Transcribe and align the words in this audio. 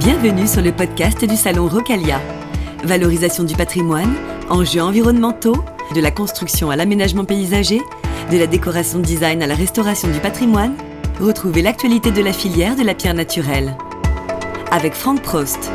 Bienvenue 0.00 0.48
sur 0.48 0.60
le 0.60 0.72
podcast 0.72 1.24
du 1.24 1.36
Salon 1.36 1.68
Rocalia. 1.68 2.20
Valorisation 2.82 3.44
du 3.44 3.54
patrimoine, 3.54 4.12
enjeux 4.50 4.82
environnementaux, 4.82 5.64
de 5.94 6.00
la 6.00 6.10
construction 6.10 6.68
à 6.70 6.74
l'aménagement 6.74 7.24
paysager, 7.24 7.80
de 8.32 8.36
la 8.36 8.48
décoration 8.48 8.98
design 8.98 9.40
à 9.40 9.46
la 9.46 9.54
restauration 9.54 10.08
du 10.10 10.18
patrimoine, 10.18 10.74
retrouvez 11.20 11.62
l'actualité 11.62 12.10
de 12.10 12.22
la 12.22 12.32
filière 12.32 12.74
de 12.74 12.82
la 12.82 12.94
pierre 12.94 13.14
naturelle. 13.14 13.76
Avec 14.72 14.94
Franck 14.94 15.22
Prost. 15.22 15.70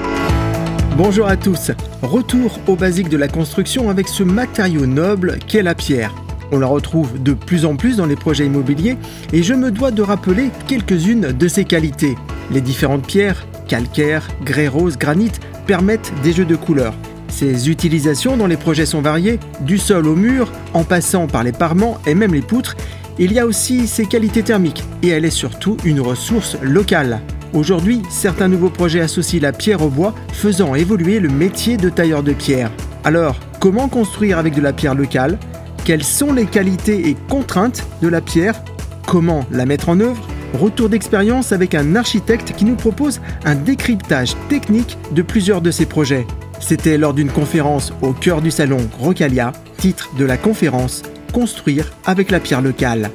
Bonjour 0.97 1.25
à 1.25 1.37
tous. 1.37 1.71
Retour 2.01 2.59
aux 2.67 2.75
basiques 2.75 3.09
de 3.09 3.15
la 3.15 3.29
construction 3.29 3.89
avec 3.89 4.09
ce 4.09 4.23
matériau 4.23 4.85
noble 4.85 5.39
qu'est 5.47 5.63
la 5.63 5.75
pierre. 5.75 6.13
On 6.51 6.59
la 6.59 6.67
retrouve 6.67 7.23
de 7.23 7.31
plus 7.31 7.63
en 7.63 7.77
plus 7.77 7.95
dans 7.95 8.05
les 8.05 8.17
projets 8.17 8.47
immobiliers 8.47 8.97
et 9.31 9.43
je 9.43 9.53
me 9.53 9.71
dois 9.71 9.91
de 9.91 10.01
rappeler 10.01 10.49
quelques-unes 10.67 11.31
de 11.31 11.47
ses 11.47 11.63
qualités. 11.63 12.17
Les 12.51 12.61
différentes 12.61 13.05
pierres, 13.05 13.45
calcaire, 13.69 14.27
grès 14.43 14.67
rose, 14.67 14.97
granit, 14.97 15.31
permettent 15.65 16.11
des 16.23 16.33
jeux 16.33 16.43
de 16.43 16.57
couleurs. 16.57 16.95
Ces 17.29 17.69
utilisations 17.69 18.35
dans 18.35 18.47
les 18.47 18.57
projets 18.57 18.87
sont 18.87 19.01
variées, 19.01 19.39
du 19.61 19.77
sol 19.77 20.07
au 20.07 20.15
mur, 20.15 20.51
en 20.73 20.83
passant 20.83 21.27
par 21.27 21.43
les 21.43 21.53
parements 21.53 21.99
et 22.05 22.15
même 22.15 22.33
les 22.33 22.41
poutres. 22.41 22.75
Il 23.17 23.31
y 23.31 23.39
a 23.39 23.45
aussi 23.45 23.87
ses 23.87 24.05
qualités 24.05 24.43
thermiques 24.43 24.83
et 25.03 25.09
elle 25.09 25.23
est 25.23 25.29
surtout 25.29 25.77
une 25.85 26.01
ressource 26.01 26.57
locale. 26.61 27.21
Aujourd'hui, 27.53 28.01
certains 28.09 28.47
nouveaux 28.47 28.69
projets 28.69 29.01
associent 29.01 29.41
la 29.41 29.53
pierre 29.53 29.81
au 29.81 29.89
bois, 29.89 30.13
faisant 30.33 30.75
évoluer 30.75 31.19
le 31.19 31.29
métier 31.29 31.77
de 31.77 31.89
tailleur 31.89 32.23
de 32.23 32.33
pierre. 32.33 32.71
Alors, 33.03 33.39
comment 33.59 33.87
construire 33.87 34.37
avec 34.37 34.55
de 34.55 34.61
la 34.61 34.73
pierre 34.73 34.95
locale? 34.95 35.37
Quelles 35.85 36.03
sont 36.03 36.33
les 36.33 36.45
qualités 36.45 37.09
et 37.09 37.15
contraintes 37.29 37.85
de 38.01 38.07
la 38.07 38.21
pierre? 38.21 38.61
Comment 39.07 39.45
la 39.51 39.65
mettre 39.65 39.89
en 39.89 39.99
œuvre? 39.99 40.27
Retour 40.53 40.89
d'expérience 40.89 41.51
avec 41.51 41.75
un 41.75 41.95
architecte 41.95 42.53
qui 42.55 42.65
nous 42.65 42.75
propose 42.75 43.21
un 43.45 43.53
décryptage 43.53 44.35
technique 44.49 44.97
de 45.11 45.21
plusieurs 45.21 45.61
de 45.61 45.69
ses 45.69 45.85
projets. 45.85 46.25
C'était 46.59 46.97
lors 46.97 47.13
d'une 47.13 47.29
conférence 47.29 47.93
au 48.01 48.13
cœur 48.13 48.41
du 48.41 48.49
salon 48.49 48.79
Rocalia, 48.99 49.51
titre 49.77 50.09
de 50.17 50.25
la 50.25 50.37
conférence 50.37 51.03
Construire 51.33 51.91
avec 52.03 52.31
la 52.31 52.39
pierre 52.39 52.63
locale. 52.63 53.11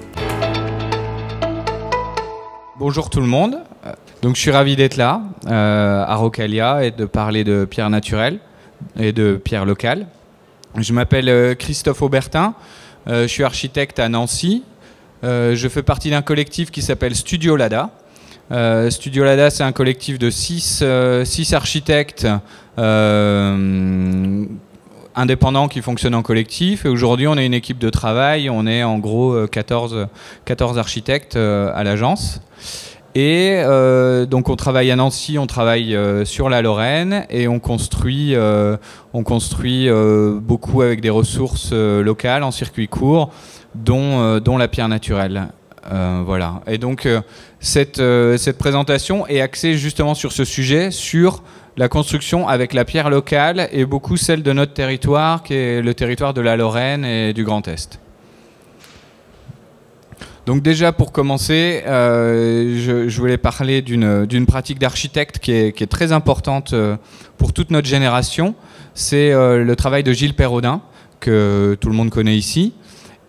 Bonjour 2.78 3.10
tout 3.10 3.20
le 3.20 3.26
monde. 3.26 3.58
Donc 4.22 4.36
je 4.36 4.40
suis 4.40 4.52
ravi 4.52 4.76
d'être 4.76 4.96
là 4.96 5.22
euh, 5.48 6.04
à 6.06 6.14
Rocalia 6.14 6.84
et 6.84 6.92
de 6.92 7.04
parler 7.04 7.42
de 7.42 7.64
pierre 7.64 7.90
naturelle 7.90 8.38
et 8.96 9.12
de 9.12 9.34
pierre 9.34 9.64
locale. 9.64 10.06
Je 10.76 10.92
m'appelle 10.92 11.28
euh, 11.28 11.54
Christophe 11.56 12.00
Aubertin. 12.00 12.54
Euh, 13.08 13.22
je 13.22 13.28
suis 13.28 13.42
architecte 13.42 13.98
à 13.98 14.08
Nancy 14.08 14.62
je 15.24 15.68
fais 15.68 15.82
partie 15.82 16.10
d'un 16.10 16.22
collectif 16.22 16.70
qui 16.70 16.82
s'appelle 16.82 17.14
Studio 17.14 17.56
Lada. 17.56 17.90
Euh, 18.52 18.90
Studio 18.90 19.24
Lada, 19.24 19.48
c'est 19.50 19.62
un 19.62 19.72
collectif 19.72 20.18
de 20.18 20.28
6 20.28 20.80
euh, 20.82 21.24
architectes 21.52 22.28
indépendants 25.16 25.68
qui 25.68 25.80
fonctionnent 25.80 26.14
en 26.14 26.22
collectif. 26.22 26.84
Et 26.84 26.88
aujourd'hui, 26.88 27.26
on 27.26 27.38
est 27.38 27.46
une 27.46 27.54
équipe 27.54 27.78
de 27.78 27.88
travail. 27.90 28.50
On 28.50 28.66
est 28.66 28.82
en 28.82 28.98
gros 28.98 29.46
14, 29.46 30.08
14 30.44 30.78
architectes 30.78 31.36
à 31.36 31.84
l'agence. 31.84 32.40
Et 33.16 33.62
donc 34.28 34.48
on 34.48 34.56
travaille 34.56 34.90
à 34.90 34.96
Nancy, 34.96 35.38
on 35.38 35.46
travaille 35.46 35.96
sur 36.24 36.48
la 36.48 36.62
Lorraine 36.62 37.26
et 37.30 37.46
on 37.46 37.60
construit, 37.60 38.34
on 39.12 39.22
construit 39.22 39.88
beaucoup 40.42 40.82
avec 40.82 41.00
des 41.00 41.10
ressources 41.10 41.72
locales 41.72 42.42
en 42.42 42.50
circuit 42.50 42.88
court 42.88 43.30
dont, 43.74 44.20
euh, 44.20 44.40
dont 44.40 44.56
la 44.56 44.68
pierre 44.68 44.88
naturelle. 44.88 45.48
Euh, 45.92 46.22
voilà. 46.24 46.62
Et 46.66 46.78
donc 46.78 47.04
euh, 47.04 47.20
cette, 47.60 48.02
cette 48.38 48.58
présentation 48.58 49.26
est 49.26 49.40
axée 49.40 49.76
justement 49.76 50.14
sur 50.14 50.32
ce 50.32 50.44
sujet, 50.44 50.90
sur 50.90 51.42
la 51.76 51.88
construction 51.88 52.48
avec 52.48 52.72
la 52.72 52.84
pierre 52.84 53.10
locale 53.10 53.68
et 53.72 53.84
beaucoup 53.84 54.16
celle 54.16 54.42
de 54.42 54.52
notre 54.52 54.72
territoire, 54.72 55.42
qui 55.42 55.54
est 55.54 55.82
le 55.82 55.92
territoire 55.92 56.32
de 56.32 56.40
la 56.40 56.56
Lorraine 56.56 57.04
et 57.04 57.32
du 57.32 57.44
Grand 57.44 57.66
Est. 57.68 58.00
Donc 60.46 60.62
déjà 60.62 60.92
pour 60.92 61.10
commencer, 61.10 61.82
je, 61.86 63.18
voulais 63.18 63.38
parler 63.38 63.82
d'une 63.82 64.46
pratique 64.46 64.78
d'architecte 64.78 65.38
qui 65.38 65.72
qui 65.72 65.82
est, 65.82 65.86
très 65.88 66.12
importante 66.12 66.74
pour 67.38 67.52
toute 67.54 67.70
notre 67.70 67.88
génération. 67.88 68.54
C'est 68.92 69.32
le 69.32 69.74
travail 69.74 70.04
de 70.04 70.12
Gilles 70.12 70.34
Perraudin, 70.34 70.82
que 71.18 71.76
tout 71.80 71.88
le 71.88 71.94
monde 71.94 72.10
connaît 72.10 72.36
ici 72.36 72.74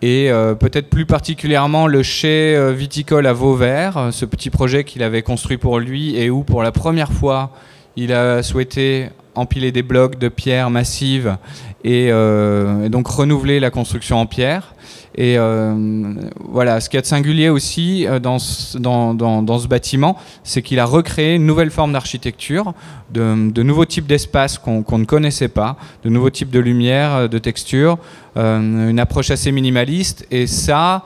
et 0.01 0.29
euh, 0.29 0.55
peut-être 0.55 0.89
plus 0.89 1.05
particulièrement 1.05 1.87
le 1.87 2.03
chai 2.03 2.55
euh, 2.55 2.71
viticole 2.71 3.27
à 3.27 3.33
Vauvert, 3.33 3.97
euh, 3.97 4.11
ce 4.11 4.25
petit 4.25 4.49
projet 4.49 4.83
qu'il 4.83 5.03
avait 5.03 5.21
construit 5.21 5.57
pour 5.57 5.79
lui 5.79 6.17
et 6.17 6.29
où 6.29 6.43
pour 6.43 6.63
la 6.63 6.71
première 6.71 7.11
fois 7.11 7.51
il 7.95 8.11
a 8.11 8.43
souhaité 8.43 9.09
empiler 9.35 9.71
des 9.71 9.83
blocs 9.83 10.17
de 10.19 10.27
pierre 10.27 10.69
massive 10.69 11.37
et, 11.83 12.07
et 12.07 12.89
donc 12.89 13.07
renouveler 13.07 13.59
la 13.59 13.69
construction 13.69 14.17
en 14.19 14.25
pierre. 14.25 14.73
Et 15.17 15.37
euh, 15.37 16.13
voilà, 16.39 16.81
ce 16.81 16.89
qu'il 16.89 16.97
y 16.97 16.99
a 16.99 17.01
de 17.01 17.07
singulier 17.07 17.49
aussi 17.49 18.05
euh, 18.05 18.19
dans 18.19 18.37
ce, 18.37 18.77
dans, 18.77 19.13
dans, 19.13 19.59
ce 19.59 19.67
bâtiment, 19.67 20.17
c'est 20.43 20.61
qu'il 20.61 20.79
a 20.79 20.85
recréé 20.85 21.35
une 21.35 21.45
nouvelle 21.45 21.71
forme 21.71 21.93
d'architecture, 21.93 22.73
de, 23.11 23.63
nouveaux 23.63 23.85
types 23.85 24.07
d'espaces 24.07 24.57
qu'on 24.57 24.97
ne 24.97 25.05
connaissait 25.05 25.47
pas, 25.47 25.77
de 26.03 26.09
nouveaux 26.09 26.29
types 26.29 26.49
de 26.49 26.59
lumière, 26.59 27.15
euh, 27.15 27.27
de 27.27 27.37
texture, 27.37 27.97
une 28.35 28.99
approche 28.99 29.31
assez 29.31 29.53
minimaliste. 29.53 30.27
Et 30.29 30.45
ça, 30.45 31.05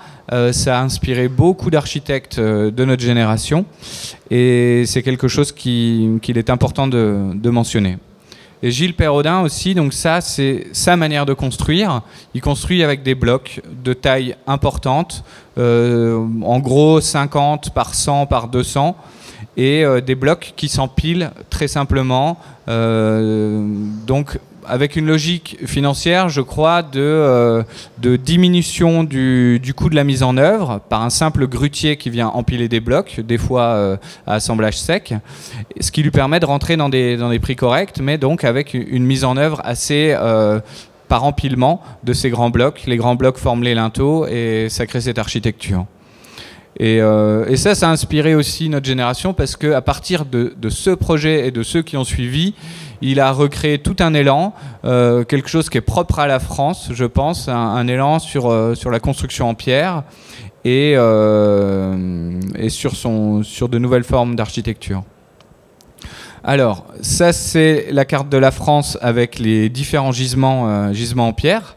ça 0.52 0.80
a 0.80 0.82
inspiré 0.82 1.28
beaucoup 1.28 1.70
d'architectes 1.70 2.40
de 2.40 2.86
notre 2.86 3.04
génération. 3.04 3.66
Et 4.32 4.84
c'est 4.88 5.04
quelque 5.04 5.28
chose 5.28 5.52
qu'il 5.52 6.20
est 6.26 6.50
important 6.50 6.88
de, 6.88 7.30
de 7.36 7.50
mentionner. 7.52 8.00
Et 8.62 8.72
Gilles 8.72 8.94
Perraudin 8.94 9.40
aussi, 9.42 9.74
donc 9.74 9.94
ça, 9.94 10.20
c'est 10.20 10.68
sa 10.74 10.98
manière 10.98 11.26
de 11.26 11.34
construire. 11.34 12.02
Il 12.34 12.42
construit 12.42 12.84
avec 12.84 13.04
des 13.04 13.16
blocs 13.16 13.62
de 13.84 13.94
taille 13.94 14.36
importante, 14.48 15.24
euh, 15.58 16.22
en 16.44 16.60
gros 16.60 17.00
50 17.00 17.74
par 17.74 17.94
100 17.94 18.26
par 18.26 18.50
200, 18.50 18.98
et 19.56 19.86
euh, 19.86 20.02
des 20.02 20.16
blocs 20.16 20.54
qui 20.58 20.68
s'empilent 20.68 21.32
très 21.50 21.70
simplement. 21.70 22.38
Euh, 22.68 23.66
donc 24.06 24.38
avec 24.70 24.96
une 24.96 25.08
logique 25.08 25.58
financière, 25.66 26.30
je 26.30 26.42
crois, 26.42 26.84
de, 26.84 27.00
euh, 27.00 27.64
diminution 28.00 29.04
du, 29.04 29.74
coût 29.76 29.90
de 29.90 29.96
la 29.96 30.04
mise 30.04 30.24
en 30.24 30.38
œuvre 30.38 30.80
par 30.90 31.02
un 31.02 31.10
simple 31.10 31.48
grutier 31.48 31.98
qui 31.98 32.10
vient 32.10 32.28
empiler 32.28 32.70
des 32.70 32.80
blocs, 32.80 33.20
des 33.20 33.38
fois 33.38 33.64
euh, 33.64 33.98
à 34.28 34.36
assemblage 34.36 34.78
sec, 34.78 35.14
ce 35.80 35.92
qui 35.92 36.04
lui 36.04 36.12
permet 36.12 36.40
de 36.40 36.46
rentrer 36.46 36.78
dans 36.78 36.90
des, 36.90 37.40
prix 37.42 37.56
corrects, 37.56 38.00
mais 38.00 38.18
donc 38.18 38.44
avec 38.44 38.74
une 38.74 39.06
mise 39.06 39.24
en 39.24 39.38
œuvre 39.38 39.60
assez 39.64 40.16
euh, 40.16 40.60
par 41.08 41.24
empilement 41.24 41.82
de 42.04 42.14
ces 42.14 42.30
grands 42.30 42.52
blocs. 42.52 42.84
Les 42.86 42.98
grands 42.98 43.16
blocs 43.16 43.38
forment 43.38 43.64
les 43.64 43.74
linteaux 43.74 44.28
et 44.28 44.68
ça 44.70 44.86
crée 44.86 45.02
cette 45.02 45.18
architecture. 45.18 45.86
Et, 46.80 47.02
ça, 47.56 47.76
ça 47.76 47.90
a 47.90 47.92
inspiré 47.92 48.36
aussi 48.36 48.70
notre 48.70 48.86
génération 48.86 49.34
parce 49.34 49.58
qu'à 49.58 49.82
partir 49.82 50.26
de, 50.26 50.54
ce 50.70 50.92
projet 50.92 51.48
et 51.48 51.52
de 51.52 51.64
ceux 51.64 51.82
qui 51.82 51.98
ont 51.98 52.06
suivi, 52.06 52.54
il 53.02 53.20
a 53.20 53.32
recréé 53.32 53.80
tout 53.80 53.96
un 54.00 54.14
élan, 54.14 54.54
euh, 54.86 55.24
quelque 55.24 55.50
chose 55.50 55.70
qui 55.70 55.78
est 55.78 55.82
propre 55.82 56.20
à 56.20 56.28
la 56.28 56.40
France, 56.40 56.90
je 56.92 57.06
pense, 57.06 57.48
un, 57.48 57.88
élan 57.88 58.20
sur, 58.20 58.48
euh, 58.50 58.76
sur 58.76 58.90
la 58.90 59.00
construction 59.00 59.50
en 59.50 59.54
pierre 59.54 60.04
et, 60.66 60.94
euh, 60.96 62.40
et 62.56 62.70
sur, 62.70 62.96
son, 62.96 63.44
sur 63.44 63.70
de 63.70 63.78
nouvelles 63.78 64.04
formes 64.04 64.36
d'architecture. 64.36 65.04
Alors, 66.44 66.86
ça 67.02 67.34
c'est 67.34 67.88
la 67.92 68.06
carte 68.06 68.30
de 68.30 68.38
la 68.38 68.52
France 68.52 68.98
avec 69.02 69.40
les 69.40 69.70
différents 69.70 70.14
gisements, 70.14 70.94
gisements 70.94 71.28
en 71.28 71.34
pierre. 71.34 71.76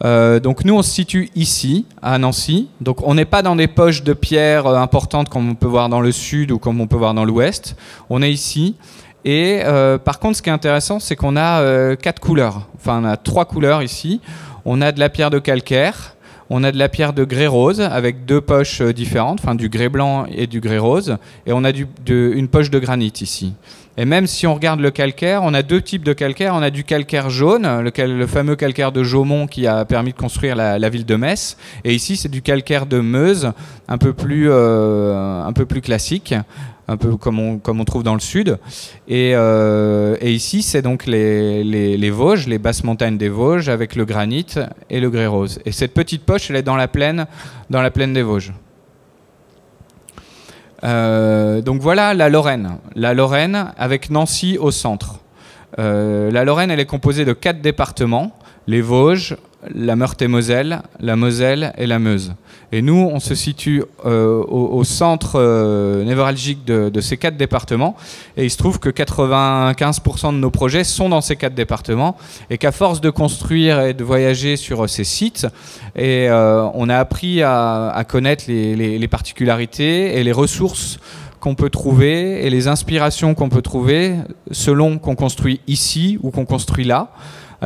donc 0.00 0.64
nous 0.64 0.74
on 0.74 0.82
se 0.82 0.90
situe 0.90 1.28
ici 1.34 1.86
à 2.02 2.16
Nancy. 2.16 2.68
Donc 2.80 3.04
on 3.04 3.14
n'est 3.14 3.24
pas 3.24 3.42
dans 3.42 3.56
des 3.56 3.66
poches 3.66 4.04
de 4.04 4.12
pierre 4.12 4.68
importantes 4.68 5.28
comme 5.28 5.50
on 5.50 5.54
peut 5.56 5.66
voir 5.66 5.88
dans 5.88 6.00
le 6.00 6.12
sud 6.12 6.52
ou 6.52 6.58
comme 6.60 6.80
on 6.80 6.86
peut 6.86 6.96
voir 6.96 7.14
dans 7.14 7.24
l'ouest. 7.24 7.76
On 8.08 8.22
est 8.22 8.30
ici. 8.30 8.76
Et 9.24 9.60
euh, 9.64 9.98
par 9.98 10.20
contre, 10.20 10.36
ce 10.36 10.42
qui 10.42 10.50
est 10.50 10.52
intéressant, 10.52 11.00
c'est 11.00 11.16
qu'on 11.16 11.36
a 11.36 11.60
euh, 11.60 11.96
quatre 11.96 12.20
couleurs. 12.20 12.68
Enfin, 12.76 13.00
on 13.02 13.04
a 13.04 13.16
trois 13.16 13.44
couleurs 13.44 13.82
ici. 13.82 14.20
On 14.64 14.80
a 14.80 14.92
de 14.92 15.00
la 15.00 15.08
pierre 15.08 15.30
de 15.30 15.38
calcaire, 15.38 16.16
on 16.50 16.62
a 16.64 16.72
de 16.72 16.78
la 16.78 16.88
pierre 16.88 17.12
de 17.12 17.24
grès 17.24 17.46
rose 17.46 17.80
avec 17.80 18.24
deux 18.24 18.40
poches 18.40 18.80
euh, 18.80 18.92
différentes, 18.92 19.40
enfin 19.42 19.54
du 19.54 19.68
grès 19.68 19.88
blanc 19.88 20.26
et 20.30 20.46
du 20.46 20.60
grès 20.60 20.78
rose, 20.78 21.18
et 21.46 21.52
on 21.52 21.64
a 21.64 21.70
une 22.08 22.48
poche 22.48 22.70
de 22.70 22.78
granit 22.78 23.12
ici. 23.20 23.54
Et 23.96 24.04
même 24.04 24.26
si 24.26 24.46
on 24.46 24.54
regarde 24.54 24.80
le 24.80 24.90
calcaire, 24.90 25.42
on 25.42 25.54
a 25.54 25.62
deux 25.62 25.80
types 25.80 26.04
de 26.04 26.12
calcaire. 26.12 26.52
On 26.54 26.62
a 26.62 26.70
du 26.70 26.84
calcaire 26.84 27.30
jaune, 27.30 27.66
le 27.80 28.26
fameux 28.26 28.54
calcaire 28.54 28.92
de 28.92 29.02
Jaumont 29.02 29.46
qui 29.46 29.66
a 29.66 29.86
permis 29.86 30.12
de 30.12 30.18
construire 30.18 30.54
la, 30.54 30.88
ville 30.90 31.06
de 31.06 31.16
Metz. 31.16 31.56
Et 31.82 31.94
ici, 31.94 32.18
c'est 32.18 32.28
du 32.28 32.42
calcaire 32.42 32.84
de 32.84 33.00
Meuse, 33.00 33.52
un 33.88 33.96
peu 33.96 34.12
plus 34.12 34.50
classique, 35.80 36.34
un 36.88 36.96
peu 36.96 37.16
comme 37.16 37.38
on, 37.38 37.58
comme 37.58 37.80
on 37.80 37.84
trouve 37.84 38.02
dans 38.02 38.14
le 38.14 38.20
sud. 38.20 38.58
Et, 39.08 39.32
euh, 39.34 40.16
et 40.20 40.32
ici, 40.32 40.62
c'est 40.62 40.82
donc 40.82 41.06
les, 41.06 41.64
les, 41.64 41.96
les, 41.96 42.10
Vosges, 42.10 42.46
les 42.46 42.58
basses 42.58 42.84
montagnes 42.84 43.18
des 43.18 43.28
Vosges, 43.28 43.68
avec 43.68 43.96
le 43.96 44.04
granit 44.04 44.46
et 44.90 45.00
le 45.00 45.10
grès 45.10 45.26
rose. 45.26 45.60
Et 45.64 45.72
cette 45.72 45.94
petite 45.94 46.24
poche, 46.24 46.50
elle 46.50 46.56
est 46.56 46.62
dans 46.62 46.76
la 46.76 46.88
plaine, 46.88 47.26
dans 47.70 47.82
la 47.82 47.90
plaine 47.90 48.12
des 48.12 48.22
Vosges. 48.22 48.52
donc 50.82 51.80
voilà 51.80 52.14
la 52.14 52.28
Lorraine. 52.28 52.78
La 52.94 53.14
Lorraine 53.14 53.72
avec 53.76 54.10
Nancy 54.10 54.56
au 54.58 54.70
centre. 54.70 55.20
la 55.78 56.44
Lorraine, 56.44 56.70
elle 56.70 56.80
est 56.80 56.86
composée 56.86 57.24
de 57.24 57.32
quatre 57.32 57.60
départements 57.60 58.32
les 58.66 58.80
Vosges, 58.80 59.36
la 59.74 59.96
Meurthe-et-Moselle, 59.96 60.82
la 61.00 61.16
Moselle 61.16 61.72
et 61.78 61.86
la 61.86 61.98
Meuse. 61.98 62.34
Et 62.72 62.82
nous, 62.82 63.08
on 63.12 63.20
se 63.20 63.34
situe 63.34 63.84
euh, 64.04 64.42
au, 64.42 64.82
centre 64.82 65.36
euh, 65.36 66.02
névralgique 66.04 66.64
de, 66.64 67.00
ces 67.00 67.16
quatre 67.16 67.36
départements. 67.36 67.96
Et 68.36 68.44
il 68.44 68.50
se 68.50 68.56
trouve 68.56 68.80
que 68.80 68.88
95% 68.88 70.32
de 70.32 70.38
nos 70.38 70.50
projets 70.50 70.82
sont 70.82 71.08
dans 71.08 71.20
ces 71.20 71.36
quatre 71.36 71.54
départements. 71.54 72.16
Et 72.50 72.58
qu'à 72.58 72.72
force 72.72 73.00
de 73.00 73.10
construire 73.10 73.80
et 73.80 73.94
de 73.94 74.02
voyager 74.02 74.56
sur 74.56 74.88
ces 74.90 75.04
sites, 75.04 75.46
euh, 75.98 76.68
on 76.74 76.88
a 76.88 76.96
appris 76.96 77.42
à, 77.42 78.04
connaître 78.08 78.44
les, 78.48 79.08
particularités 79.08 80.18
et 80.18 80.24
les 80.24 80.32
ressources 80.32 80.98
qu'on 81.38 81.54
peut 81.54 81.70
trouver 81.70 82.44
et 82.44 82.50
les 82.50 82.66
inspirations 82.66 83.34
qu'on 83.34 83.48
peut 83.48 83.62
trouver 83.62 84.14
selon 84.50 84.98
qu'on 84.98 85.14
construit 85.14 85.60
ici 85.68 86.18
ou 86.22 86.30
qu'on 86.30 86.44
construit 86.44 86.84
là. 86.84 87.12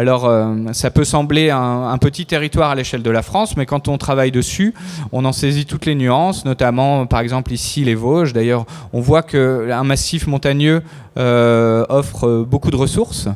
Alors, 0.01 0.25
euh, 0.25 0.55
ça 0.73 0.91
peut 0.91 1.05
sembler 1.05 1.51
un, 1.51 1.99
petit 1.99 2.25
territoire 2.25 2.71
à 2.71 2.75
l'échelle 2.75 3.03
de 3.03 3.11
la 3.11 3.21
France, 3.21 3.55
mais 3.59 3.67
quand 3.67 3.87
on 3.87 3.99
travaille 3.99 4.31
dessus, 4.31 4.73
on 5.13 5.27
en 5.27 5.33
saisit 5.33 5.67
toutes 5.67 5.85
les 5.85 5.95
nuances, 5.95 6.47
notamment, 6.47 7.05
par 7.05 7.21
exemple, 7.21 7.53
ici, 7.53 7.85
les 7.85 7.95
Vosges. 7.95 8.33
D'ailleurs, 8.33 8.65
on 8.95 9.03
voit 9.03 9.23
qu'un 9.23 9.85
massif 9.85 10.27
montagneux 10.27 10.83
euh, 11.19 11.85
offre 11.91 12.47
beaucoup 12.49 12.71
de 12.71 12.77
ressources. 12.77 13.29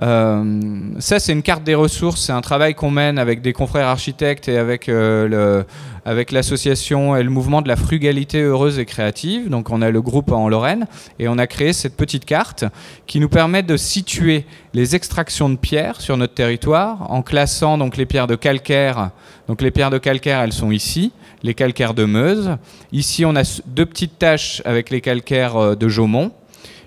Euh, 0.00 0.92
ça, 0.98 1.18
c'est 1.18 1.32
une 1.32 1.42
carte 1.42 1.64
des 1.64 1.74
ressources. 1.74 2.26
C'est 2.26 2.32
un 2.32 2.40
travail 2.40 2.74
qu'on 2.74 2.90
mène 2.90 3.18
avec 3.18 3.42
des 3.42 3.52
confrères 3.52 3.88
architectes 3.88 4.48
et 4.48 4.56
avec 4.56 4.88
euh, 4.88 5.26
le, 5.28 5.64
avec 6.04 6.30
l'association 6.30 7.16
et 7.16 7.22
le 7.22 7.30
mouvement 7.30 7.62
de 7.62 7.68
la 7.68 7.76
frugalité 7.76 8.40
heureuse 8.40 8.78
et 8.78 8.84
créative. 8.84 9.48
Donc, 9.48 9.70
on 9.70 9.82
a 9.82 9.90
le 9.90 10.00
groupe 10.00 10.30
en 10.30 10.48
Lorraine 10.48 10.86
et 11.18 11.28
on 11.28 11.36
a 11.38 11.46
créé 11.46 11.72
cette 11.72 11.96
petite 11.96 12.24
carte 12.24 12.64
qui 13.06 13.18
nous 13.18 13.28
permet 13.28 13.62
de 13.62 13.76
situer 13.76 14.46
les 14.72 14.94
extractions 14.94 15.48
de 15.48 15.56
pierres 15.56 16.00
sur 16.00 16.16
notre 16.16 16.34
territoire 16.34 17.10
en 17.10 17.22
classant 17.22 17.76
donc 17.76 17.96
les 17.96 18.06
pierres 18.06 18.28
de 18.28 18.36
calcaire. 18.36 19.10
Donc, 19.48 19.62
les 19.62 19.70
pierres 19.70 19.90
de 19.90 19.98
calcaire, 19.98 20.40
elles 20.40 20.52
sont 20.52 20.70
ici 20.70 21.12
les 21.42 21.54
calcaires 21.54 21.94
de 21.94 22.04
Meuse. 22.04 22.56
Ici, 22.92 23.24
on 23.24 23.34
a 23.36 23.42
deux 23.66 23.86
petites 23.86 24.18
taches 24.18 24.62
avec 24.64 24.90
les 24.90 25.00
calcaires 25.00 25.56
euh, 25.56 25.74
de 25.74 25.88
Jaumont. 25.88 26.32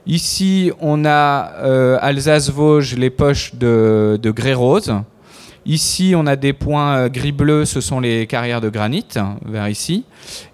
Ici, 0.08 0.72
on 0.80 1.06
a 1.06 1.52
euh, 1.62 1.98
Alsace-Vosges, 2.02 2.96
les 2.96 3.12
poches 3.12 3.54
de, 3.54 4.20
grès 4.24 4.54
rose. 4.54 4.92
Ici, 5.68 6.14
on 6.18 6.26
a 6.26 6.36
des 6.36 6.54
points 6.54 6.96
euh, 6.96 7.10
gris-bleu, 7.10 7.66
ce 7.66 7.82
sont 7.82 8.00
les 8.00 8.26
carrières 8.26 8.62
de 8.62 8.70
granit, 8.70 9.06
vers 9.46 9.70
ici. 9.70 10.06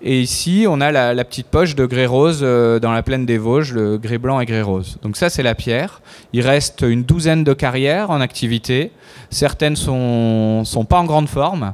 Et 0.02 0.20
ici, 0.20 0.66
on 0.68 0.82
a 0.82 0.92
la, 0.92 1.24
petite 1.24 1.48
poche 1.48 1.76
de 1.76 1.86
grès 1.86 2.06
rose 2.06 2.42
euh, 2.42 2.80
dans 2.80 2.92
la 2.92 3.04
plaine 3.04 3.26
des 3.26 3.38
Vosges, 3.38 3.72
le 3.72 3.98
grès 3.98 4.18
blanc 4.18 4.42
et 4.42 4.46
grès 4.46 4.62
rose. 4.62 4.98
Donc 5.02 5.16
ça, 5.16 5.30
c'est 5.30 5.44
la 5.44 5.56
pierre. 5.56 6.02
Il 6.34 6.42
reste 6.42 6.82
une 6.82 7.04
douzaine 7.04 7.46
de 7.46 7.54
carrières 7.54 8.10
en 8.10 8.20
activité. 8.20 8.92
Certaines 9.30 9.78
sont, 9.78 10.66
sont 10.66 10.84
pas 10.84 11.00
en 11.00 11.06
grande 11.06 11.30
forme. 11.30 11.74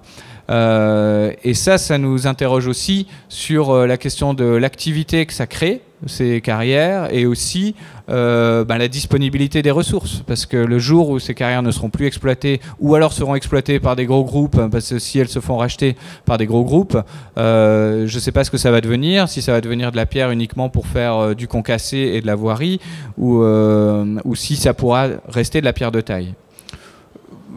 et 0.50 1.54
ça, 1.56 1.80
ça 1.80 1.98
nous 1.98 2.28
interroge 2.28 2.68
aussi 2.68 3.08
sur 3.30 3.88
la 3.88 3.98
question 3.98 4.36
de 4.36 4.46
l'activité 4.46 5.26
que 5.26 5.34
ça 5.34 5.48
crée 5.48 5.82
ces 6.06 6.42
carrières 6.42 7.14
et 7.14 7.26
aussi 7.26 7.76
euh, 8.10 8.66
ben, 8.66 8.78
la 8.78 8.88
disponibilité 8.88 9.62
des 9.62 9.72
ressources. 9.72 10.24
Parce 10.28 10.46
que 10.46 10.58
le 10.58 10.80
jour 10.80 11.10
où 11.10 11.20
ces 11.20 11.34
carrières 11.34 11.64
ne 11.64 11.72
seront 11.72 11.90
plus 11.90 12.06
exploitées 12.06 12.60
ou 12.80 12.96
alors 12.96 13.14
seront 13.14 13.36
exploitées 13.36 13.80
par 13.80 13.96
des 13.96 14.06
gros 14.06 14.24
groupes, 14.24 14.60
parce 14.72 14.90
que 14.90 15.00
si 15.00 15.20
elles 15.20 15.30
se 15.30 15.40
font 15.40 15.58
racheter 15.58 15.96
par 16.26 16.38
des 16.38 16.46
gros 16.46 16.64
groupes, 16.64 16.98
euh, 17.38 18.08
je 18.08 18.16
ne 18.16 18.20
sais 18.20 18.32
pas 18.32 18.44
ce 18.44 18.52
que 18.52 18.58
ça 18.58 18.72
va 18.72 18.82
devenir, 18.82 19.30
si 19.30 19.42
ça 19.42 19.52
va 19.52 19.62
devenir 19.62 19.92
de 19.92 19.98
la 19.98 20.06
pierre 20.06 20.32
uniquement 20.32 20.70
pour 20.70 20.88
faire 20.88 21.16
euh, 21.16 21.34
du 21.34 21.48
concassé 21.48 21.98
et 21.98 22.22
de 22.22 22.28
la 22.28 22.36
voirie 22.36 22.80
ou, 23.18 23.44
ou 23.44 24.36
si 24.36 24.56
ça 24.56 24.74
pourra 24.74 25.08
rester 25.28 25.60
de 25.60 25.66
la 25.66 25.74
pierre 25.74 25.92
de 25.92 26.02
taille 26.02 26.34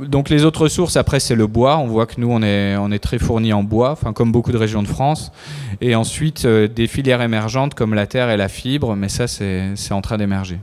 donc 0.05 0.29
les 0.29 0.45
autres 0.45 0.69
sources, 0.69 0.97
après, 0.97 1.21
c'est 1.21 1.35
le 1.35 1.47
bois. 1.47 1.79
On 1.79 1.87
voit 1.87 2.07
que 2.07 2.21
nous, 2.21 2.31
on 2.31 2.43
est, 2.43 2.77
on 2.77 2.91
est 2.91 2.99
très 2.99 3.19
fournis 3.19 3.53
en 3.53 3.63
bois, 3.63 3.93
enfin, 3.93 4.13
comme 4.13 4.33
beaucoup 4.33 4.53
de 4.53 4.57
régions 4.57 4.83
de 4.83 4.89
France. 4.89 5.33
Et 5.81 5.95
ensuite, 5.95 6.45
euh, 6.45 6.69
des 6.69 6.87
filières 6.87 7.23
émergentes 7.23 7.75
comme 7.75 7.95
la 7.95 8.07
terre 8.07 8.31
et 8.31 8.37
la 8.37 8.49
fibre, 8.49 8.95
mais 8.97 9.09
ça, 9.09 9.27
c'est 9.27 9.93
en 9.93 10.01
train 10.01 10.19
d'émerger. 10.19 10.59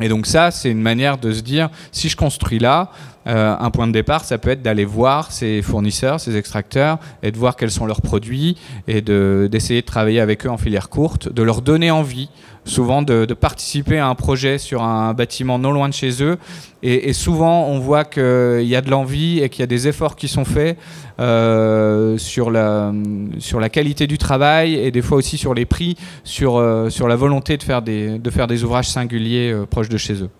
Et 0.00 0.08
donc 0.08 0.26
ça, 0.26 0.50
c'est 0.50 0.70
une 0.70 0.80
manière 0.80 1.18
de 1.18 1.30
se 1.30 1.42
dire, 1.42 1.68
si 1.92 2.08
je 2.08 2.16
construis 2.16 2.58
là, 2.58 2.90
euh, 3.26 3.54
un 3.58 3.70
point 3.70 3.86
de 3.86 3.92
départ, 3.92 4.24
ça 4.24 4.38
peut 4.38 4.48
être 4.48 4.62
d'aller 4.62 4.86
voir 4.86 5.30
ces 5.30 5.60
fournisseurs, 5.60 6.20
ces 6.20 6.36
extracteurs, 6.36 6.98
et 7.22 7.30
de 7.30 7.36
voir 7.36 7.54
quels 7.54 7.70
sont 7.70 7.84
leurs 7.84 8.00
produits, 8.00 8.56
et 8.88 9.02
d'essayer 9.02 9.82
de, 9.82 9.86
travailler 9.86 10.20
avec 10.20 10.46
eux 10.46 10.50
en 10.50 10.56
filière 10.56 10.88
courte, 10.88 11.30
de 11.30 11.42
leur 11.42 11.60
donner 11.60 11.90
envie, 11.90 12.30
souvent 12.64 13.02
de, 13.02 13.24
participer 13.34 13.98
à 13.98 14.06
un 14.06 14.14
projet 14.14 14.58
sur 14.58 14.82
un 14.82 15.14
bâtiment 15.14 15.58
non 15.58 15.72
loin 15.72 15.88
de 15.88 15.94
chez 15.94 16.22
eux. 16.22 16.38
Et, 16.82 17.12
souvent, 17.12 17.66
on 17.66 17.78
voit 17.78 18.04
qu'il 18.04 18.66
y 18.66 18.76
a 18.76 18.80
de 18.80 18.90
l'envie 18.90 19.40
et 19.40 19.48
qu'il 19.48 19.60
y 19.60 19.62
a 19.64 19.66
des 19.66 19.88
efforts 19.88 20.16
qui 20.16 20.28
sont 20.28 20.44
faits 20.44 20.78
euh, 21.20 22.16
sur, 22.16 22.50
la, 22.50 22.92
sur 23.38 23.60
la 23.60 23.68
qualité 23.68 24.06
du 24.06 24.18
travail 24.18 24.74
et 24.74 24.90
des 24.90 25.02
fois 25.02 25.18
aussi 25.18 25.36
sur 25.36 25.52
les 25.52 25.66
prix, 25.66 25.96
sur, 26.24 26.56
euh, 26.56 26.88
sur 26.88 27.08
la 27.08 27.16
volonté 27.16 27.56
de 27.56 27.62
faire 27.62 27.82
des, 27.82 28.18
de 28.18 28.30
faire 28.30 28.46
des 28.46 28.64
ouvrages 28.64 28.88
singuliers 28.88 29.54
proches 29.68 29.88
de 29.88 29.98
chez 29.98 30.22
eux. 30.22 30.30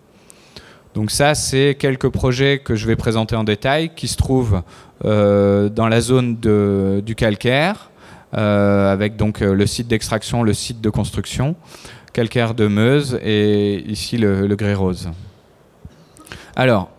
Donc 0.93 1.09
ça, 1.09 1.35
c'est 1.35 1.75
quelques 1.79 2.09
projets 2.09 2.59
que 2.59 2.75
je 2.75 2.85
vais 2.85 2.95
présenter 2.95 3.35
en 3.35 3.43
détail 3.43 3.91
qui 3.95 4.07
se 4.07 4.17
trouvent 4.17 4.61
euh, 5.05 5.69
dans 5.69 5.87
la 5.87 6.01
zone 6.01 6.35
du 6.35 7.15
calcaire, 7.15 7.89
euh, 8.37 8.91
avec 8.91 9.15
donc 9.15 9.41
euh, 9.41 9.53
le 9.53 9.65
site 9.65 9.87
d'extraction, 9.87 10.43
le 10.43 10.53
site 10.53 10.81
de 10.81 10.89
construction, 10.89 11.55
calcaire 12.13 12.53
de 12.53 12.67
Meuse 12.67 13.19
et 13.23 13.83
ici 13.87 14.17
le, 14.17 14.55
grès 14.55 14.73
rose. 14.73 15.09
Alors, 16.55 16.89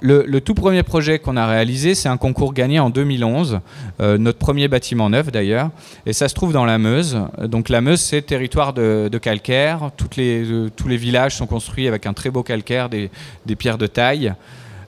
le, 0.00 0.38
tout 0.40 0.54
premier 0.54 0.82
projet 0.82 1.18
qu'on 1.18 1.36
a 1.36 1.46
réalisé, 1.46 1.94
c'est 1.94 2.08
un 2.08 2.16
concours 2.16 2.54
gagné 2.54 2.78
en 2.80 2.90
2011, 2.90 3.60
euh, 4.00 4.18
notre 4.18 4.38
premier 4.38 4.68
bâtiment 4.68 5.10
neuf 5.10 5.30
d'ailleurs, 5.30 5.70
et 6.06 6.12
ça 6.12 6.28
se 6.28 6.34
trouve 6.34 6.52
dans 6.52 6.64
la 6.64 6.78
Meuse. 6.78 7.18
Donc 7.42 7.68
la 7.68 7.80
Meuse, 7.80 8.00
c'est 8.00 8.22
territoire 8.22 8.72
de, 8.72 9.10
calcaire. 9.20 9.90
Euh, 10.18 10.68
tous 10.74 10.88
les 10.88 10.96
villages 10.96 11.36
sont 11.36 11.46
construits 11.46 11.86
avec 11.88 12.06
un 12.06 12.12
très 12.12 12.30
beau 12.30 12.42
calcaire, 12.42 12.88
des, 12.88 13.10
pierres 13.58 13.78
de 13.78 13.86
taille. 13.86 14.32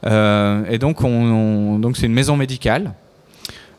Euh, 0.07 0.65
et 0.71 0.79
donc 0.79 0.99
c'est 1.97 2.07
une 2.07 2.15
maison 2.15 2.37
médicale. 2.37 2.93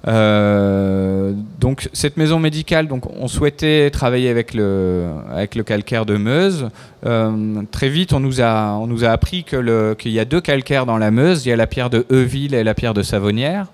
Euh, 0.07 1.33
donc 1.59 1.89
cette 1.94 2.18
maison 2.18 2.39
médicale, 2.39 2.88
donc 2.88 3.03
on 3.19 3.27
souhaitait 3.27 3.89
travailler 3.92 4.30
avec 4.30 4.53
le, 4.53 5.07
avec 5.31 5.56
le 5.56 5.63
calcaire 5.63 6.06
de 6.06 6.18
Meuse. 6.18 6.69
Euh, 7.06 7.63
très 7.71 7.89
vite, 7.89 8.13
on 8.13 8.19
nous 8.19 8.42
a, 8.42 8.74
on 8.74 8.88
nous 8.88 9.03
a 9.03 9.10
appris 9.10 9.43
qu'il 9.43 10.12
y 10.12 10.20
a 10.20 10.25
deux 10.25 10.41
calcaires 10.41 10.86
dans 10.86 10.98
la 10.98 11.12
Meuse. 11.12 11.46
Il 11.46 11.50
y 11.50 11.51
a 11.51 11.55
la 11.55 11.67
pierre 11.67 11.89
de 11.89 12.05
Euville 12.12 12.53
et 12.53 12.63
la 12.63 12.74
pierre 12.74 12.93
de 12.93 13.01
Savonnière. 13.03 13.67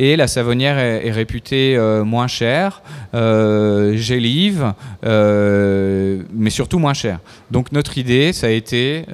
Et 0.00 0.14
la 0.14 0.28
savonnière 0.28 0.78
est, 0.78 1.10
réputée 1.10 1.76
euh, 1.76 2.04
moins 2.04 2.28
chère, 2.28 2.82
euh, 3.14 3.96
gélive, 3.96 4.72
euh, 5.04 6.22
mais 6.32 6.50
surtout 6.50 6.78
moins 6.78 6.94
chère. 6.94 7.18
Donc 7.50 7.72
notre 7.72 7.98
idée, 7.98 8.32
ça 8.32 8.46
a 8.46 8.50
été, 8.50 9.04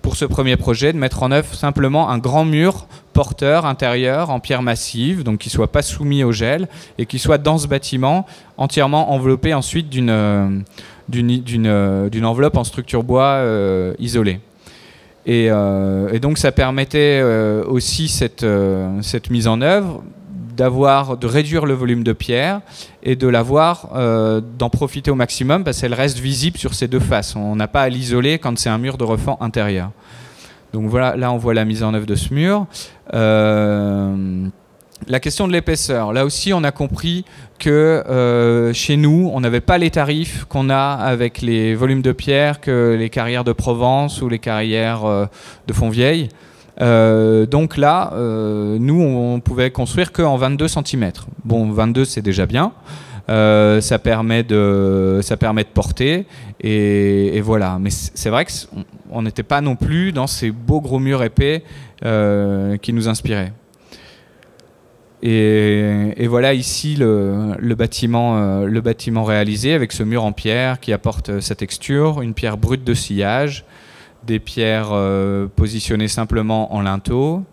pour 0.00 0.16
ce 0.16 0.24
premier 0.24 0.56
projet, 0.56 0.94
de 0.94 0.98
mettre 0.98 1.22
en 1.22 1.30
œuvre 1.30 1.54
simplement 1.54 2.08
un 2.08 2.16
grand 2.16 2.46
mur 2.46 2.86
porteur 3.12 3.66
intérieur 3.66 4.30
en 4.30 4.40
pierre 4.40 4.62
massive, 4.62 5.22
donc 5.22 5.40
qui 5.40 5.50
soit 5.50 5.70
pas 5.70 5.82
soumis 5.82 6.24
au 6.24 6.32
gel 6.32 6.68
et 6.96 7.04
qui 7.04 7.18
soit 7.18 7.38
dans 7.38 7.58
ce 7.58 7.66
bâtiment 7.66 8.24
entièrement 8.56 9.12
enveloppé 9.12 9.52
ensuite 9.52 9.90
d'une 9.90 10.64
d'une 11.10 12.24
enveloppe 12.24 12.56
en 12.56 12.64
structure 12.64 13.02
bois 13.02 13.44
isolée. 13.98 14.40
Euh, 15.28 16.08
et, 16.12 16.18
donc 16.18 16.38
ça 16.38 16.52
permettait 16.52 17.20
euh, 17.22 17.64
aussi 17.64 18.08
cette, 18.08 18.42
euh, 18.42 19.00
mise 19.30 19.46
en 19.46 19.60
œuvre 19.60 20.02
d'avoir 20.56 21.16
de 21.16 21.26
réduire 21.26 21.66
le 21.66 21.74
volume 21.74 22.02
de 22.02 22.12
pierre 22.12 22.60
et 23.02 23.16
de 23.16 23.26
l'avoir 23.26 23.88
d'en 24.58 24.68
profiter 24.68 25.10
au 25.10 25.14
maximum 25.14 25.64
parce 25.64 25.80
qu'elle 25.80 25.94
reste 25.94 26.18
visible 26.18 26.58
sur 26.58 26.74
ces 26.74 26.86
deux 26.86 27.00
faces. 27.00 27.34
On 27.34 27.56
n'a 27.56 27.66
pas 27.66 27.80
à 27.80 27.88
l'isoler 27.88 28.38
quand 28.38 28.58
c'est 28.58 28.68
un 28.68 28.76
mur 28.76 28.98
de 28.98 29.04
refend 29.04 29.38
intérieur. 29.40 29.90
Donc 30.74 30.90
voilà, 30.90 31.16
là 31.16 31.32
on 31.32 31.38
voit 31.38 31.54
la 31.54 31.64
mise 31.64 31.82
en 31.82 31.94
œuvre 31.94 32.04
de 32.04 32.14
ce 32.14 32.34
mur. 32.34 32.66
La 35.08 35.18
question 35.18 35.48
de 35.48 35.52
l'épaisseur. 35.52 36.12
Là 36.12 36.24
aussi, 36.24 36.52
on 36.52 36.62
a 36.62 36.72
compris 36.72 37.24
que 37.58 37.70
euh, 37.70 38.72
chez 38.72 38.96
nous, 38.96 39.30
on 39.32 39.40
n'avait 39.40 39.60
pas 39.60 39.78
les 39.78 39.90
tarifs 39.90 40.44
qu'on 40.44 40.70
a 40.70 40.94
avec 40.94 41.40
les 41.40 41.74
volumes 41.74 42.02
de 42.02 42.12
pierre 42.12 42.60
que 42.60 42.96
les 42.98 43.10
carrières 43.10 43.44
de 43.44 43.52
Provence 43.52 44.22
ou 44.22 44.28
les 44.28 44.38
carrières 44.38 45.04
euh, 45.04 45.26
de 45.66 45.72
Fontvieille. 45.72 46.28
Euh, 46.80 47.46
donc 47.46 47.76
là, 47.76 48.12
nous, 48.14 49.02
on 49.02 49.40
pouvait 49.40 49.70
construire 49.70 50.12
qu'en 50.12 50.36
22 50.36 50.68
cm. 50.68 51.10
Bon, 51.44 51.70
22, 51.70 52.04
c'est 52.04 52.22
déjà 52.22 52.46
bien. 52.46 52.72
ça, 53.28 53.98
permet 53.98 54.42
de, 54.42 55.20
porter. 55.74 56.26
Et, 56.60 57.40
voilà. 57.40 57.78
Mais 57.80 57.90
c'est 57.90 58.30
vrai 58.30 58.46
qu'on 58.46 59.22
n'était 59.22 59.42
pas 59.42 59.60
non 59.60 59.76
plus 59.76 60.12
dans 60.12 60.26
ces 60.26 60.50
beaux 60.50 60.80
gros 60.80 60.98
murs 60.98 61.22
épais 61.22 61.64
qui 62.00 62.92
nous 62.92 63.08
inspiraient. 63.08 63.52
Et, 65.22 66.26
voilà 66.28 66.54
ici 66.54 66.96
le, 66.96 67.74
bâtiment, 67.74 68.64
le 68.64 68.80
bâtiment 68.80 69.24
réalisé 69.24 69.74
avec 69.74 69.92
ce 69.92 70.02
mur 70.02 70.24
en 70.24 70.32
pierre 70.32 70.80
qui 70.80 70.92
apporte 70.92 71.40
sa 71.40 71.54
texture, 71.54 72.22
une 72.22 72.34
pierre 72.34 72.56
brute 72.56 72.84
de 72.84 72.94
sillage, 72.94 73.64
des 74.26 74.38
pierres 74.38 74.92
positionnées 75.56 76.08
simplement 76.08 76.74
en 76.74 76.82
linteau, 76.82 77.44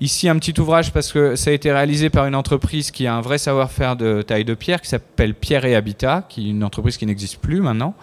Ici, 0.00 0.28
un 0.28 0.38
petit 0.38 0.58
ouvrage 0.60 0.92
parce 0.92 1.12
que 1.12 1.34
ça 1.34 1.50
a 1.50 1.52
été 1.52 1.72
réalisé 1.72 2.08
par 2.08 2.24
une 2.26 2.36
entreprise 2.36 2.92
qui 2.92 3.08
a 3.08 3.16
un 3.16 3.20
vrai 3.20 3.36
savoir-faire 3.36 3.96
de 3.96 4.22
taille 4.22 4.44
de 4.44 4.54
pierre, 4.54 4.80
qui 4.80 4.88
s'appelle 4.88 5.34
Pierre 5.34 5.64
et 5.64 5.74
Habitat, 5.74 6.24
qui 6.28 6.46
est 6.46 6.50
une 6.50 6.62
entreprise 6.62 6.96
qui 6.96 7.04
n'existe 7.04 7.38
plus 7.38 7.60
maintenant, 7.60 7.94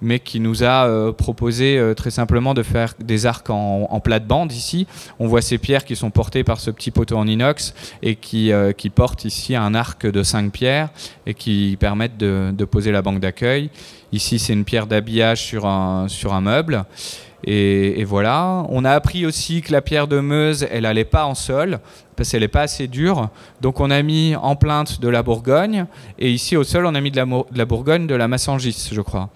mais 0.00 0.20
qui 0.20 0.38
nous 0.38 0.62
a 0.62 0.86
euh, 0.86 1.10
proposé 1.10 1.76
euh, 1.76 1.94
très 1.94 2.12
simplement 2.12 2.54
de 2.54 2.62
faire 2.62 2.94
des 3.00 3.26
arcs 3.26 3.50
en, 3.50 3.98
plate-bande 3.98 4.52
ici. 4.52 4.86
On 5.18 5.26
voit 5.26 5.42
ces 5.42 5.58
pierres 5.58 5.84
qui 5.84 5.96
sont 5.96 6.10
portées 6.10 6.44
par 6.44 6.60
ce 6.60 6.70
petit 6.70 6.92
poteau 6.92 7.16
en 7.16 7.26
inox 7.26 7.74
et 8.00 8.14
qui, 8.14 8.52
euh, 8.52 8.72
portent 8.94 9.24
ici 9.24 9.56
un 9.56 9.74
arc 9.74 10.06
de 10.06 10.22
5 10.22 10.52
pierres 10.52 10.90
et 11.26 11.34
qui 11.34 11.76
permettent 11.80 12.16
de, 12.16 12.64
poser 12.64 12.92
la 12.92 13.02
banque 13.02 13.18
d'accueil. 13.18 13.70
Ici, 14.12 14.38
c'est 14.38 14.52
une 14.52 14.64
pierre 14.64 14.86
d'habillage 14.86 15.42
sur 15.42 15.66
un 15.66 16.40
meuble. 16.40 16.84
Et, 17.44 18.04
voilà. 18.04 18.64
On 18.68 18.84
a 18.84 18.90
appris 18.92 19.26
aussi 19.26 19.62
que 19.62 19.72
la 19.72 19.80
pierre 19.80 20.06
de 20.06 20.20
Meuse, 20.20 20.66
elle 20.70 20.82
n'allait 20.82 21.04
pas 21.04 21.24
en 21.24 21.34
sol 21.34 21.80
parce 22.16 22.30
qu'elle 22.30 22.42
n'est 22.42 22.48
pas 22.48 22.62
assez 22.62 22.86
dure. 22.86 23.28
Donc 23.60 23.80
on 23.80 23.90
a 23.90 24.02
mis 24.02 24.36
en 24.36 24.56
plainte 24.56 25.00
de 25.00 25.08
la 25.08 25.22
Bourgogne. 25.22 25.86
Et 26.18 26.30
ici 26.30 26.56
au 26.56 26.64
sol, 26.64 26.86
on 26.86 26.94
a 26.94 27.00
mis 27.00 27.10
de 27.10 27.16
la, 27.54 27.64
Bourgogne, 27.64 28.06
de 28.06 28.14
la 28.14 28.28
Massangis, 28.28 28.90
je 28.92 29.00
crois. 29.00 29.30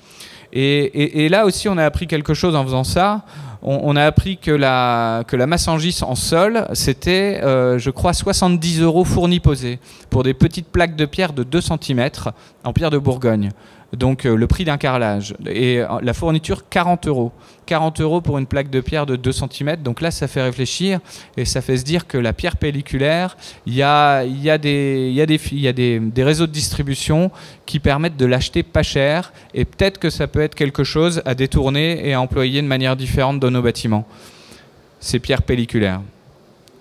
Et, 0.52 1.28
là 1.30 1.46
aussi, 1.46 1.68
on 1.68 1.76
a 1.78 1.84
appris 1.84 2.06
quelque 2.06 2.32
chose 2.32 2.54
en 2.54 2.64
faisant 2.64 2.84
ça. 2.84 3.22
On, 3.66 3.96
a 3.96 4.04
appris 4.04 4.36
que 4.36 4.50
la, 4.50 5.24
que 5.26 5.36
la 5.36 5.46
Massangis 5.46 6.00
en 6.02 6.14
sol, 6.14 6.66
c'était, 6.74 7.40
euh, 7.42 7.78
je 7.78 7.90
crois, 7.90 8.12
70 8.12 8.82
euros 8.82 9.04
fournis 9.04 9.40
posés 9.40 9.78
pour 10.10 10.22
des 10.22 10.34
petites 10.34 10.68
plaques 10.68 10.96
de 10.96 11.06
pierre 11.06 11.32
de 11.32 11.42
2 11.42 11.60
cm 11.62 12.10
en 12.62 12.72
pierre 12.74 12.90
de 12.90 12.98
Bourgogne 12.98 13.52
donc 13.96 14.26
euh, 14.26 14.34
le 14.34 14.46
prix 14.46 14.64
d'un 14.64 14.76
carrelage. 14.76 15.34
Et 15.46 15.80
euh, 15.80 15.86
la 16.02 16.14
fourniture, 16.14 16.68
40 16.68 17.06
euros. 17.06 17.32
40 17.66 18.00
euros 18.00 18.20
pour 18.20 18.38
une 18.38 18.46
plaque 18.46 18.70
de 18.70 18.80
pierre 18.80 19.06
de 19.06 19.16
2 19.16 19.32
cm. 19.32 19.76
Donc 19.76 20.00
là, 20.00 20.10
ça 20.10 20.28
fait 20.28 20.42
réfléchir 20.42 21.00
et 21.36 21.44
ça 21.44 21.60
fait 21.62 21.76
se 21.76 21.84
dire 21.84 22.06
que 22.06 22.18
la 22.18 22.32
pierre 22.32 22.56
pelliculaire, 22.56 23.36
il 23.66 23.74
y 23.74 23.82
a, 23.82 24.24
des, 24.58 26.00
réseaux 26.18 26.46
de 26.46 26.52
distribution 26.52 27.30
qui 27.66 27.80
permettent 27.80 28.16
de 28.16 28.26
l'acheter 28.26 28.62
pas 28.62 28.82
cher 28.82 29.32
et 29.54 29.64
peut-être 29.64 29.98
que 29.98 30.10
ça 30.10 30.26
peut 30.26 30.40
être 30.40 30.54
quelque 30.54 30.84
chose 30.84 31.22
à 31.24 31.34
détourner 31.34 32.06
et 32.06 32.12
à 32.12 32.20
employer 32.20 32.60
de 32.60 32.66
manière 32.66 32.96
différente 32.96 33.40
dans 33.40 33.50
nos 33.50 33.62
bâtiments. 33.62 34.06
Ces 35.00 35.18
pierres 35.18 35.42
pelliculaires. 35.42 36.02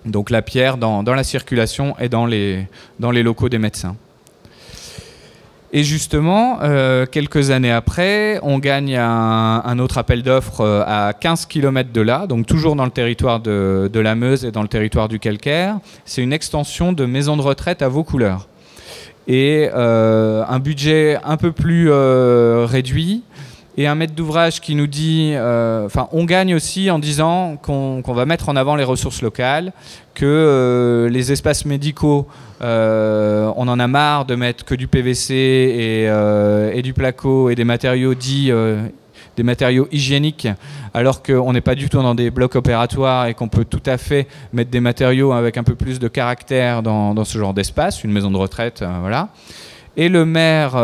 Donc 0.04 0.28
la 0.28 0.42
pierre 0.42 0.76
dans, 0.76 1.02
la 1.02 1.24
circulation 1.24 1.98
et 1.98 2.08
dans 2.08 2.26
les 2.26 2.66
locaux 3.22 3.48
des 3.48 3.58
médecins. 3.58 3.96
Et 5.76 5.82
justement, 5.82 6.60
euh, 6.62 7.04
quelques 7.04 7.50
années 7.50 7.72
après, 7.72 8.38
on 8.44 8.60
gagne 8.60 8.96
un, 8.96 9.78
autre 9.80 9.98
appel 9.98 10.22
d'offres 10.22 10.60
euh, 10.60 10.84
à 10.86 11.12
15 11.12 11.46
km 11.46 11.90
de 11.92 12.00
là, 12.00 12.28
donc 12.28 12.46
toujours 12.46 12.76
dans 12.76 12.84
le 12.84 12.92
territoire 12.92 13.40
de, 13.40 13.90
la 13.92 14.14
Meuse 14.14 14.44
et 14.44 14.52
dans 14.52 14.62
le 14.62 14.68
territoire 14.68 15.08
du 15.08 15.18
calcaire. 15.18 15.78
C'est 16.04 16.22
une 16.22 16.32
extension 16.32 16.92
de 16.92 17.04
maison 17.06 17.36
de 17.36 17.42
retraite 17.42 17.82
à 17.82 17.88
vos 17.88 18.04
couleurs. 18.04 18.46
Et 19.26 19.68
euh, 19.74 20.44
un 20.48 20.60
budget 20.60 21.18
un 21.24 21.36
peu 21.36 21.50
plus 21.50 21.90
réduit, 21.90 23.24
et 23.76 23.86
un 23.86 23.94
maître 23.94 24.14
d'ouvrage 24.14 24.60
qui 24.60 24.74
nous 24.74 24.86
dit, 24.86 25.34
enfin, 25.36 26.08
on 26.12 26.24
gagne 26.24 26.54
aussi 26.54 26.90
en 26.90 26.98
disant 26.98 27.56
qu'on 27.56 28.02
va 28.06 28.24
mettre 28.24 28.48
en 28.48 28.56
avant 28.56 28.76
les 28.76 28.84
ressources 28.84 29.22
locales, 29.22 29.72
que 30.14 31.08
les 31.10 31.32
espaces 31.32 31.64
médicaux 31.64 32.28
euh, 32.64 33.52
on 33.56 33.68
en 33.68 33.78
a 33.78 33.86
marre 33.86 34.24
de 34.24 34.36
mettre 34.36 34.64
que 34.64 34.74
du 34.74 34.86
PVC 34.88 36.06
euh, 36.08 36.72
et, 36.72 36.80
du 36.80 36.94
placo 36.94 37.50
et 37.50 37.54
des 37.54 37.64
matériaux 37.64 38.14
dits 38.14 38.50
euh, 38.50 38.86
des 39.36 39.42
matériaux 39.42 39.88
hygiéniques, 39.90 40.46
alors 40.94 41.22
qu'on 41.22 41.52
n'est 41.52 41.60
pas 41.60 41.74
du 41.74 41.88
tout 41.88 42.00
dans 42.00 42.14
des 42.14 42.30
blocs 42.30 42.54
opératoires 42.54 43.26
et 43.26 43.34
qu'on 43.34 43.48
peut 43.48 43.64
tout 43.64 43.82
à 43.84 43.98
fait 43.98 44.28
mettre 44.52 44.70
des 44.70 44.78
matériaux 44.78 45.32
avec 45.32 45.56
un 45.56 45.64
peu 45.64 45.74
plus 45.74 45.98
de 45.98 46.06
caractère 46.06 46.84
dans, 46.84 47.24
ce 47.24 47.36
genre 47.36 47.52
d'espace, 47.52 48.04
une 48.04 48.12
maison 48.12 48.30
de 48.30 48.36
retraite, 48.36 48.84
voilà. 49.00 49.30
Et 49.96 50.08
le 50.08 50.24
maire 50.24 50.74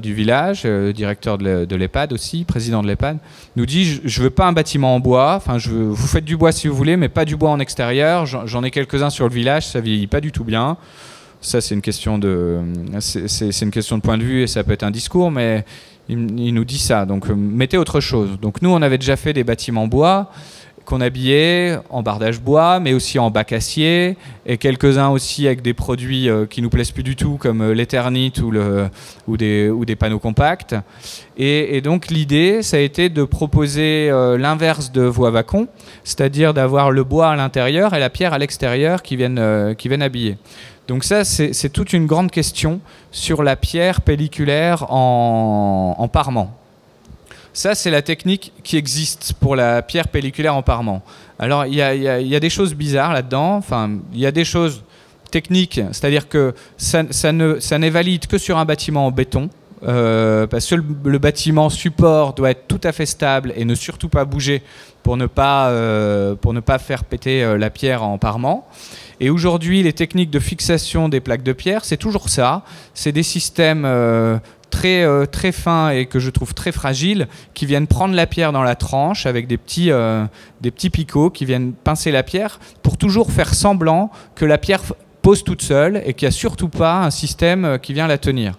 du 0.00 0.14
village, 0.14 0.64
directeur 0.64 1.38
de 1.38 1.74
l'EHPAD 1.74 2.12
aussi, 2.12 2.44
président 2.44 2.82
de 2.82 2.86
l'EHPAD, 2.86 3.18
nous 3.56 3.66
dit 3.66 4.00
je, 4.04 4.20
ne 4.20 4.24
veux 4.24 4.30
pas 4.30 4.46
un 4.46 4.52
bâtiment 4.52 4.94
en 4.94 5.00
bois. 5.00 5.34
Enfin, 5.34 5.58
je 5.58 5.70
vous 5.70 6.06
faites 6.06 6.24
du 6.24 6.36
bois 6.36 6.52
si 6.52 6.68
vous 6.68 6.76
voulez, 6.76 6.96
mais 6.96 7.08
pas 7.08 7.24
du 7.24 7.36
bois 7.36 7.50
en 7.50 7.58
extérieur. 7.58 8.26
J'en 8.26 8.62
ai 8.62 8.70
quelques-uns 8.70 9.10
sur 9.10 9.26
le 9.28 9.34
village, 9.34 9.66
ça 9.66 9.80
vieillit 9.80 10.06
pas 10.06 10.20
du 10.20 10.30
tout 10.30 10.44
bien. 10.44 10.76
Ça, 11.40 11.60
c'est 11.60 11.74
une 11.74 11.82
question 11.82 12.16
de, 12.16 12.60
c'est 13.00 13.60
une 13.60 13.70
question 13.70 13.98
de 13.98 14.02
point 14.02 14.16
de 14.16 14.22
vue 14.22 14.42
et 14.42 14.46
ça 14.46 14.64
peut 14.64 14.72
être 14.72 14.82
un 14.82 14.90
discours, 14.90 15.30
mais 15.30 15.64
il, 16.08 16.54
nous 16.54 16.64
dit 16.64 16.78
ça. 16.78 17.04
Donc, 17.06 17.28
euh, 17.28 17.34
mettez 17.34 17.76
autre 17.76 18.00
chose. 18.00 18.38
Donc, 18.40 18.62
nous, 18.62 18.70
on 18.70 18.80
avait 18.82 18.98
déjà 18.98 19.16
fait 19.16 19.32
des 19.32 19.44
bâtiments 19.44 19.86
bois 19.86 20.30
qu'on 20.84 21.00
habillait 21.00 21.78
en 21.90 22.02
bardage 22.02 22.40
bois, 22.40 22.80
mais 22.80 22.92
aussi 22.92 23.18
en 23.18 23.30
bac 23.30 23.52
acier, 23.52 24.16
et 24.46 24.58
quelques-uns 24.58 25.08
aussi 25.08 25.46
avec 25.46 25.62
des 25.62 25.74
produits 25.74 26.28
euh, 26.28 26.46
qui 26.46 26.62
nous 26.62 26.70
plaisent 26.70 26.90
plus 26.90 27.02
du 27.02 27.16
tout, 27.16 27.36
comme 27.38 27.62
euh, 27.62 27.74
l'éternite 27.74 28.40
ou, 28.40 29.36
des, 29.36 29.96
panneaux 29.96 30.18
compacts. 30.18 30.74
Et, 31.36 31.80
donc 31.80 32.08
l'idée, 32.08 32.62
ça 32.62 32.76
a 32.76 32.80
été 32.80 33.08
de 33.08 33.24
proposer 33.24 34.10
l'inverse 34.38 34.92
de 34.92 35.02
voie 35.02 35.30
vacon, 35.30 35.68
c'est-à-dire 36.04 36.54
d'avoir 36.54 36.90
le 36.90 37.04
bois 37.04 37.30
à 37.30 37.36
l'intérieur 37.36 37.94
et 37.94 38.00
la 38.00 38.10
pierre 38.10 38.32
à 38.32 38.38
l'extérieur 38.38 39.02
qui 39.02 39.16
viennent, 39.16 39.74
qui 39.76 39.88
viennent 39.88 40.02
habiller. 40.02 40.36
Donc 40.86 41.04
ça, 41.04 41.24
c'est 41.24 41.70
toute 41.70 41.92
une 41.92 42.06
grande 42.06 42.30
question 42.30 42.80
sur 43.10 43.42
la 43.42 43.56
pierre 43.56 44.02
pelliculaire 44.02 44.86
en, 44.90 46.08
parement. 46.12 46.54
Ça, 47.54 47.76
c'est 47.76 47.90
la 47.90 48.02
technique 48.02 48.52
qui 48.64 48.76
existe 48.76 49.32
pour 49.38 49.54
la 49.54 49.80
pierre 49.80 50.08
pelliculaire 50.08 50.56
en 50.56 50.62
parement. 50.62 51.02
Alors, 51.38 51.66
il 51.66 51.74
y, 51.74 51.82
a, 51.82 52.40
des 52.40 52.50
choses 52.50 52.74
bizarres 52.74 53.12
là-dedans. 53.12 53.54
Enfin, 53.54 53.98
il 54.12 54.18
y 54.18 54.26
a 54.26 54.32
des 54.32 54.44
choses 54.44 54.82
techniques, 55.30 55.80
c'est-à-dire 55.92 56.28
que 56.28 56.52
ça, 56.76 57.02
n'est 57.32 57.90
valide 57.90 58.26
que 58.26 58.38
sur 58.38 58.58
un 58.58 58.64
bâtiment 58.64 59.06
en 59.06 59.12
béton. 59.12 59.50
Euh, 59.86 60.46
parce 60.48 60.66
que 60.66 60.74
le, 60.74 61.18
bâtiment 61.18 61.68
support 61.68 62.32
doit 62.32 62.50
être 62.50 62.66
tout 62.66 62.80
à 62.82 62.90
fait 62.90 63.06
stable 63.06 63.52
et 63.54 63.64
ne 63.66 63.74
surtout 63.74 64.08
pas 64.08 64.24
bouger 64.24 64.62
pour 65.02 65.18
ne 65.18 65.26
pas, 65.26 65.68
euh, 65.68 66.34
pour 66.34 66.54
ne 66.54 66.60
pas 66.60 66.78
faire 66.78 67.04
péter 67.04 67.44
euh, 67.44 67.58
la 67.58 67.68
pierre 67.68 68.02
en 68.02 68.16
parement. 68.16 68.66
Et 69.20 69.30
aujourd'hui, 69.30 69.82
les 69.82 69.92
techniques 69.92 70.30
de 70.30 70.40
fixation 70.40 71.08
des 71.08 71.20
plaques 71.20 71.42
de 71.42 71.52
pierre, 71.52 71.84
c'est 71.84 71.98
toujours 71.98 72.30
ça. 72.30 72.62
C'est 72.94 73.12
des 73.12 73.22
systèmes 73.22 73.86
très, 74.74 75.04
euh, 75.04 75.24
très 75.24 75.52
fins 75.52 75.90
et 75.90 76.06
que 76.06 76.18
je 76.18 76.30
trouve 76.30 76.52
très 76.52 76.72
fragiles 76.72 77.28
qui 77.54 77.64
viennent 77.64 77.86
prendre 77.86 78.12
la 78.14 78.26
pierre 78.26 78.50
dans 78.50 78.64
la 78.64 78.74
tranche 78.74 79.24
avec 79.24 79.46
des 79.46 79.56
petits, 79.56 79.92
euh, 79.92 80.24
des 80.62 80.72
petits 80.72 80.90
picots 80.90 81.30
qui 81.30 81.44
viennent 81.44 81.72
pincer 81.72 82.10
la 82.10 82.24
pierre 82.24 82.58
pour 82.82 82.98
toujours 82.98 83.30
faire 83.30 83.54
semblant 83.54 84.10
que 84.34 84.44
la 84.44 84.58
pierre 84.58 84.82
pose 85.22 85.44
toute 85.44 85.62
seule 85.62 86.02
et 86.04 86.12
qu'il 86.14 86.26
n'y 86.26 86.34
a 86.34 86.36
surtout 86.36 86.68
pas 86.68 87.04
un 87.04 87.10
système 87.10 87.78
qui 87.80 87.92
vient 87.92 88.08
la 88.08 88.18
tenir. 88.18 88.54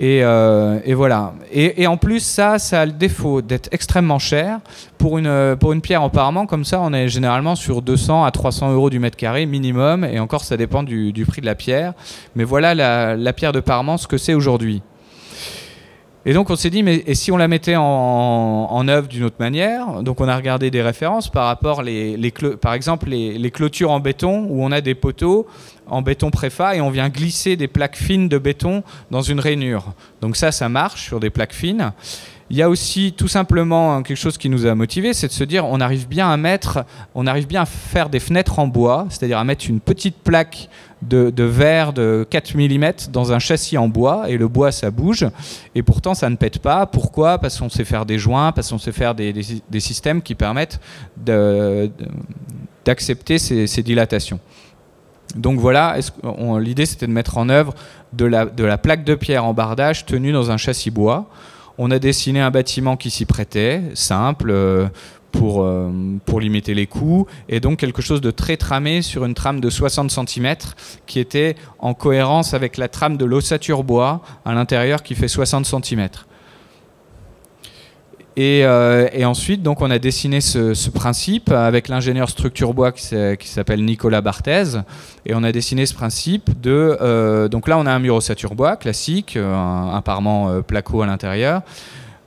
Euh, 0.00 0.80
et, 0.84 0.94
voilà. 0.94 1.34
Et, 1.52 1.86
en 1.86 1.98
plus, 1.98 2.20
ça, 2.20 2.58
ça 2.58 2.80
a 2.80 2.86
le 2.86 2.92
défaut 2.92 3.42
d'être 3.42 3.68
extrêmement 3.70 4.18
cher. 4.18 4.60
Pour 4.98 5.18
une, 5.18 5.56
pour 5.60 5.72
une 5.72 5.82
pierre 5.82 6.02
en 6.02 6.10
parement, 6.10 6.46
comme 6.46 6.64
ça, 6.64 6.80
on 6.80 6.92
est 6.92 7.08
généralement 7.08 7.54
sur 7.54 7.82
200 7.82 8.24
à 8.24 8.30
300 8.30 8.72
euros 8.72 8.90
du 8.90 8.98
mètre 8.98 9.16
carré 9.16 9.46
minimum. 9.46 10.04
Et 10.04 10.18
encore, 10.18 10.42
ça 10.42 10.56
dépend 10.56 10.82
du, 10.82 11.12
prix 11.28 11.42
de 11.42 11.46
la 11.46 11.54
pierre. 11.54 11.92
Mais 12.34 12.44
voilà 12.44 12.74
la, 12.74 13.14
la 13.14 13.32
pierre 13.32 13.52
de 13.52 13.60
parement, 13.60 13.98
ce 13.98 14.08
que 14.08 14.18
c'est 14.18 14.34
aujourd'hui. 14.34 14.82
Et 16.26 16.32
donc 16.32 16.48
on 16.48 16.56
s'est 16.56 16.70
dit, 16.70 16.82
mais 16.82 17.02
et 17.06 17.14
si 17.14 17.30
on 17.32 17.36
la 17.36 17.48
mettait 17.48 17.76
en, 17.76 18.88
œuvre 18.88 19.08
d'une 19.08 19.24
autre 19.24 19.36
manière? 19.38 20.02
Donc 20.02 20.20
on 20.20 20.28
a 20.28 20.34
regardé 20.34 20.70
des 20.70 20.80
références 20.80 21.28
par 21.30 21.46
rapport, 21.46 21.82
les, 21.82 22.16
les 22.16 22.30
par 22.30 22.72
exemple, 22.72 23.08
les, 23.08 23.36
les, 23.36 23.50
clôtures 23.50 23.90
en 23.90 24.00
béton 24.00 24.46
où 24.48 24.64
on 24.64 24.72
a 24.72 24.80
des 24.80 24.94
poteaux 24.94 25.46
en 25.86 26.00
béton 26.00 26.30
préfa 26.30 26.76
et 26.76 26.80
on 26.80 26.90
vient 26.90 27.10
glisser 27.10 27.56
des 27.56 27.68
plaques 27.68 27.96
fines 27.96 28.28
de 28.28 28.38
béton 28.38 28.82
dans 29.10 29.20
une 29.20 29.40
rainure. 29.40 29.92
Donc 30.22 30.36
ça, 30.36 30.50
ça 30.50 30.68
marche 30.70 31.04
sur 31.04 31.20
des 31.20 31.30
plaques 31.30 31.52
fines. 31.52 31.92
Il 32.50 32.56
y 32.56 32.62
a 32.62 32.68
aussi 32.68 33.14
tout 33.16 33.28
simplement 33.28 34.02
quelque 34.02 34.18
chose 34.18 34.36
qui 34.36 34.50
nous 34.50 34.66
a 34.66 34.74
motivé, 34.74 35.14
c'est 35.14 35.28
de 35.28 35.32
se 35.32 35.44
dire 35.44 35.64
on 35.64 35.80
arrive 35.80 36.06
bien 36.06 36.30
à 36.30 36.36
mettre, 36.36 36.84
on 37.14 37.26
arrive 37.26 37.46
bien 37.46 37.62
à 37.62 37.66
faire 37.66 38.10
des 38.10 38.20
fenêtres 38.20 38.58
en 38.58 38.66
bois, 38.66 39.06
c'est-à-dire 39.08 39.38
à 39.38 39.44
mettre 39.44 39.64
une 39.68 39.80
petite 39.80 40.16
plaque 40.18 40.68
de, 41.00 41.32
verre 41.42 41.92
de 41.94 42.26
4 42.28 42.56
mm 42.56 43.10
dans 43.12 43.32
un 43.32 43.38
châssis 43.38 43.78
en 43.78 43.88
bois 43.88 44.28
et 44.28 44.36
le 44.36 44.48
bois 44.48 44.72
ça 44.72 44.90
bouge 44.90 45.26
et 45.74 45.82
pourtant 45.82 46.14
ça 46.14 46.28
ne 46.28 46.36
pète 46.36 46.58
pas. 46.58 46.84
Pourquoi? 46.86 47.38
Parce 47.38 47.58
qu'on 47.58 47.70
sait 47.70 47.84
faire 47.84 48.04
des 48.04 48.18
joints, 48.18 48.52
parce 48.52 48.70
qu'on 48.70 48.78
sait 48.78 48.92
faire 48.92 49.14
des, 49.14 49.32
systèmes 49.80 50.20
qui 50.20 50.34
permettent 50.34 50.80
d'accepter 52.84 53.38
ces, 53.38 53.82
dilatations. 53.82 54.40
Donc 55.34 55.58
voilà, 55.58 55.96
l'idée 56.60 56.84
c'était 56.84 57.06
de 57.06 57.12
mettre 57.12 57.38
en 57.38 57.48
œuvre 57.48 57.74
de 58.12 58.26
la 58.26 58.78
plaque 58.78 59.04
de 59.04 59.14
pierre 59.14 59.46
en 59.46 59.54
bardage 59.54 60.04
tenue 60.04 60.32
dans 60.32 60.50
un 60.50 60.58
châssis 60.58 60.90
bois. 60.90 61.30
On 61.78 61.90
a 61.90 61.98
dessiné 61.98 62.40
un 62.40 62.50
bâtiment 62.50 62.96
qui 62.96 63.10
s'y 63.10 63.24
prêtait, 63.24 63.82
simple, 63.94 64.50
euh, 64.50 64.86
pour, 65.32 65.68
pour 66.26 66.38
limiter 66.38 66.74
les 66.74 66.86
coûts, 66.86 67.26
et 67.48 67.58
donc 67.58 67.80
quelque 67.80 68.02
chose 68.02 68.20
de 68.20 68.30
très 68.30 68.56
tramé 68.56 69.02
sur 69.02 69.24
une 69.24 69.34
trame 69.34 69.60
de 69.60 69.68
60 69.68 70.08
cm 70.08 70.54
qui 71.06 71.18
était 71.18 71.56
en 71.80 71.92
cohérence 71.92 72.54
avec 72.54 72.76
la 72.76 72.86
trame 72.86 73.16
de 73.16 73.24
l'ossature 73.24 73.82
bois 73.82 74.22
à 74.44 74.54
l'intérieur 74.54 75.02
qui 75.02 75.16
fait 75.16 75.26
60 75.26 75.66
cm. 75.66 76.08
Euh, 78.38 79.08
et, 79.12 79.24
ensuite, 79.24 79.62
donc, 79.62 79.80
on 79.80 79.90
a 79.90 79.98
dessiné 79.98 80.40
ce, 80.40 80.90
principe 80.90 81.50
avec 81.50 81.88
l'ingénieur 81.88 82.28
structure 82.28 82.74
bois 82.74 82.92
qui 82.92 83.48
s'appelle 83.48 83.84
Nicolas 83.84 84.20
Barthez. 84.20 84.80
Et 85.26 85.34
on 85.34 85.42
a 85.42 85.52
dessiné 85.52 85.86
ce 85.86 85.94
principe 85.94 86.60
de. 86.60 86.98
Euh, 87.00 87.48
donc 87.48 87.68
là, 87.68 87.78
on 87.78 87.86
a 87.86 87.92
un 87.92 87.98
mur 87.98 88.16
ossature 88.16 88.54
bois 88.54 88.76
classique, 88.76 89.36
euh, 89.36 89.54
un, 89.54 90.00
parement 90.02 90.62
placo 90.62 91.02
à 91.02 91.06
l'intérieur. 91.06 91.62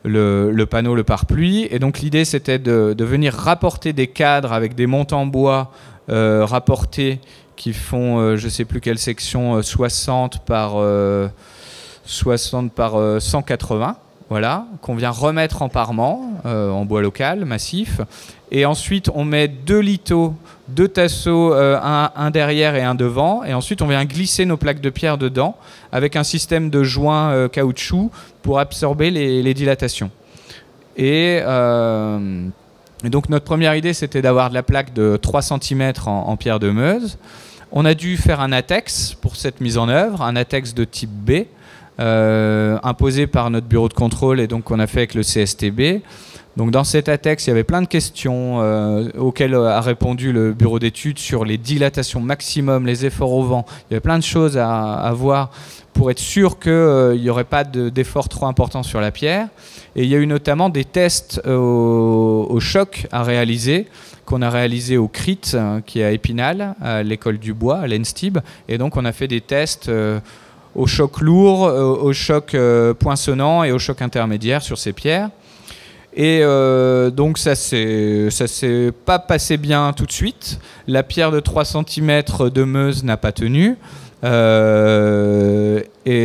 Le, 0.05 0.65
panneau, 0.65 0.95
le 0.95 1.03
pare-pluie. 1.03 1.67
Et 1.69 1.79
donc 1.79 1.99
l'idée, 1.99 2.23
c'était 2.23 2.59
de, 2.59 2.95
venir 3.03 3.33
rapporter 3.33 3.91
des 3.91 4.07
cadres 4.07 4.53
avec 4.53 4.75
des 4.75 4.87
montants 4.87 5.25
bois 5.25 5.71
rapportés 6.07 7.19
qui 7.57 7.73
font, 7.73 8.37
je 8.37 8.45
ne 8.45 8.49
sais 8.49 8.63
plus 8.63 8.79
quelle 8.79 8.99
section, 8.99 9.61
60 9.61 10.45
par, 10.45 10.75
60 12.05 12.71
par 12.71 13.21
180 13.21 13.97
voilà, 14.29 14.65
qu'on 14.81 14.96
vient 14.96 15.10
remettre 15.10 15.62
en 15.62 15.69
parement, 15.69 16.34
euh, 16.46 16.69
en 16.69 16.84
bois 16.84 17.01
local, 17.01 17.46
massif. 17.46 18.01
Et 18.51 18.65
ensuite, 18.65 19.10
on 19.13 19.24
met 19.24 19.48
deux 19.48 19.79
litos, 19.79 20.34
deux 20.67 20.89
tasseaux, 20.89 21.53
euh, 21.53 21.79
un, 21.81 22.29
derrière 22.31 22.75
et 22.75 22.84
un 22.84 22.96
devant. 22.96 23.43
Et 23.46 23.53
ensuite, 23.53 23.81
on 23.81 23.88
vient 23.88 24.03
glisser 24.03 24.46
nos 24.46 24.57
plaques 24.57 24.81
de 24.81 24.89
pierre 24.89 25.17
dedans 25.17 25.55
avec 25.93 26.17
un 26.17 26.24
système 26.24 26.69
de 26.69 26.84
joints 26.84 27.31
euh, 27.31 27.48
caoutchouc 27.48 28.12
pour 28.41 28.60
absorber 28.60 29.12
les, 29.12 29.53
dilatations. 29.53 30.12
Et, 30.98 31.41
donc, 33.03 33.29
notre 33.29 33.46
première 33.46 33.75
idée, 33.75 33.93
c'était 33.93 34.22
d'avoir 34.22 34.50
de 34.50 34.55
la 34.55 34.63
plaque 34.63 34.93
de 34.93 35.17
3 35.17 35.41
cm 35.41 35.93
en, 36.05 36.12
en, 36.29 36.36
pierre 36.36 36.60
de 36.60 36.72
Meuse. 36.72 37.17
On 37.72 37.86
a 37.86 37.93
dû 37.93 38.17
faire 38.17 38.41
un 38.41 38.51
ATEX 38.51 39.13
pour 39.13 39.36
cette 39.36 39.62
mise 39.62 39.77
en 39.77 39.88
œuvre, 39.88 40.22
un 40.22 40.36
ATEX 40.36 40.74
de 40.74 40.84
type 40.84 41.12
B. 41.12 41.46
Euh, 41.99 42.77
imposé 42.83 43.25
par 43.25 43.49
notre 43.49 43.65
bureau 43.65 43.89
de 43.89 43.93
contrôle 43.95 44.39
et 44.39 44.45
donc 44.45 44.65
qu'on 44.65 44.77
a 44.77 44.85
fait 44.85 44.99
avec 44.99 45.15
le 45.15 45.23
CSTB. 45.23 46.03
Donc 46.55 46.69
dans 46.69 46.83
cet 46.83 47.09
ATEX, 47.09 47.47
il 47.47 47.49
y 47.49 47.51
avait 47.51 47.63
plein 47.63 47.81
de 47.81 47.87
questions 47.87 48.61
euh, 48.61 49.09
auxquelles 49.17 49.55
a 49.55 49.81
répondu 49.81 50.31
le 50.31 50.53
bureau 50.53 50.77
d'études 50.77 51.17
sur 51.17 51.43
les 51.43 51.57
dilatations 51.57 52.19
maximum, 52.19 52.85
les 52.85 53.07
efforts 53.07 53.31
au 53.31 53.43
vent. 53.43 53.65
Il 53.69 53.93
y 53.93 53.95
avait 53.95 54.01
plein 54.01 54.19
de 54.19 54.23
choses 54.23 54.59
à, 54.59 55.11
voir 55.15 55.49
pour 55.93 56.11
être 56.11 56.19
sûr 56.19 56.59
qu'il 56.59 56.71
euh, 56.71 57.17
n'y 57.17 57.31
aurait 57.31 57.43
pas 57.43 57.63
d'efforts 57.63 58.29
trop 58.29 58.45
importants 58.45 58.83
sur 58.83 59.01
la 59.01 59.09
pierre. 59.09 59.47
Et 59.95 60.03
il 60.03 60.09
y 60.09 60.13
a 60.13 60.19
eu 60.19 60.27
notamment 60.27 60.69
des 60.69 60.85
tests 60.85 61.41
au, 61.47 62.59
choc 62.59 63.07
à 63.11 63.23
réaliser 63.23 63.87
qu'on 64.25 64.43
a 64.43 64.49
réalisé 64.51 64.97
au 64.97 65.07
CRIT, 65.07 65.55
qui 65.85 66.01
est 66.01 66.03
à 66.03 66.11
Épinal, 66.11 66.75
à 66.81 67.01
l'école 67.01 67.39
du 67.39 67.53
bois, 67.53 67.77
à 67.77 67.87
l'ENSTIB. 67.87 68.39
Et 68.67 68.77
donc 68.77 68.97
on 68.97 69.05
a 69.05 69.13
fait 69.13 69.27
des 69.27 69.41
tests 69.41 69.89
au 70.77 70.86
choc 70.86 71.19
lourd, 71.22 71.65
euh, 71.65 71.84
au 71.84 72.13
choc 72.13 72.53
euh, 72.53 72.93
poinçonnant 72.93 73.63
et 73.63 73.72
au 73.72 73.79
choc 73.79 74.01
intermédiaire 74.01 74.62
sur 74.62 74.77
ces 74.77 74.93
pierres. 74.93 75.29
Et 76.15 76.39
euh, 76.41 77.10
donc 77.10 77.38
ça 77.38 77.51
ne 77.51 78.29
s'est 78.29 78.91
pas 79.05 79.19
passé 79.19 79.57
bien 79.57 79.91
tout 79.93 80.05
de 80.05 80.12
suite. 80.12 80.60
La 80.88 81.03
pierre 81.03 81.31
de 81.31 81.39
3 81.39 81.65
cm 81.65 82.24
de 82.39 82.63
Meuse 82.63 83.03
n'a 83.03 83.17
pas 83.17 83.31
tenu. 83.31 83.75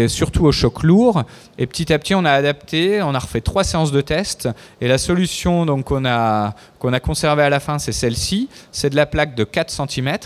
Surtout 0.09 0.45
au 0.45 0.53
choc 0.53 0.83
lourd. 0.83 1.25
Et 1.59 1.67
petit 1.67 1.93
à 1.93 1.99
petit, 1.99 2.15
on 2.15 2.25
a 2.25 2.33
adapté, 2.33 3.03
on 3.03 3.15
a 3.15 3.19
refait 3.19 3.41
trois 3.41 3.65
séances 3.65 3.93
de 3.93 4.01
tests. 4.01 4.49
Et 4.81 4.89
la 4.89 4.99
solution 4.99 5.83
qu'on 5.83 6.05
a, 6.05 6.55
qu'on 6.79 6.93
a 6.93 7.01
conservée 7.01 7.43
à 7.43 7.51
la 7.51 7.61
fin, 7.61 7.79
c'est 7.79 7.93
celle-ci. 7.93 8.49
C'est 8.71 8.91
de 8.91 8.97
la 8.97 9.07
plaque 9.07 9.35
de 9.35 9.45
4 9.45 9.71
cm 9.71 10.19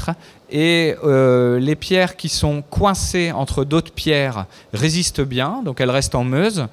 et 0.51 0.95
euh, 1.03 1.59
les 1.59 1.75
pierres 1.75 2.17
qui 2.17 2.29
sont 2.29 2.63
coincées 2.63 3.33
entre 3.33 3.65
d'autres 3.65 3.93
pierres 3.93 4.47
résistent 4.73 5.23
bien, 5.23 5.63
donc 5.65 5.81
elles 5.81 5.91
restent 5.91 6.15
en 6.15 6.23
meuse. 6.23 6.67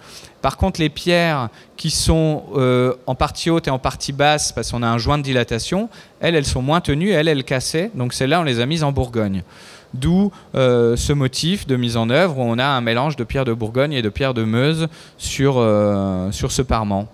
Par 0.43 0.57
contre, 0.57 0.79
les 0.79 0.89
pierres 0.89 1.49
qui 1.75 1.89
sont 1.89 2.43
euh, 2.55 2.93
en 3.07 3.15
partie 3.15 3.49
haute 3.49 3.67
et 3.67 3.71
en 3.71 3.79
partie 3.79 4.11
basse, 4.11 4.51
parce 4.51 4.71
qu'on 4.71 4.83
a 4.83 4.87
un 4.87 4.97
joint 4.97 5.17
de 5.17 5.23
dilatation, 5.23 5.89
elles, 6.19 6.35
elles 6.35 6.45
sont 6.45 6.61
moins 6.61 6.81
tenues, 6.81 7.11
elles, 7.11 7.27
elles 7.27 7.43
cassaient. 7.43 7.89
Donc 7.95 8.13
celles-là, 8.13 8.41
on 8.41 8.43
les 8.43 8.59
a 8.59 8.65
mises 8.65 8.83
en 8.83 8.91
Bourgogne. 8.91 9.43
D'où 9.93 10.31
euh, 10.55 10.95
ce 10.95 11.13
motif 11.13 11.67
de 11.67 11.75
mise 11.75 11.97
en 11.97 12.09
œuvre 12.09 12.39
où 12.39 12.41
on 12.41 12.57
a 12.57 12.65
un 12.65 12.81
mélange 12.81 13.15
de 13.15 13.23
pierres 13.23 13.45
de 13.45 13.53
Bourgogne 13.53 13.93
et 13.93 14.01
de 14.01 14.09
pierres 14.09 14.33
de 14.33 14.43
Meuse 14.43 14.87
sur, 15.17 15.53
sur 16.31 16.51
ce 16.51 16.61
parement. 16.61 17.07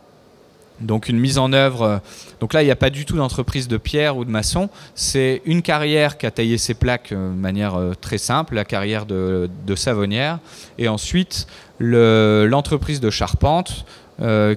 Donc 0.82 1.10
une 1.10 1.20
mise 1.20 1.38
en 1.38 1.52
œuvre. 1.54 1.82
Euh, 1.82 1.98
donc 2.40 2.54
là, 2.54 2.62
il 2.62 2.66
n'y 2.66 2.72
a 2.72 2.76
pas 2.76 2.90
du 2.90 3.06
tout 3.06 3.18
d'entreprise 3.18 3.68
de 3.68 3.78
pierre 3.78 4.18
ou 4.18 4.26
de 4.26 4.32
maçon. 4.32 4.70
C'est 4.96 5.42
une 5.46 5.62
carrière 5.62 6.18
qui 6.18 6.26
a 6.26 6.32
taillé 6.32 6.58
ses 6.58 6.74
plaques 6.74 7.12
euh, 7.12 7.32
de 7.32 7.36
manière 7.36 7.76
euh, 7.76 7.94
très 8.00 8.18
simple, 8.18 8.56
la 8.56 8.66
carrière 8.66 9.06
de, 9.06 9.50
Savonnière. 9.76 10.40
Et 10.78 10.88
ensuite, 10.88 11.48
l'entreprise 11.80 13.00
de 13.00 13.10
charpente 13.10 13.86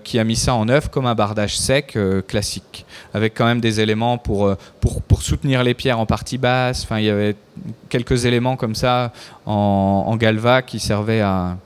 qui 0.03 0.18
a 0.18 0.25
mis 0.25 0.37
ça 0.37 0.55
en 0.55 0.68
œuvre 0.68 0.90
comme 0.90 1.07
un 1.07 1.14
bardage 1.14 1.57
sec 1.57 1.96
classique, 2.27 2.85
avec 3.14 3.35
quand 3.35 3.44
même 3.44 3.61
des 3.61 3.81
éléments 3.81 4.18
pour, 4.18 4.57
pour, 4.81 5.03
pour, 5.03 5.22
soutenir 5.22 5.62
les 5.62 5.75
pierres 5.75 6.01
en 6.01 6.07
partie 6.07 6.37
basse. 6.38 6.83
Enfin, 6.83 6.98
il 6.98 7.05
y 7.05 7.11
avait 7.11 7.37
quelques 7.88 8.25
éléments 8.25 8.57
comme 8.57 8.75
ça 8.75 9.12
en, 9.46 10.16
galva 10.16 10.62
qui 10.62 10.81
servaient 10.81 11.20
à, 11.20 11.57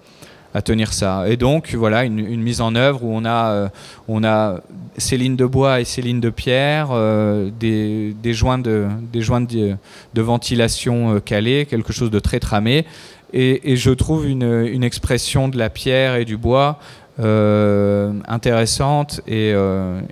à 0.57 0.63
tenir 0.63 0.95
ça. 0.95 1.25
Et 1.29 1.37
donc, 1.37 1.75
voilà, 1.75 2.05
une, 2.05 2.43
mise 2.43 2.63
en 2.63 2.75
œuvre 2.75 3.05
où 3.05 3.15
on 3.15 3.27
a, 3.27 3.51
euh, 3.51 3.69
on 4.09 4.25
a 4.25 4.61
ces 4.97 5.19
lignes 5.19 5.37
de 5.37 5.45
bois 5.45 5.83
et 5.83 5.85
ces 5.85 6.01
lignes 6.01 6.21
de 6.21 6.31
pierre, 6.31 6.89
euh, 6.93 7.51
des, 7.61 8.17
des, 8.23 8.33
joints, 8.33 8.59
de, 8.59 8.87
des 9.13 9.21
joints 9.21 9.43
de, 9.43 9.77
ventilation 10.15 11.17
euh, 11.17 11.21
calés, 11.21 11.67
quelque 11.67 11.93
chose 11.93 12.11
de 12.11 12.19
très 12.21 12.41
tramé. 12.41 12.87
Et, 13.35 13.77
je 13.77 13.91
trouve 13.91 14.27
une, 14.27 14.65
une, 14.67 14.83
expression 14.83 15.49
de 15.49 15.59
la 15.59 15.69
pierre 15.69 16.17
et 16.17 16.25
du 16.25 16.39
bois 16.39 16.79
intéressante 17.19 19.21
et, 19.27 19.55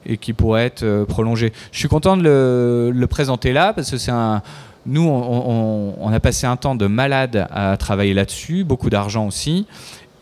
et, 0.06 0.16
qui 0.16 0.32
pourrait 0.32 0.66
être 0.66 1.04
prolongée. 1.04 1.52
Je 1.72 1.78
suis 1.78 1.88
content 1.88 2.16
de 2.16 2.92
le, 2.94 3.06
présenter 3.06 3.52
là 3.52 3.72
parce 3.72 3.90
que 3.90 3.98
c'est 3.98 4.10
un 4.10 4.42
nous, 4.86 5.08
on, 5.08 6.12
a 6.12 6.20
passé 6.20 6.46
un 6.46 6.56
temps 6.56 6.74
de 6.74 6.86
malade 6.86 7.48
à 7.50 7.76
travailler 7.78 8.12
là-dessus, 8.12 8.64
beaucoup 8.64 8.90
d'argent 8.90 9.26
aussi. 9.26 9.66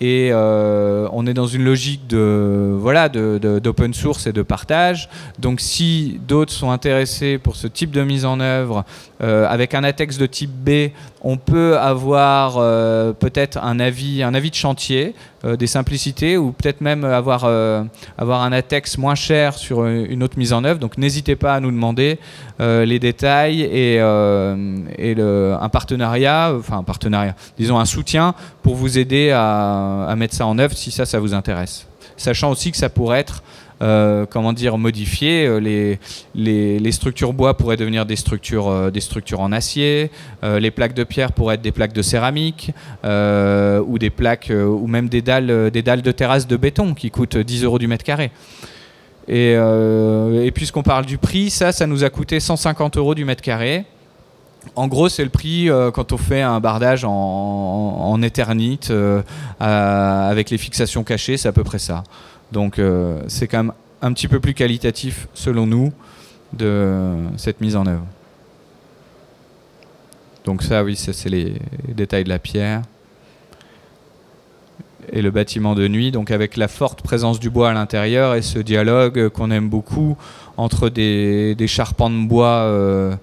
Et 0.01 0.31
euh, 0.33 1.07
on 1.13 1.29
est 1.29 1.35
dans 1.35 1.47
une 1.47 1.63
logique 1.63 2.09
de 2.09 2.75
voilà 2.77 3.09
d'open 3.09 3.95
source 3.95 4.27
et 4.27 4.33
de 4.33 4.43
partage. 4.43 5.09
Donc 5.39 5.61
si 5.61 6.21
d'autres 6.27 6.53
sont 6.53 6.73
intéressés 6.73 7.39
pour 7.39 7.55
ce 7.55 7.69
type 7.69 7.93
de 7.93 8.03
mise 8.03 8.25
en 8.25 8.41
œuvre 8.41 8.85
euh, 9.23 9.47
avec 9.49 9.75
un 9.75 9.85
ATEX 9.85 10.19
de 10.19 10.27
type 10.27 10.51
B, 10.51 10.91
on 11.21 11.37
peut 11.37 11.79
avoir 11.79 12.57
euh, 12.59 13.13
peut-être 13.13 13.59
un 13.59 13.79
avis, 13.79 14.25
un 14.25 14.35
avis 14.35 14.51
de 14.51 14.57
chantier, 14.57 15.15
des 15.45 15.67
simplicités, 15.67 16.37
ou 16.37 16.53
peut-être 16.53 16.81
même 16.81 17.05
avoir, 17.05 17.45
avoir 18.17 18.43
un 18.43 18.53
ATEX 18.53 18.99
moins 18.99 19.15
cher 19.15 19.55
sur 19.55 19.87
une 19.87 20.23
autre 20.23 20.39
mise 20.39 20.53
en 20.53 20.65
œuvre. 20.65 20.79
Donc 20.79 20.99
n'hésitez 20.99 21.37
pas 21.37 21.55
à 21.55 21.61
nous 21.61 21.71
demander 21.71 22.19
les 22.61 22.99
détails 22.99 23.63
et, 23.63 23.97
et 23.97 25.21
un 25.21 25.69
partenariat, 25.69 26.55
enfin 26.57 26.79
un 26.79 26.83
partenariat, 26.85 27.35
disons 27.59 27.79
un 27.79 27.85
soutien 27.85 28.35
pour 28.63 28.77
vous 28.77 28.99
aider 28.99 29.31
à, 29.31 30.07
à 30.09 30.17
mettre 30.17 30.35
ça 30.35 30.47
en 30.47 30.59
œuvre 30.59 30.77
si 30.77 30.91
ça, 30.91 31.07
ça 31.07 31.19
vous 31.19 31.35
intéresse. 31.35 31.87
Sachant 32.17 32.51
aussi 32.51 32.71
que 32.71 32.77
ça 32.77 32.89
pourrait 32.89 33.21
être 33.21 33.43
euh, 33.83 34.27
comment 34.31 34.53
dire, 34.53 34.79
modifié. 34.79 35.47
Euh, 35.47 35.59
les, 35.59 35.99
les, 36.79 36.93
structures 36.93 37.33
bois 37.33 37.57
pourraient 37.57 37.77
devenir 37.77 38.07
des 38.07 38.15
structures, 38.15 38.69
euh, 38.69 38.91
des 38.91 39.01
structures 39.01 39.41
en 39.41 39.51
acier. 39.51 40.11
les 40.43 40.71
plaques 40.71 40.95
de 40.95 41.05
pierre 41.05 41.33
pourraient 41.33 41.57
être 41.57 41.63
des 41.63 41.73
plaques 41.73 41.93
de 41.93 42.03
céramique 42.03 42.73
ou 43.05 43.99
des 43.99 44.11
plaques 44.11 44.53
ou 44.53 44.87
même 44.87 45.09
des 45.09 45.23
dalles, 45.23 45.71
des 45.71 45.83
dalles 45.83 46.03
de 46.03 46.13
terrasse 46.13 46.47
de 46.47 46.57
béton 46.57 46.95
qui 46.95 47.11
coûtent 47.11 47.37
10 47.37 47.65
euros 47.65 47.79
du 47.79 47.87
mètre 47.87 48.05
carré. 48.05 48.31
Et, 49.29 49.57
puisqu'on 50.55 50.83
parle 50.83 51.07
du 51.07 51.19
prix, 51.19 51.51
ça, 51.51 51.73
ça 51.73 51.87
nous 51.87 52.05
a 52.05 52.11
coûté 52.11 52.41
150 52.41 52.97
euros 52.97 53.15
du 53.15 53.25
mètre 53.25 53.43
carré. 53.43 53.85
En 54.77 54.87
gros, 54.87 55.09
c'est 55.09 55.25
le 55.25 55.31
prix 55.31 55.69
quand 55.95 56.13
on 56.13 56.19
fait 56.19 56.43
un 56.43 56.61
bardage 56.61 57.05
en 57.05 58.21
éternite 58.23 58.93
avec 59.61 60.51
les 60.51 60.59
fixations 60.59 61.05
cachées, 61.05 61.37
c'est 61.37 61.49
à 61.49 61.53
peu 61.53 61.65
près 61.65 61.79
ça. 61.79 62.05
Donc 62.53 62.79
euh, 62.79 63.23
c'est 63.29 63.49
quand 63.49 63.65
même 63.65 63.73
un 64.03 64.13
petit 64.13 64.29
peu 64.29 64.41
plus 64.41 64.55
qualitatif, 64.55 65.29
selon 65.35 65.67
nous, 65.67 65.93
de 66.53 67.15
cette 67.37 67.61
mise 67.61 67.77
en 67.77 67.87
œuvre. 67.87 68.07
Donc 70.45 70.63
ça, 70.63 70.85
oui, 70.85 70.97
c'est 70.97 71.29
les 71.29 71.55
détails 71.89 72.25
de 72.25 72.29
la 72.29 72.39
pierre. 72.39 72.83
Et 75.13 75.23
le 75.23 75.31
bâtiment 75.31 75.75
de 75.75 75.89
nuit, 75.89 76.11
donc 76.11 76.31
avec 76.31 76.57
la 76.57 76.69
forte 76.69 77.03
présence 77.03 77.41
du 77.41 77.51
bois 77.51 77.71
à 77.71 77.73
l'intérieur 77.73 78.35
et 78.35 78.43
ce 78.43 78.59
dialogue 78.59 79.29
qu'on 79.31 79.51
aime 79.51 79.69
beaucoup 79.69 80.17
entre 80.57 80.89
des, 80.89 81.57
charpents 81.67 82.11
de 82.11 82.27
bois. 82.27 82.47
Euh, 82.47 83.15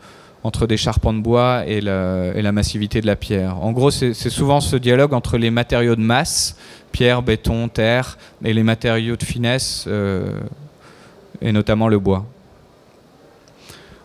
entre 0.44 0.68
des 0.68 0.78
charpents 0.78 1.14
de 1.14 1.20
bois 1.20 1.64
et 1.68 1.82
la, 1.82 2.52
massivité 2.52 3.02
de 3.02 3.08
la 3.08 3.16
pierre. 3.16 3.62
En 3.62 3.72
gros, 3.72 3.92
c'est 3.92 4.14
souvent 4.14 4.62
ce 4.62 4.76
dialogue 4.76 5.14
entre 5.14 5.38
les 5.38 5.52
matériaux 5.52 5.96
de 5.96 6.02
masse, 6.02 6.56
pierre, 6.92 7.22
béton, 7.22 7.68
terre, 7.68 8.18
et 8.44 8.54
les 8.54 8.64
matériaux 8.64 9.16
de 9.16 9.24
finesse, 9.24 9.86
euh, 9.88 10.40
et 11.42 11.52
notamment 11.52 11.88
le 11.88 12.00
bois. 12.00 12.26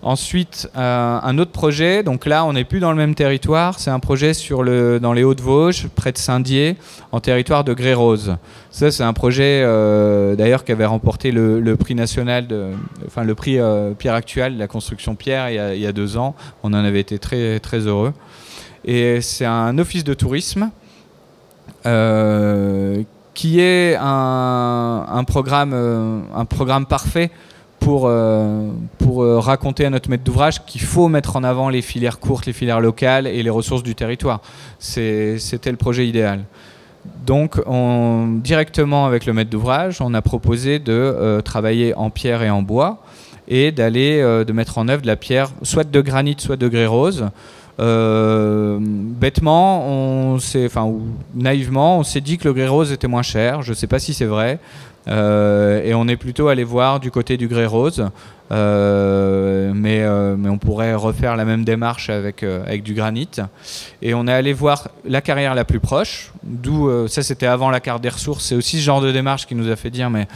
Ensuite, 0.05 0.69
euh, 0.77 1.19
un 1.23 1.39
autre 1.39 1.51
projet, 1.51 2.03
donc 2.03 2.27
là 2.27 2.45
on 2.45 2.53
n'est 2.53 2.65
plus 2.65 2.79
dans 2.79 2.91
le 2.91 2.97
même 2.97 3.15
territoire, 3.15 3.79
c'est 3.79 3.89
un 3.89 4.01
projet 4.01 4.33
dans 5.01 5.15
les 5.15 5.25
Hauts-de-Vosges, 5.25 5.89
près 5.89 6.13
de 6.13 6.19
Saint-Dié, 6.19 6.77
en 7.11 7.21
territoire 7.21 7.65
de 7.65 7.73
Grès-Rose. 7.73 8.37
Ça 8.71 8.91
c'est 8.91 9.03
un 9.03 9.15
projet 9.15 9.63
euh, 9.65 10.37
d'ailleurs 10.37 10.65
qui 10.65 10.73
avait 10.73 10.85
remporté 10.85 11.33
le, 11.33 11.77
prix 11.77 11.95
national, 11.95 12.47
de, 12.47 12.67
enfin 13.07 13.25
le 13.25 13.35
prix 13.35 13.59
euh, 13.59 13.93
Pierre 13.93 14.13
Actuel, 14.13 14.59
la 14.59 14.67
construction 14.67 15.15
Pierre, 15.15 15.49
il 15.49 15.81
y, 15.81 15.87
a, 15.87 15.93
deux 15.93 16.19
ans. 16.19 16.35
On 16.63 16.75
en 16.75 16.85
avait 16.85 17.01
été 17.01 17.19
très, 17.19 17.59
très 17.59 17.79
heureux. 17.79 18.13
Et 18.85 19.23
c'est 19.23 19.47
un 19.47 19.79
office 19.79 20.05
de 20.05 20.13
tourisme 20.13 20.69
qui 23.33 23.61
est 23.61 23.97
un 23.99 25.25
programme, 25.27 25.73
un 26.35 26.45
programme 26.45 26.85
parfait 26.85 27.31
pour, 27.85 28.07
euh, 28.07 28.71
euh, 29.03 29.39
raconter 29.39 29.85
à 29.85 29.91
notre 29.91 30.09
maître 30.09 30.25
d'ouvrage 30.25 30.65
qu'il 30.65 30.81
faut 30.81 31.09
mettre 31.09 31.37
en 31.37 31.45
avant 31.45 31.69
les 31.69 31.83
filières 31.83 32.19
courtes, 32.19 32.47
les 32.47 32.55
filières 32.55 32.81
locales 32.81 33.27
et 33.27 33.43
les 33.43 33.51
ressources 33.51 33.83
du 33.83 33.95
territoire. 33.95 34.41
C'était 34.79 35.71
le 35.71 35.77
projet 35.77 36.09
idéal. 36.09 36.45
Donc, 37.27 37.61
on, 37.67 38.39
directement 38.43 39.05
avec 39.05 39.27
le 39.27 39.35
maître 39.35 39.51
d'ouvrage, 39.51 39.99
on 40.01 40.15
a 40.15 40.23
proposé 40.23 40.79
de 40.79 40.93
euh, 40.93 41.43
travailler 41.43 41.95
en 41.95 42.09
pierre 42.09 42.43
et 42.43 42.49
en 42.49 42.63
bois 42.63 43.03
et 43.47 43.71
d'aller 43.71 44.23
de 44.23 44.53
mettre 44.55 44.79
en 44.79 44.89
œuvre 44.89 45.03
de 45.03 45.07
la 45.07 45.17
pierre, 45.17 45.51
soit 45.63 45.85
de 45.85 46.01
granit, 46.01 46.37
soit 46.39 46.57
de 46.57 46.67
grès 46.67 46.87
rose. 46.87 47.27
bêtement, 49.21 50.33
enfin, 50.33 50.93
naïvement, 51.35 51.99
on 51.99 52.05
s'est 52.05 52.23
dit 52.23 52.39
que 52.39 52.49
le 52.49 52.55
grès 52.55 52.69
rose 52.69 52.91
était 52.91 53.07
moins 53.07 53.21
cher. 53.21 53.61
Je 53.61 53.73
ne 53.73 53.75
sais 53.77 53.87
pas 53.87 53.99
si 53.99 54.15
c'est 54.15 54.25
vrai. 54.25 54.59
Euh, 55.09 55.83
et 55.85 55.95
on 55.95 56.09
est 56.09 56.17
plutôt 56.17 56.49
allé 56.49 56.65
voir 56.65 57.01
du 57.01 57.11
côté 57.11 57.37
du 57.37 57.49
grès 57.49 57.67
rose. 57.67 58.07
Euh, 58.53 59.73
mais, 59.75 60.03
euh, 60.03 60.37
mais, 60.39 60.51
on 60.51 60.59
pourrait 60.59 60.95
refaire 60.95 61.35
la 61.35 61.45
même 61.45 61.65
démarche 61.65 62.11
avec, 62.11 62.43
avec 62.43 62.83
du 62.83 62.95
granit. 62.95 63.31
Et 64.03 64.15
on 64.15 64.27
est 64.27 64.33
allé 64.33 64.53
voir 64.53 64.89
la 65.05 65.21
carrière 65.21 65.55
la 65.55 65.65
plus 65.65 65.81
proche, 65.81 66.31
d'où 66.43 67.09
ça 67.09 67.23
c'était 67.23 67.47
avant 67.47 67.71
la 67.71 67.81
carte 67.81 68.03
des 68.03 68.11
ressources. 68.11 68.45
C'est 68.45 68.55
aussi 68.55 68.79
ce 68.79 68.85
genre 68.85 69.01
de 69.01 69.13
démarche 69.13 69.47
qui 69.47 69.55
nous 69.55 69.71
a 69.71 69.77
fait 69.77 69.91
dire 69.91 70.11
mais, 70.11 70.29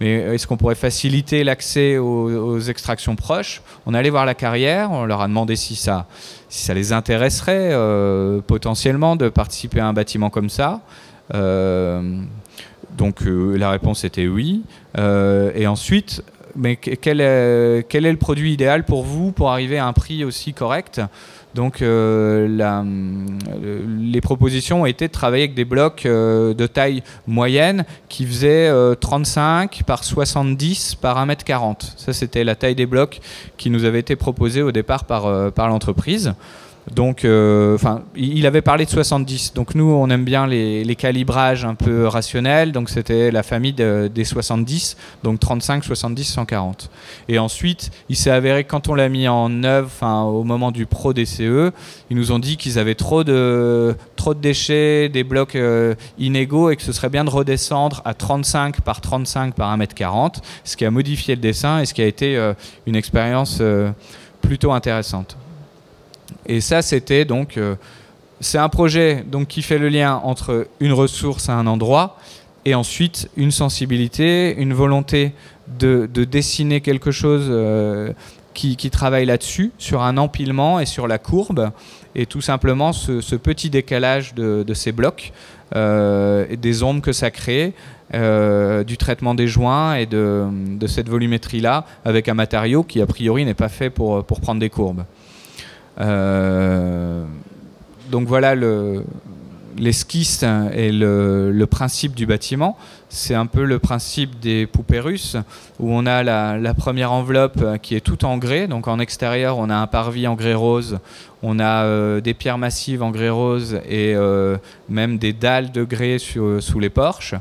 mais 0.00 0.34
est-ce 0.34 0.46
qu'on 0.46 0.56
pourrait 0.56 0.74
faciliter 0.74 1.44
l'accès 1.44 1.98
aux, 1.98 2.60
extractions 2.60 3.14
proches? 3.14 3.62
On 3.84 3.94
est 3.94 3.98
allé 3.98 4.10
voir 4.10 4.24
la 4.24 4.34
carrière, 4.34 4.90
on 4.90 5.04
leur 5.04 5.20
a 5.20 5.28
demandé 5.28 5.54
si 5.54 5.76
ça, 5.76 6.06
si 6.48 6.64
ça 6.64 6.72
les 6.72 6.94
intéresserait 6.94 7.72
potentiellement 8.46 9.16
de 9.16 9.28
participer 9.28 9.80
à 9.80 9.86
un 9.86 9.92
bâtiment 9.92 10.30
comme 10.30 10.48
ça. 10.48 10.80
Donc 13.00 13.22
euh, 13.22 13.56
la 13.56 13.70
réponse 13.70 14.04
était 14.04 14.26
oui. 14.26 14.60
Euh, 14.98 15.52
et 15.54 15.66
ensuite, 15.66 16.22
mais 16.54 16.76
quel 16.76 17.22
est, 17.22 17.82
le 17.90 18.16
produit 18.16 18.52
idéal 18.52 18.84
pour 18.84 19.04
vous 19.04 19.32
pour 19.32 19.50
arriver 19.50 19.78
à 19.78 19.86
un 19.86 19.94
prix 19.94 20.22
aussi 20.22 20.52
correct? 20.52 21.00
Donc 21.54 21.80
euh, 21.80 22.46
les 23.88 24.20
propositions 24.20 24.82
ont 24.82 24.86
été 24.86 25.08
de 25.08 25.12
travailler 25.12 25.44
avec 25.44 25.54
des 25.54 25.64
blocs 25.64 26.04
de 26.04 26.66
taille 26.66 27.02
moyenne 27.26 27.86
qui 28.10 28.26
faisaient 28.26 28.70
35 29.00 29.82
par 29.84 30.04
70 30.04 30.96
par 30.96 31.26
1m40. 31.26 31.94
Ça 31.96 32.12
c'était 32.12 32.44
la 32.44 32.54
taille 32.54 32.74
des 32.74 32.86
blocs 32.86 33.20
qui 33.56 33.70
nous 33.70 33.84
avait 33.84 34.00
été 34.00 34.14
proposée 34.14 34.60
au 34.60 34.72
départ 34.72 35.04
par, 35.04 35.52
par 35.52 35.68
l'entreprise. 35.68 36.34
Donc, 36.94 37.24
euh, 37.24 37.78
il 38.16 38.46
avait 38.46 38.62
parlé 38.62 38.84
de 38.84 38.90
70. 38.90 39.54
Donc 39.54 39.74
nous, 39.74 39.90
on 39.90 40.10
aime 40.10 40.24
bien 40.24 40.46
les, 40.46 40.96
calibrages 40.96 41.64
un 41.64 41.74
peu 41.74 42.06
rationnels. 42.06 42.72
Donc 42.72 42.90
c'était 42.90 43.30
la 43.30 43.42
famille 43.42 43.72
des 43.72 44.24
70, 44.24 44.96
donc 45.22 45.38
35, 45.40 45.84
70, 45.84 46.24
140. 46.24 46.90
Et 47.28 47.38
ensuite, 47.38 47.90
il 48.08 48.16
s'est 48.16 48.30
avéré 48.30 48.64
que 48.64 48.70
quand 48.70 48.88
on 48.88 48.94
l'a 48.94 49.08
mis 49.08 49.28
en 49.28 49.62
œuvre, 49.62 49.90
au 50.26 50.44
moment 50.44 50.72
du 50.72 50.86
pro 50.86 51.12
DCE, 51.12 51.70
ils 52.10 52.16
nous 52.16 52.32
ont 52.32 52.38
dit 52.38 52.56
qu'ils 52.56 52.78
avaient 52.78 52.94
trop 52.94 53.24
de, 53.24 53.94
trop 54.16 54.34
de 54.34 54.40
déchets, 54.40 55.08
des 55.08 55.24
blocs 55.24 55.54
euh, 55.54 55.94
inégaux 56.18 56.70
et 56.70 56.76
que 56.76 56.82
ce 56.82 56.92
serait 56.92 57.08
bien 57.08 57.24
de 57.24 57.30
redescendre 57.30 58.02
à 58.04 58.14
35 58.14 58.80
par 58.80 59.00
35 59.00 59.54
par 59.54 59.76
1m40, 59.76 60.36
ce 60.64 60.76
qui 60.76 60.84
a 60.84 60.90
modifié 60.90 61.36
le 61.36 61.40
dessin 61.40 61.80
et 61.80 61.86
ce 61.86 61.94
qui 61.94 62.02
a 62.02 62.06
été 62.06 62.36
euh, 62.36 62.52
une 62.86 62.96
expérience 62.96 63.62
plutôt 64.42 64.72
intéressante. 64.72 65.36
Et 66.46 66.60
ça, 66.60 66.82
c'était 66.82 67.24
donc. 67.24 67.56
Euh, 67.56 67.76
c'est 68.40 68.58
un 68.58 68.70
projet 68.70 69.22
donc, 69.30 69.48
qui 69.48 69.60
fait 69.60 69.78
le 69.78 69.90
lien 69.90 70.16
entre 70.24 70.66
une 70.80 70.94
ressource 70.94 71.50
à 71.50 71.54
un 71.54 71.66
endroit 71.66 72.16
et 72.64 72.74
ensuite 72.74 73.28
une 73.36 73.50
sensibilité, 73.50 74.56
une 74.56 74.72
volonté 74.72 75.32
de, 75.78 76.06
dessiner 76.06 76.80
quelque 76.80 77.10
chose 77.10 77.46
euh, 77.48 78.12
qui, 78.54 78.76
travaille 78.90 79.26
là-dessus, 79.26 79.72
sur 79.76 80.02
un 80.02 80.16
empilement 80.16 80.80
et 80.80 80.86
sur 80.86 81.06
la 81.06 81.18
courbe, 81.18 81.70
et 82.14 82.24
tout 82.24 82.40
simplement 82.40 82.94
ce, 82.94 83.36
petit 83.36 83.68
décalage 83.68 84.34
de, 84.34 84.74
ces 84.74 84.92
blocs, 84.92 85.32
euh, 85.76 86.46
et 86.48 86.56
des 86.56 86.82
ombres 86.82 87.02
que 87.02 87.12
ça 87.12 87.30
crée, 87.30 87.74
du 88.12 88.96
traitement 88.96 89.34
des 89.34 89.46
joints 89.46 89.96
et 89.96 90.06
de, 90.06 90.46
cette 90.86 91.10
volumétrie-là, 91.10 91.84
avec 92.06 92.28
un 92.28 92.34
matériau 92.34 92.84
qui 92.84 93.02
a 93.02 93.06
priori 93.06 93.44
n'est 93.44 93.54
pas 93.54 93.68
fait 93.68 93.90
pour 93.90 94.24
prendre 94.24 94.60
des 94.60 94.70
courbes. 94.70 95.04
Euh, 95.98 97.24
donc 98.10 98.26
voilà 98.26 98.54
l'esquisse 99.76 100.44
et 100.74 100.92
le, 100.92 101.64
principe 101.70 102.14
du 102.14 102.26
bâtiment. 102.26 102.76
C'est 103.08 103.34
un 103.34 103.46
peu 103.46 103.64
le 103.64 103.78
principe 103.78 104.38
des 104.40 104.66
poupées 104.66 105.00
russes, 105.00 105.36
où 105.78 105.92
on 105.92 106.06
a 106.06 106.22
la, 106.22 106.74
première 106.74 107.12
enveloppe 107.12 107.80
qui 107.82 107.94
est 107.94 108.00
toute 108.00 108.24
en 108.24 108.38
grès. 108.38 108.66
Donc 108.66 108.88
en 108.88 108.98
extérieur, 108.98 109.58
on 109.58 109.70
a 109.70 109.76
un 109.76 109.86
parvis 109.86 110.26
en 110.26 110.34
grès 110.34 110.54
rose, 110.54 110.98
on 111.42 111.58
a 111.58 111.84
euh, 111.84 112.20
des 112.20 112.34
pierres 112.34 112.58
massives 112.58 113.02
en 113.02 113.10
grès 113.10 113.30
rose 113.30 113.80
et 113.88 114.14
euh, 114.14 114.56
même 114.88 115.18
des 115.18 115.32
dalles 115.32 115.72
de 115.72 115.84
grès 115.84 116.18
sous 116.18 116.80
les 116.80 116.90
porches. 116.90 117.34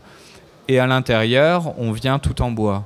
Et 0.68 0.80
à 0.80 0.86
l'intérieur, 0.86 1.74
on 1.80 1.92
vient 1.92 2.20
tout 2.20 2.44
en 2.44 2.52
bois 2.52 2.86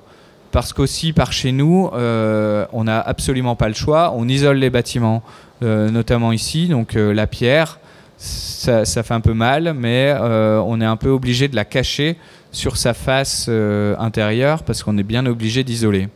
parce 0.52 0.72
qu'aussi 0.72 1.14
par 1.14 1.34
chez 1.34 1.52
nous, 1.52 1.90
on 1.92 2.84
n'a 2.84 3.02
absolument 3.02 3.56
pas 3.56 3.68
le 3.68 3.74
choix. 3.74 4.14
On 4.16 4.30
isole 4.30 4.58
les 4.58 4.70
bâtiments 4.70 5.22
euh, 5.22 5.53
notamment 5.64 6.32
ici. 6.32 6.68
Donc 6.68 6.96
euh, 6.96 7.14
la 7.14 7.28
pierre, 7.28 7.80
ça, 8.18 8.86
fait 8.86 9.14
un 9.14 9.22
peu 9.22 9.34
mal, 9.34 9.74
mais 9.74 10.14
euh, 10.16 10.62
on 10.66 10.80
est 10.82 10.86
un 10.86 10.96
peu 10.96 11.10
obligé 11.10 11.48
de 11.48 11.56
la 11.56 11.66
cacher 11.66 12.18
sur 12.52 12.78
sa 12.78 12.94
face 12.94 13.50
intérieure 13.98 14.64
parce 14.64 14.84
qu'on 14.84 14.98
est 14.98 15.04
bien 15.04 15.26
obligé 15.26 15.64
d'isoler. 15.64 16.10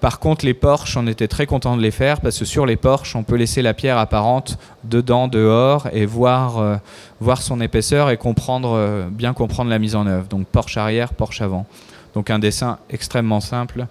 Par 0.00 0.18
contre, 0.18 0.44
les 0.44 0.54
porches, 0.54 0.96
on 0.96 1.06
était 1.06 1.28
très 1.28 1.46
content 1.46 1.76
de 1.76 1.82
les 1.82 1.92
faire 1.92 2.20
parce 2.20 2.36
que 2.36 2.44
sur 2.44 2.66
les 2.66 2.74
porches, 2.74 3.14
on 3.14 3.22
peut 3.22 3.36
laisser 3.36 3.62
la 3.62 3.72
pierre 3.72 3.98
apparente 3.98 4.58
dedans, 4.82 5.28
dehors 5.28 5.86
et 5.92 6.04
voir, 6.04 6.80
voir 7.20 7.40
son 7.40 7.60
épaisseur 7.60 8.10
et 8.10 8.16
comprendre, 8.16 9.06
bien 9.12 9.32
comprendre 9.32 9.70
la 9.70 9.78
mise 9.78 9.94
en 9.94 10.08
œuvre. 10.08 10.26
Donc 10.26 10.48
porche 10.48 10.76
arrière, 10.76 11.14
porche 11.14 11.40
avant. 11.40 11.66
Donc 12.14 12.30
un 12.30 12.40
dessin 12.40 12.78
extrêmement 12.90 13.40
simple 13.40 13.86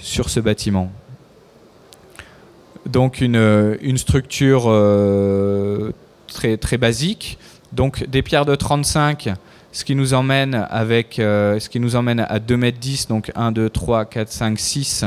sur 0.00 0.30
ce 0.30 0.38
bâtiment. 0.38 0.92
Donc 2.86 3.20
une, 3.20 3.96
structure 3.96 4.64
euh, 4.66 5.92
très, 6.26 6.56
très 6.56 6.78
basique. 6.78 7.38
Donc 7.72 8.08
des 8.08 8.22
pierres 8.22 8.46
de 8.46 8.54
35, 8.54 9.30
ce 9.72 9.84
qui 9.84 9.94
nous 9.94 10.14
emmène, 10.14 10.66
avec, 10.70 11.18
euh, 11.18 11.60
ce 11.60 11.68
qui 11.68 11.78
nous 11.78 11.94
emmène 11.94 12.20
à 12.20 12.38
2 12.40 12.54
m 12.54 12.70
10, 12.72 13.08
donc 13.08 13.30
1, 13.36 13.52
2, 13.52 13.70
3, 13.70 14.04
4, 14.04 14.28
5, 14.28 14.58
6. 14.58 15.04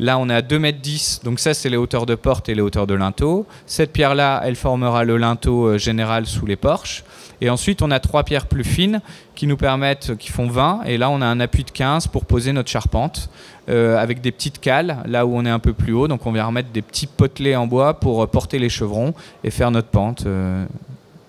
Là, 0.00 0.18
on 0.18 0.28
est 0.28 0.34
à 0.34 0.42
2 0.42 0.56
m 0.56 0.72
10, 0.72 1.20
donc 1.22 1.38
ça, 1.38 1.54
c'est 1.54 1.68
les 1.68 1.76
hauteurs 1.76 2.06
de 2.06 2.14
porte 2.14 2.48
et 2.48 2.54
les 2.54 2.62
hauteurs 2.62 2.86
de 2.86 2.94
linteau. 2.94 3.46
Cette 3.66 3.92
pierre-là, 3.92 4.40
elle 4.44 4.56
formera 4.56 5.04
le 5.04 5.16
linteau 5.16 5.66
euh, 5.66 5.78
général 5.78 6.26
sous 6.26 6.46
les 6.46 6.56
porches. 6.56 7.04
Et 7.40 7.50
ensuite, 7.50 7.82
on 7.82 7.90
a 7.90 7.98
trois 7.98 8.22
pierres 8.22 8.46
plus 8.46 8.64
fines 8.64 9.00
qui 9.34 9.46
nous 9.46 9.56
permettent, 9.56 10.16
qui 10.16 10.30
font 10.30 10.48
20. 10.48 10.82
Et 10.86 10.96
là, 10.96 11.10
on 11.10 11.20
a 11.20 11.26
un 11.26 11.40
appui 11.40 11.64
de 11.64 11.70
15 11.70 12.06
pour 12.06 12.24
poser 12.24 12.52
notre 12.52 12.70
charpente 12.70 13.30
avec 13.68 14.20
des 14.20 14.32
petites 14.32 14.58
cales 14.60 14.98
là 15.06 15.24
où 15.24 15.36
on 15.36 15.44
est 15.44 15.50
un 15.50 15.58
peu 15.58 15.72
plus 15.72 15.92
haut. 15.92 16.08
Donc, 16.08 16.26
on 16.26 16.32
vient 16.32 16.46
remettre 16.46 16.70
des 16.70 16.82
petits 16.82 17.06
potelets 17.06 17.56
en 17.56 17.66
bois 17.66 17.94
pour 17.94 18.26
porter 18.28 18.58
les 18.58 18.68
chevrons 18.68 19.14
et 19.44 19.50
faire 19.50 19.70
notre 19.70 19.88
pente 19.88 20.26
euh, 20.26 20.64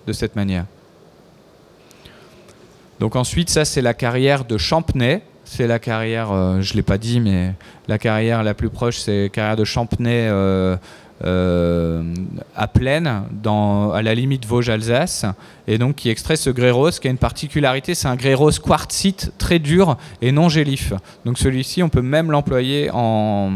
de 0.06 0.12
cette 0.12 0.36
manière. 0.36 0.66
Donc 3.00 3.16
ensuite, 3.16 3.50
ça 3.50 3.64
c'est 3.64 3.82
la 3.82 3.94
carrière 3.94 4.44
de 4.44 4.56
Champnay. 4.56 5.22
C'est 5.44 5.66
la 5.66 5.78
carrière, 5.78 6.32
euh, 6.32 6.60
je 6.62 6.72
ne 6.72 6.76
l'ai 6.76 6.82
pas 6.82 6.96
dit, 6.96 7.20
mais 7.20 7.52
la 7.86 7.98
carrière 7.98 8.42
la 8.42 8.54
plus 8.54 8.70
proche, 8.70 8.98
c'est 8.98 9.24
la 9.24 9.28
carrière 9.28 9.56
de 9.56 9.64
Champnay 9.64 10.28
euh, 10.28 10.76
à 11.22 12.66
Plaine, 12.68 13.22
dans, 13.42 13.92
à 13.92 14.02
la 14.02 14.14
limite 14.14 14.46
Vosges-Alsace, 14.46 15.26
et 15.66 15.78
donc 15.78 15.96
qui 15.96 16.10
extrait 16.10 16.36
ce 16.36 16.50
grès 16.50 16.70
rose 16.70 16.98
qui 16.98 17.08
a 17.08 17.10
une 17.10 17.18
particularité, 17.18 17.94
c'est 17.94 18.08
un 18.08 18.16
grès 18.16 18.34
rose 18.34 18.58
quartzite 18.58 19.32
très 19.38 19.58
dur 19.58 19.96
et 20.20 20.32
non 20.32 20.48
gélif. 20.48 20.92
Donc 21.24 21.38
celui-ci, 21.38 21.82
on 21.82 21.88
peut 21.88 22.02
même 22.02 22.30
l'employer 22.30 22.90
en, 22.92 23.52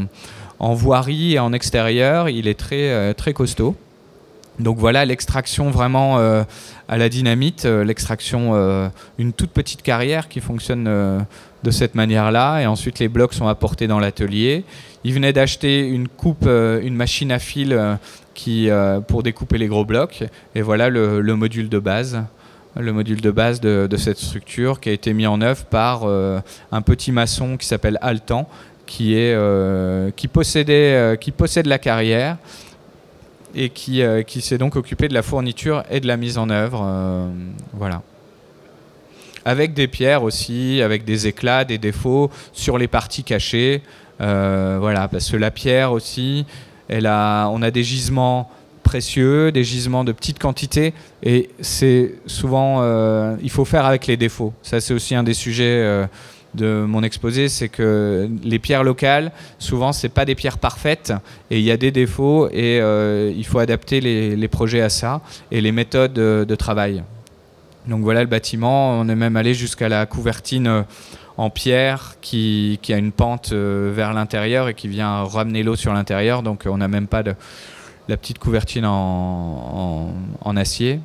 en, 0.58 0.74
voirie 0.74 1.34
et 1.34 1.38
en 1.38 1.52
extérieur, 1.52 2.28
il 2.28 2.48
est 2.48 2.58
très, 2.58 2.90
euh, 2.90 3.12
très 3.12 3.32
costaud. 3.32 3.76
Donc 4.58 4.78
voilà 4.78 5.04
l'extraction 5.04 5.70
vraiment 5.70 6.18
euh, 6.18 6.42
à 6.88 6.96
la 6.96 7.08
dynamite, 7.08 7.64
l'extraction, 7.64 8.90
une 9.18 9.32
toute 9.32 9.50
petite 9.50 9.82
carrière 9.82 10.28
qui 10.28 10.40
fonctionne 10.40 11.26
de 11.62 11.70
cette 11.70 11.94
manière-là, 11.94 12.60
et 12.60 12.66
ensuite 12.66 12.98
les 12.98 13.08
blocs 13.08 13.34
sont 13.34 13.48
apportés 13.48 13.86
dans 13.86 13.98
l'atelier. 13.98 14.64
Il 15.04 15.12
venait 15.12 15.32
d'acheter 15.32 15.86
une 15.86 16.08
coupe, 16.08 16.44
euh, 16.46 16.80
une 16.82 16.94
machine 16.94 17.32
à 17.32 17.38
fil 17.38 17.72
euh, 17.72 17.94
qui, 18.34 18.70
euh, 18.70 19.00
pour 19.00 19.22
découper 19.22 19.58
les 19.58 19.66
gros 19.66 19.84
blocs, 19.84 20.24
et 20.54 20.62
voilà 20.62 20.88
le, 20.88 21.22
module 21.34 21.68
de 21.68 21.78
base, 21.78 22.22
le 22.76 22.92
module 22.92 23.20
de 23.20 23.30
base 23.30 23.60
de, 23.60 23.96
cette 23.96 24.18
structure 24.18 24.80
qui 24.80 24.88
a 24.88 24.92
été 24.92 25.12
mis 25.12 25.26
en 25.26 25.40
œuvre 25.40 25.64
par 25.64 26.04
un 26.06 26.82
petit 26.82 27.10
maçon 27.10 27.56
qui 27.56 27.66
s'appelle 27.66 27.98
Altan, 28.00 28.48
qui 28.86 29.14
est 29.16 29.36
qui 30.14 30.28
possédait, 30.28 31.18
qui 31.20 31.32
possède 31.32 31.66
la 31.66 31.78
carrière 31.78 32.36
et 33.56 33.70
qui, 33.70 34.02
qui 34.26 34.40
s'est 34.40 34.58
donc 34.58 34.76
occupé 34.76 35.08
de 35.08 35.14
la 35.14 35.22
fourniture 35.22 35.82
et 35.90 35.98
de 35.98 36.06
la 36.06 36.16
mise 36.16 36.38
en 36.38 36.50
œuvre, 36.50 37.28
voilà 37.72 38.02
avec 39.44 39.74
des 39.74 39.88
pierres 39.88 40.22
aussi, 40.22 40.82
avec 40.82 41.04
des 41.04 41.26
éclats, 41.26 41.64
des 41.64 41.78
défauts 41.78 42.30
sur 42.52 42.78
les 42.78 42.88
parties 42.88 43.24
cachées. 43.24 43.82
Euh, 44.20 44.78
voilà, 44.80 45.08
parce 45.08 45.30
que 45.30 45.36
la 45.36 45.50
pierre 45.50 45.92
aussi, 45.92 46.44
on 46.90 47.62
a 47.62 47.70
des 47.70 47.84
gisements 47.84 48.50
précieux, 48.82 49.52
des 49.52 49.64
gisements 49.64 50.02
de 50.02 50.12
petite 50.12 50.38
quantité, 50.38 50.94
et 51.22 51.50
c'est 51.60 52.14
souvent, 52.26 52.78
euh, 52.80 53.36
il 53.42 53.50
faut 53.50 53.66
faire 53.66 53.84
avec 53.84 54.06
les 54.06 54.16
défauts. 54.16 54.54
Ça, 54.62 54.80
c'est 54.80 54.94
aussi 54.94 55.14
un 55.14 55.22
des 55.22 55.34
sujets 55.34 55.64
euh, 55.66 56.06
de 56.54 56.84
mon 56.88 57.02
exposé, 57.02 57.48
c'est 57.48 57.68
que 57.68 58.30
les 58.42 58.58
pierres 58.58 58.84
locales, 58.84 59.30
souvent, 59.58 59.92
c'est 59.92 60.08
pas 60.08 60.24
des 60.24 60.34
pierres 60.34 60.56
parfaites, 60.56 61.12
et 61.50 61.58
il 61.58 61.64
y 61.64 61.70
a 61.70 61.76
des 61.76 61.90
défauts, 61.90 62.48
et 62.50 62.78
il 62.78 63.44
faut 63.44 63.58
adapter 63.58 64.00
les, 64.00 64.48
projets 64.48 64.80
à 64.80 64.88
ça 64.88 65.20
et 65.50 65.60
les 65.60 65.70
méthodes 65.70 66.14
de 66.14 66.54
travail. 66.54 67.02
Donc 67.88 68.02
voilà 68.02 68.20
le 68.20 68.26
bâtiment. 68.26 69.00
On 69.00 69.08
est 69.08 69.14
même 69.14 69.36
allé 69.36 69.54
jusqu'à 69.54 69.88
la 69.88 70.04
couvertine 70.04 70.66
euh, 70.66 70.82
en 71.38 71.48
pierre 71.50 72.16
qui, 72.20 72.78
a 72.90 72.96
une 72.96 73.12
pente 73.12 73.52
euh, 73.52 73.90
vers 73.94 74.12
l'intérieur 74.12 74.68
et 74.68 74.74
qui 74.74 74.88
vient 74.88 75.24
ramener 75.24 75.62
l'eau 75.62 75.74
sur 75.74 75.94
l'intérieur. 75.94 76.42
Donc 76.42 76.64
on 76.66 76.76
n'a 76.76 76.88
même 76.88 77.06
pas 77.06 77.22
de 77.22 77.34
la 78.08 78.16
petite 78.16 78.38
couvertine 78.38 78.84
en, 78.84 80.12
acier. 80.56 81.00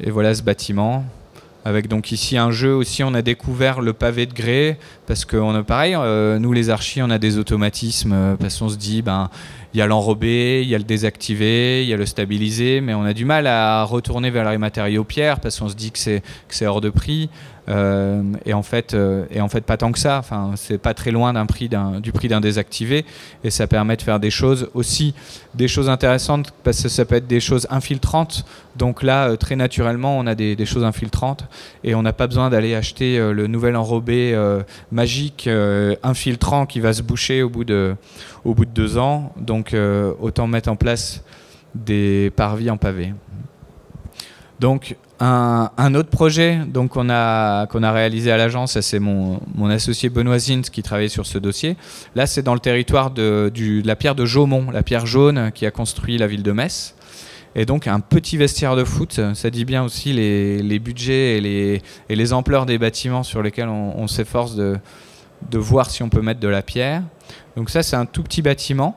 Et 0.00 0.10
voilà 0.10 0.34
ce 0.34 0.42
bâtiment. 0.42 1.04
Avec 1.64 1.88
donc 1.88 2.12
ici 2.12 2.36
un 2.36 2.52
jeu 2.52 2.72
aussi, 2.74 3.02
on 3.02 3.12
a 3.14 3.22
découvert 3.22 3.80
le 3.80 3.92
pavé 3.92 4.26
de 4.26 4.32
grès 4.32 4.78
parce 5.06 5.24
qu'on 5.24 5.52
a 5.54 5.62
pareil, 5.64 5.96
euh, 5.96 6.38
nous 6.38 6.52
les 6.52 6.70
archis, 6.70 7.02
on 7.02 7.10
a 7.10 7.18
des 7.18 7.38
automatismes 7.38 8.36
parce 8.38 8.58
qu'on 8.58 8.68
se 8.68 8.76
dit 8.76 9.02
ben 9.02 9.30
il 9.76 9.80
y 9.80 9.82
a 9.82 9.86
l'enrobé, 9.86 10.62
il 10.62 10.68
y 10.70 10.74
a 10.74 10.78
le 10.78 10.84
désactivé, 10.84 11.82
il 11.82 11.88
y 11.90 11.92
a 11.92 11.98
le 11.98 12.06
stabilisé, 12.06 12.80
mais 12.80 12.94
on 12.94 13.02
a 13.02 13.12
du 13.12 13.26
mal 13.26 13.46
à 13.46 13.84
retourner 13.84 14.30
vers 14.30 14.50
les 14.50 14.56
matériaux 14.56 15.04
pierre 15.04 15.38
parce 15.38 15.60
qu'on 15.60 15.68
se 15.68 15.74
dit 15.74 15.92
que 15.92 15.98
c'est 15.98 16.66
hors 16.66 16.80
de 16.80 16.88
prix. 16.88 17.28
Euh, 17.68 18.22
et 18.44 18.54
en 18.54 18.62
fait, 18.62 18.94
euh, 18.94 19.24
et 19.30 19.40
en 19.40 19.48
fait 19.48 19.62
pas 19.62 19.76
tant 19.76 19.92
que 19.92 19.98
ça. 19.98 20.18
Enfin, 20.18 20.52
c'est 20.56 20.78
pas 20.78 20.94
très 20.94 21.10
loin 21.10 21.32
du 22.00 22.12
prix 22.12 22.28
d'un 22.28 22.40
désactivé, 22.40 23.04
et 23.44 23.50
ça 23.50 23.66
permet 23.66 23.96
de 23.96 24.02
faire 24.02 24.20
des 24.20 24.30
choses 24.30 24.70
aussi, 24.74 25.14
des 25.54 25.68
choses 25.68 25.88
intéressantes 25.88 26.52
parce 26.62 26.82
que 26.82 26.88
ça 26.88 27.04
peut 27.04 27.16
être 27.16 27.26
des 27.26 27.40
choses 27.40 27.66
infiltrantes. 27.70 28.44
Donc 28.76 29.02
là, 29.02 29.28
euh, 29.28 29.36
très 29.36 29.56
naturellement, 29.56 30.18
on 30.18 30.26
a 30.26 30.34
des, 30.34 30.66
choses 30.66 30.84
infiltrantes 30.84 31.44
et 31.84 31.94
on 31.94 32.02
n'a 32.02 32.12
pas 32.12 32.26
besoin 32.26 32.50
d'aller 32.50 32.74
acheter 32.74 33.18
le 33.18 33.46
nouvel 33.46 33.76
enrobé 33.76 34.36
magique 34.90 35.48
infiltrant 36.02 36.66
qui 36.66 36.80
va 36.80 36.92
se 36.92 37.02
boucher 37.02 37.42
au 37.42 37.48
bout 37.48 37.62
de, 37.62 37.94
au 38.44 38.52
bout 38.54 38.64
de 38.64 38.70
deux 38.70 38.98
ans. 38.98 39.32
Donc 39.36 39.76
autant 40.20 40.48
mettre 40.48 40.68
en 40.70 40.76
place 40.76 41.22
des 41.76 42.32
parvis 42.34 42.68
en 42.68 42.76
pavé. 42.78 43.12
Donc 44.58 44.96
un, 45.20 45.94
autre 45.94 46.10
projet 46.10 46.60
donc 46.66 46.90
qu'on 46.90 47.08
a 47.08 47.66
a 47.66 47.92
réalisé 47.92 48.30
à 48.30 48.36
l'agence, 48.36 48.78
c'est 48.80 48.98
mon, 48.98 49.40
associé 49.70 50.08
Benoît 50.08 50.38
Zint 50.38 50.62
qui 50.62 50.82
travaillait 50.82 51.08
sur 51.08 51.26
ce 51.26 51.38
dossier. 51.38 51.76
Là, 52.14 52.26
c'est 52.26 52.42
dans 52.42 52.54
le 52.54 52.60
territoire 52.60 53.10
de, 53.10 53.50
la 53.84 53.96
pierre 53.96 54.14
de 54.14 54.26
Jaumont, 54.26 54.70
la 54.70 54.82
pierre 54.82 55.06
jaune 55.06 55.50
qui 55.54 55.66
a 55.66 55.70
construit 55.70 56.18
la 56.18 56.26
ville 56.26 56.42
de 56.42 56.52
Metz. 56.52 56.94
Et 57.54 57.64
donc 57.64 57.86
un 57.86 58.00
petit 58.00 58.36
vestiaire 58.36 58.76
de 58.76 58.84
foot, 58.84 59.18
ça 59.34 59.50
dit 59.50 59.64
bien 59.64 59.82
aussi 59.82 60.12
les, 60.12 60.78
budgets 60.78 61.38
et 61.38 61.40
les, 61.40 61.82
les, 62.10 62.32
ampleurs 62.34 62.66
des 62.66 62.76
bâtiments 62.76 63.22
sur 63.22 63.42
lesquels 63.42 63.68
on, 63.68 64.06
s'efforce 64.08 64.54
de, 64.56 64.76
de 65.50 65.58
voir 65.58 65.90
si 65.90 66.02
on 66.02 66.10
peut 66.10 66.20
mettre 66.20 66.40
de 66.40 66.48
la 66.48 66.60
pierre. 66.60 67.02
Donc 67.56 67.70
ça, 67.70 67.82
c'est 67.82 67.96
un 67.96 68.04
tout 68.04 68.22
petit 68.22 68.42
bâtiment. 68.42 68.94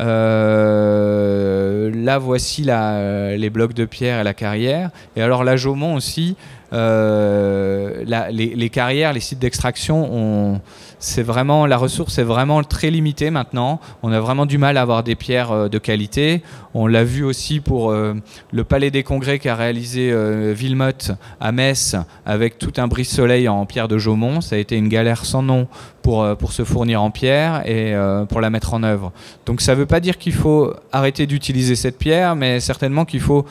Euh, 0.00 1.90
là, 1.94 2.18
voici 2.18 2.62
les 2.64 3.50
blocs 3.50 3.74
de 3.74 3.84
pierre 3.84 4.20
et 4.20 4.24
la 4.24 4.34
carrière. 4.34 4.90
Et 5.16 5.22
alors, 5.22 5.44
la 5.44 5.56
Jaumont 5.56 5.94
aussi, 5.94 6.36
euh, 6.72 8.04
les, 8.30 8.70
carrières, 8.70 9.12
les 9.12 9.20
sites 9.20 9.38
d'extraction, 9.38 10.60
c'est 10.98 11.22
vraiment 11.22 11.66
la 11.66 11.76
ressource 11.76 12.18
est 12.18 12.24
vraiment 12.24 12.62
très 12.62 12.90
limitée 12.90 13.30
maintenant. 13.30 13.80
On 14.02 14.12
a 14.12 14.20
vraiment 14.20 14.46
du 14.46 14.58
mal 14.58 14.76
à 14.76 14.82
avoir 14.82 15.02
des 15.02 15.14
pierres 15.14 15.52
euh, 15.52 15.68
de 15.68 15.78
qualité. 15.78 16.42
On 16.74 16.86
l'a 16.86 17.04
vu 17.04 17.24
aussi 17.24 17.60
pour 17.60 17.90
euh, 17.90 18.14
le 18.52 18.64
Palais 18.64 18.90
des 18.90 19.02
Congrès 19.02 19.38
qu'a 19.38 19.54
réalisé 19.54 20.12
Villemotte 20.54 21.12
à 21.40 21.52
Metz 21.52 21.96
avec 22.24 22.58
tout 22.58 22.72
un 22.78 22.88
brise-soleil 22.88 23.48
en 23.48 23.64
pierre 23.66 23.88
de 23.88 23.98
Jaumont. 23.98 24.40
Ça 24.40 24.56
a 24.56 24.58
été 24.58 24.76
une 24.76 24.88
galère 24.88 25.24
sans 25.24 25.42
nom 25.42 25.68
pour, 26.02 26.36
pour 26.36 26.52
se 26.52 26.64
fournir 26.64 27.02
en 27.02 27.10
pierre 27.10 27.66
et 27.66 27.94
pour 28.28 28.40
la 28.40 28.50
mettre 28.50 28.74
en 28.74 28.82
œuvre. 28.82 29.12
Donc 29.46 29.60
ça 29.60 29.74
ne 29.74 29.78
veut 29.78 29.86
pas 29.86 30.00
dire 30.00 30.18
qu'il 30.18 30.34
faut 30.34 30.72
arrêter 30.92 31.26
d'utiliser 31.26 31.76
cette 31.76 31.98
pierre, 31.98 32.36
mais 32.36 32.60
certainement 32.60 33.04
qu'il 33.04 33.20
faut 33.20 33.46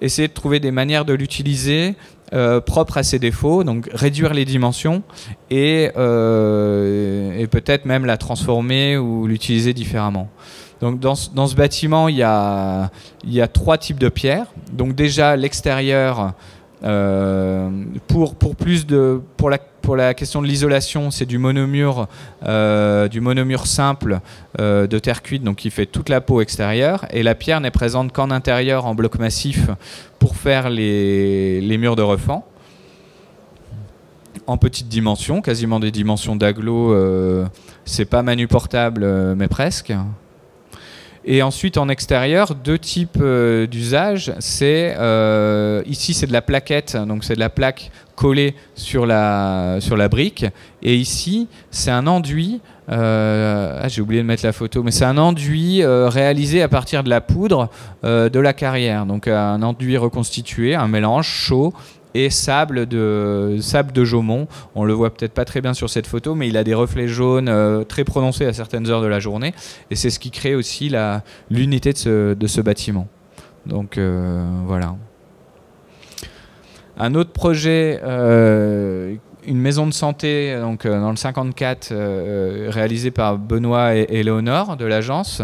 essayer 0.00 0.28
de 0.28 0.32
trouver 0.32 0.60
des 0.60 0.70
manières 0.70 1.04
de 1.04 1.12
l'utiliser 1.12 1.94
euh, 2.32 2.60
propre 2.60 2.96
à 2.98 3.02
ses 3.02 3.18
défauts, 3.18 3.64
donc 3.64 3.88
réduire 3.92 4.34
les 4.34 4.44
dimensions 4.44 5.02
et, 5.50 5.90
euh, 5.96 7.36
et 7.36 7.46
peut-être 7.48 7.86
même 7.86 8.04
la 8.04 8.16
transformer 8.16 8.96
ou 8.96 9.26
l'utiliser 9.26 9.74
différemment. 9.74 10.28
Donc 10.80 11.00
dans, 11.00 11.14
dans, 11.34 11.46
ce 11.46 11.56
bâtiment, 11.56 12.08
il 12.08 12.16
y, 12.16 12.22
a, 12.22 12.90
il 13.24 13.32
y 13.32 13.40
a 13.40 13.48
trois 13.48 13.78
types 13.78 13.98
de 13.98 14.08
pierres. 14.08 14.46
Donc 14.72 14.94
déjà 14.94 15.36
l'extérieur, 15.36 16.32
pour, 16.82 18.34
pour, 18.34 18.56
plus 18.56 18.86
de, 18.86 19.20
pour, 19.36 19.50
la, 19.50 19.58
pour 19.58 19.96
la 19.96 20.14
question 20.14 20.40
de 20.40 20.46
l'isolation, 20.46 21.10
c'est 21.10 21.26
du 21.26 21.38
monomure, 21.38 22.08
euh, 22.44 23.08
du 23.08 23.22
simple 23.64 24.20
euh, 24.58 24.86
de 24.86 24.98
terre 24.98 25.22
cuite, 25.22 25.42
donc 25.42 25.56
qui 25.56 25.70
fait 25.70 25.86
toute 25.86 26.08
la 26.08 26.20
peau 26.20 26.40
extérieure. 26.40 27.04
Et 27.10 27.22
la 27.22 27.34
pierre 27.34 27.60
n'est 27.60 27.70
présente 27.70 28.12
qu'en 28.12 28.30
intérieur, 28.30 28.86
en 28.86 28.94
bloc 28.94 29.18
massif, 29.18 29.68
pour 30.18 30.36
faire 30.36 30.70
les, 30.70 31.60
les 31.60 31.78
murs 31.78 31.96
de 31.96 32.02
refend. 32.02 32.46
En 34.46 34.56
petite 34.56 34.88
dimension, 34.88 35.42
quasiment 35.42 35.80
des 35.80 35.90
dimensions 35.90 36.34
d'aglo, 36.34 36.96
c'est 37.84 38.04
pas 38.04 38.22
manu 38.22 38.48
portable, 38.48 39.34
mais 39.36 39.48
presque. 39.48 39.92
Et 41.24 41.42
ensuite, 41.42 41.76
en 41.76 41.88
extérieur, 41.88 42.54
deux 42.54 42.78
types 42.78 43.18
euh, 43.20 43.66
d'usage. 43.66 44.32
C'est 44.38 44.94
euh, 44.98 45.82
ici, 45.86 46.14
c'est 46.14 46.26
de 46.26 46.32
la 46.32 46.40
plaquette, 46.40 46.96
donc 46.96 47.24
c'est 47.24 47.34
de 47.34 47.40
la 47.40 47.50
plaque 47.50 47.90
collée 48.16 48.54
sur 48.74 49.04
la 49.04 49.76
sur 49.80 49.96
la 49.96 50.08
brique. 50.08 50.46
Et 50.82 50.96
ici, 50.96 51.46
c'est 51.70 51.90
un 51.90 52.06
enduit. 52.06 52.60
Euh, 52.90 53.78
ah, 53.82 53.88
j'ai 53.88 54.00
oublié 54.00 54.22
de 54.22 54.26
mettre 54.26 54.44
la 54.44 54.52
photo, 54.52 54.82
mais 54.82 54.90
c'est 54.90 55.04
un 55.04 55.18
enduit 55.18 55.84
réalisé 55.84 56.62
à 56.62 56.68
partir 56.68 57.04
de 57.04 57.10
la 57.10 57.20
poudre 57.20 57.68
de 58.02 58.40
la 58.40 58.52
carrière. 58.52 59.04
Donc 59.04 59.28
un 59.28 59.62
enduit 59.62 59.96
reconstitué, 59.96 60.74
un 60.74 60.88
mélange 60.88 61.28
chaud 61.28 61.72
et 62.14 62.30
sable 62.30 62.86
de, 62.86 63.58
sable 63.60 63.92
de 63.92 64.04
Jaumont. 64.04 64.48
On 64.74 64.84
le 64.84 64.92
voit 64.92 65.10
peut-être 65.10 65.32
pas 65.32 65.44
très 65.44 65.60
bien 65.60 65.74
sur 65.74 65.90
cette 65.90 66.06
photo, 66.06 66.34
mais 66.34 66.48
il 66.48 66.56
a 66.56 66.64
des 66.64 66.74
reflets 66.74 67.08
jaunes 67.08 67.48
euh, 67.48 67.84
très 67.84 68.04
prononcés 68.04 68.46
à 68.46 68.52
certaines 68.52 68.88
heures 68.88 69.02
de 69.02 69.06
la 69.06 69.20
journée. 69.20 69.54
Et 69.90 69.96
c'est 69.96 70.10
ce 70.10 70.18
qui 70.18 70.30
crée 70.30 70.54
aussi 70.54 70.92
l'unité 71.50 71.92
de 71.92 71.98
ce, 71.98 72.34
de 72.34 72.46
ce, 72.46 72.60
bâtiment. 72.60 73.08
Donc 73.66 73.98
euh, 73.98 74.44
voilà. 74.66 74.96
Un 76.98 77.14
autre 77.14 77.32
projet, 77.32 78.00
euh, 78.02 79.14
une 79.46 79.58
maison 79.58 79.86
de 79.86 79.92
santé 79.92 80.54
donc, 80.60 80.86
dans 80.86 81.10
le 81.10 81.16
54, 81.16 81.94
réalisé 82.68 83.10
par 83.10 83.38
Benoît 83.38 83.94
et, 83.94 84.06
et 84.10 84.22
Léonore 84.22 84.76
de 84.76 84.84
l'agence. 84.84 85.42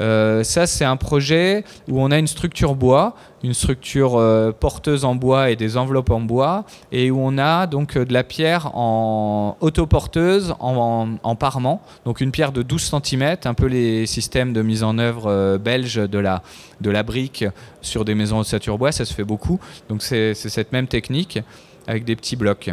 Euh, 0.00 0.42
ça, 0.42 0.66
c'est 0.66 0.84
un 0.84 0.96
projet 0.96 1.64
où 1.88 2.00
on 2.00 2.10
a 2.10 2.18
une 2.18 2.26
structure 2.26 2.74
bois, 2.74 3.14
une 3.42 3.54
structure 3.54 4.16
euh, 4.16 4.52
porteuse 4.52 5.04
en 5.04 5.14
bois 5.14 5.50
et 5.50 5.56
des 5.56 5.76
enveloppes 5.76 6.10
en 6.10 6.20
bois, 6.20 6.64
et 6.92 7.10
où 7.10 7.18
on 7.20 7.38
a 7.38 7.66
donc 7.66 7.96
euh, 7.96 8.04
de 8.04 8.12
la 8.12 8.24
pierre 8.24 8.76
en 8.76 9.56
autoporteuse 9.60 10.54
en, 10.60 11.16
en, 11.22 11.36
parement, 11.36 11.82
donc 12.04 12.20
une 12.20 12.30
pierre 12.30 12.52
de 12.52 12.62
12 12.62 12.94
cm, 13.02 13.36
un 13.44 13.54
peu 13.54 13.66
les 13.66 14.06
systèmes 14.06 14.52
de 14.52 14.62
mise 14.62 14.82
en 14.82 14.98
œuvre 14.98 15.58
belges 15.58 15.96
de 15.96 16.18
la, 16.18 16.42
de 16.80 16.90
la 16.90 17.02
brique 17.02 17.44
sur 17.80 18.04
des 18.04 18.14
maisons 18.14 18.42
de 18.42 18.76
bois, 18.76 18.92
ça 18.92 19.04
se 19.04 19.14
fait 19.14 19.24
beaucoup. 19.24 19.60
Donc 19.88 20.02
c'est 20.02 20.34
cette 20.34 20.72
même 20.72 20.86
technique 20.86 21.38
avec 21.86 22.04
des 22.04 22.16
petits 22.16 22.36
blocs. 22.36 22.70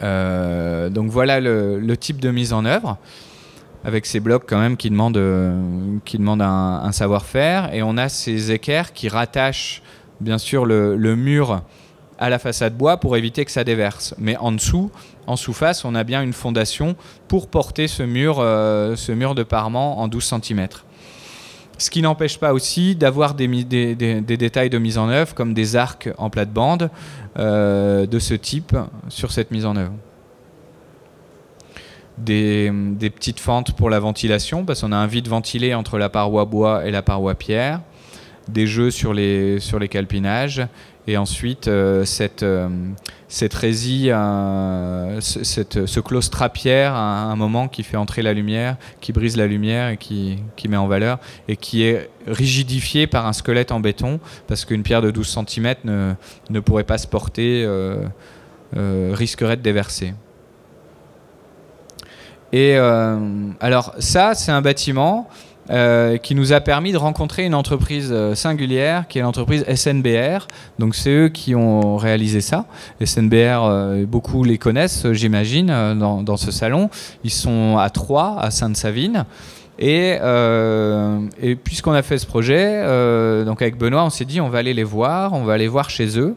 donc 0.00 1.10
voilà 1.10 1.40
le 1.40 1.94
type 1.96 2.20
de 2.20 2.30
mise 2.30 2.52
en 2.52 2.64
œuvre 2.64 2.98
avec 3.84 4.06
ces 4.06 4.20
blocs 4.20 4.44
quand 4.46 4.58
même 4.58 4.76
qui 4.76 4.90
demandent, 4.90 5.16
euh, 5.16 5.60
qui 6.04 6.18
demandent 6.18 6.42
un, 6.42 6.92
savoir-faire. 6.92 7.74
Et 7.74 7.82
on 7.82 7.96
a 7.96 8.08
ces 8.08 8.52
équerres 8.52 8.92
qui 8.92 9.08
rattachent 9.08 9.82
bien 10.20 10.38
sûr 10.38 10.64
le, 10.66 11.16
mur 11.16 11.62
à 12.18 12.30
la 12.30 12.38
façade 12.38 12.76
bois 12.76 12.98
pour 12.98 13.16
éviter 13.16 13.44
que 13.44 13.50
ça 13.50 13.64
déverse. 13.64 14.14
Mais 14.18 14.36
en 14.36 14.52
dessous, 14.52 14.90
en 15.26 15.36
sous-face, 15.36 15.84
on 15.84 15.94
a 15.94 16.04
bien 16.04 16.22
une 16.22 16.32
fondation 16.32 16.96
pour 17.28 17.48
porter 17.48 17.88
ce 17.88 18.02
mur, 18.02 18.36
ce 18.36 19.12
mur 19.12 19.34
de 19.34 19.42
parement 19.42 20.00
en 20.00 20.08
12 20.08 20.34
cm. 20.42 20.68
Ce 21.82 21.90
qui 21.90 22.00
n'empêche 22.00 22.38
pas 22.38 22.52
aussi 22.52 22.94
d'avoir 22.94 23.34
des, 23.34 23.48
détails 23.48 24.70
de 24.70 24.78
mise 24.78 24.98
en 24.98 25.08
œuvre, 25.08 25.34
comme 25.34 25.52
des 25.52 25.74
arcs 25.74 26.08
en 26.16 26.30
plate-bande 26.30 26.90
euh, 27.38 28.06
de 28.06 28.18
ce 28.20 28.34
type 28.34 28.76
sur 29.08 29.32
cette 29.32 29.50
mise 29.50 29.66
en 29.66 29.74
œuvre. 29.74 29.92
Des, 32.24 32.70
petites 33.14 33.40
fentes 33.40 33.72
pour 33.72 33.90
la 33.90 34.00
ventilation, 34.00 34.64
parce 34.64 34.80
qu'on 34.80 34.92
a 34.92 34.96
un 34.96 35.06
vide 35.06 35.28
ventilé 35.28 35.74
entre 35.74 35.98
la 35.98 36.08
paroi 36.08 36.44
bois 36.44 36.86
et 36.86 36.90
la 36.90 37.02
paroi 37.02 37.34
pierre, 37.34 37.80
des 38.48 38.66
jeux 38.66 38.90
sur 38.90 39.12
les, 39.12 39.60
sur 39.60 39.78
les 39.78 39.88
calpinages, 39.88 40.66
et 41.08 41.16
ensuite 41.16 41.66
euh, 41.66 42.04
cette, 42.04 42.44
euh, 42.44 42.68
cette 43.26 43.54
résille, 43.54 44.14
cette, 45.20 45.86
ce 45.86 46.00
claustrapière 46.00 46.94
à 46.94 47.24
un 47.24 47.36
moment 47.36 47.66
qui 47.66 47.82
fait 47.82 47.96
entrer 47.96 48.22
la 48.22 48.32
lumière, 48.32 48.76
qui 49.00 49.12
brise 49.12 49.36
la 49.36 49.46
lumière 49.48 49.88
et 49.88 49.96
qui, 49.96 50.38
qui, 50.54 50.68
met 50.68 50.76
en 50.76 50.86
valeur, 50.86 51.18
et 51.48 51.56
qui 51.56 51.82
est 51.82 52.08
rigidifié 52.26 53.06
par 53.06 53.26
un 53.26 53.32
squelette 53.32 53.72
en 53.72 53.80
béton, 53.80 54.20
parce 54.46 54.64
qu'une 54.64 54.82
pierre 54.82 55.02
de 55.02 55.10
12 55.10 55.38
cm 55.48 55.74
ne, 55.84 56.14
ne 56.50 56.60
pourrait 56.60 56.84
pas 56.84 56.98
se 56.98 57.08
porter, 57.08 57.66
euh, 58.74 59.12
risquerait 59.14 59.56
de 59.56 59.62
déverser. 59.62 60.14
Et 62.52 62.76
alors 63.60 63.94
ça, 63.98 64.34
c'est 64.34 64.52
un 64.52 64.62
bâtiment 64.62 65.28
euh, 65.70 66.16
qui 66.16 66.34
nous 66.34 66.52
a 66.52 66.60
permis 66.60 66.90
de 66.90 66.96
rencontrer 66.96 67.44
une 67.44 67.54
entreprise 67.54 68.08
euh, 68.10 68.34
singulière 68.34 69.06
qui 69.06 69.20
est 69.20 69.22
l'entreprise 69.22 69.64
SNBR. 69.72 70.48
Donc 70.80 70.96
c'est 70.96 71.10
eux 71.10 71.28
qui 71.28 71.54
ont 71.54 71.96
réalisé 71.96 72.40
ça. 72.40 72.66
SNBR, 73.02 73.62
euh, 73.62 74.04
beaucoup 74.04 74.42
les 74.42 74.58
connaissent, 74.58 75.06
j'imagine, 75.12 75.68
dans, 75.68 76.36
ce 76.36 76.50
salon. 76.50 76.90
Ils 77.22 77.30
sont 77.30 77.78
à 77.78 77.90
Troyes, 77.90 78.36
à 78.40 78.50
Sainte-Savine. 78.50 79.24
Et, 79.78 80.18
et 81.40 81.56
puisqu'on 81.56 81.92
a 81.92 82.02
fait 82.02 82.18
ce 82.18 82.26
projet, 82.26 82.82
donc 83.44 83.62
avec 83.62 83.78
Benoît, 83.78 84.04
on 84.04 84.10
s'est 84.10 84.24
dit 84.24 84.40
on 84.40 84.48
va 84.48 84.58
aller 84.58 84.74
les 84.74 84.84
voir, 84.84 85.32
on 85.32 85.44
va 85.44 85.54
aller 85.54 85.66
voir 85.66 85.90
chez 85.90 86.18
eux. 86.18 86.36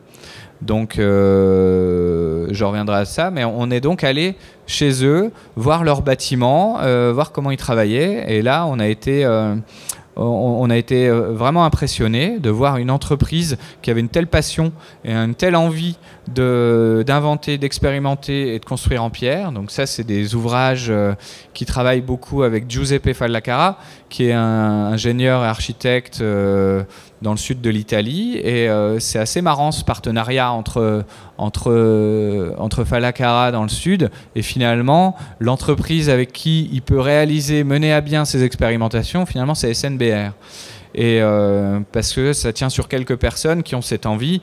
Donc, 0.62 0.98
euh, 0.98 2.25
je 2.56 2.64
reviendrai 2.64 2.98
à 2.98 3.06
ça, 3.06 3.32
mais 3.32 3.44
on 3.46 3.70
est 3.70 3.82
donc 3.82 4.04
allé 4.04 4.36
chez 4.68 5.06
eux, 5.06 5.32
voir 5.56 5.84
leur 5.84 6.02
bâtiment, 6.02 6.80
euh, 6.82 7.12
voir 7.14 7.32
comment 7.32 7.52
ils 7.52 7.58
travaillaient. 7.58 8.26
Et 8.34 8.42
là, 8.42 8.66
on 8.66 8.80
a 8.80 8.88
été, 8.88 9.24
euh, 9.26 9.56
été 10.74 11.10
vraiment 11.10 11.66
impressionné 11.66 12.40
de 12.40 12.50
voir 12.50 12.78
une 12.78 12.90
entreprise 12.90 13.58
qui 13.82 13.92
avait 13.92 14.00
une 14.00 14.10
telle 14.10 14.28
passion 14.28 14.72
et 15.04 15.14
une 15.14 15.36
telle 15.36 15.56
envie 15.56 15.98
d'inventer, 16.28 17.58
d'expérimenter 17.58 18.56
et 18.56 18.60
de 18.60 18.66
construire 18.66 19.04
en 19.04 19.10
pierre. 19.10 19.52
Donc 19.52 19.72
ça, 19.72 19.86
c'est 19.86 20.04
des 20.04 20.34
ouvrages 20.34 20.92
qui 21.54 21.66
travaillent 21.66 22.02
beaucoup 22.02 22.44
avec 22.44 22.70
Giuseppe 22.70 23.14
Fallacara, 23.14 23.78
qui 24.10 24.26
est 24.26 24.34
un 24.34 24.94
ingénieur 24.94 25.44
et 25.44 25.48
architecte 25.48 26.24
dans 27.26 27.32
le 27.32 27.38
sud 27.38 27.60
de 27.60 27.70
l'Italie. 27.72 28.38
Et 28.38 28.70
euh, 28.70 29.00
c'est 29.00 29.18
assez 29.18 29.42
marrant 29.42 29.72
ce 29.72 29.84
partenariat 29.84 30.52
entre, 30.52 31.04
entre, 31.38 32.54
entre 32.60 32.84
Falacara 32.84 33.52
dans 33.52 33.64
le 33.64 33.70
sud 33.70 34.12
et 34.36 34.44
finalement 34.44 35.16
l'entreprise 35.40 36.10
avec 36.10 36.32
qui 36.32 36.70
il 36.72 36.84
peut 36.84 37.00
réaliser, 37.00 37.64
mener 37.64 37.92
à 37.92 38.02
bien 38.02 38.26
ses 38.26 38.44
expérimentations, 38.44 39.26
finalement 39.26 39.56
c'est 39.56 39.74
SNBR. 39.74 40.34
Et 40.94 41.20
euh, 41.20 41.80
parce 41.92 42.14
que 42.14 42.32
ça 42.32 42.54
tient 42.54 42.70
sur 42.70 42.88
quelques 42.88 43.18
personnes 43.18 43.64
qui 43.64 43.76
ont 43.76 43.82
cette 43.82 44.06
envie. 44.06 44.42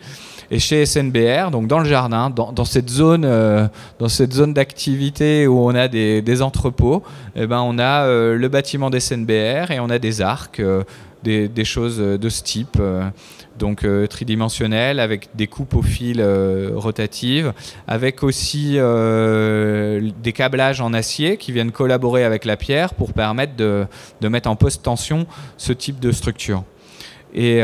Et 0.50 0.58
chez 0.58 0.84
SNBR, 0.84 1.50
donc 1.50 1.66
dans 1.66 1.78
le 1.78 1.86
jardin, 1.86 2.28
dans, 2.28 2.52
dans 2.52 2.66
cette 2.66 2.90
zone, 2.90 3.24
euh, 3.24 3.68
dans 3.98 4.10
cette 4.10 4.34
zone 4.34 4.52
d'activité 4.52 5.46
où 5.46 5.58
on 5.60 5.74
a 5.74 5.88
des, 5.88 6.20
des 6.20 6.42
entrepôts, 6.42 7.02
eh 7.36 7.46
ben 7.46 7.60
on 7.62 7.78
a 7.78 8.06
le 8.06 8.48
bâtiment 8.48 8.90
d'SNBR 8.90 9.70
et 9.70 9.80
on 9.80 9.88
a 9.88 9.98
des 9.98 10.20
arcs 10.20 10.60
des, 11.22 11.64
choses 11.64 11.98
de 11.98 12.28
ce 12.28 12.42
type, 12.42 12.76
euh, 12.80 13.08
donc 13.58 13.84
euh, 13.84 14.06
tridimensionnelles, 14.06 15.00
avec 15.00 15.28
des 15.34 15.46
coupes 15.46 15.74
au 15.74 15.82
fil 15.82 16.20
euh, 16.20 16.70
rotatives, 16.74 17.52
avec 17.86 18.22
aussi 18.22 18.72
des 18.72 20.32
câblages 20.34 20.80
en 20.80 20.92
acier 20.92 21.36
qui 21.36 21.52
viennent 21.52 21.72
collaborer 21.72 22.24
avec 22.24 22.44
la 22.44 22.56
pierre 22.56 22.94
pour 22.94 23.12
permettre 23.12 23.56
de, 23.56 23.86
mettre 24.22 24.48
en 24.48 24.56
post-tension 24.56 25.26
ce 25.56 25.72
type 25.72 26.00
de 26.00 26.12
structure. 26.12 26.64
Et 27.34 27.62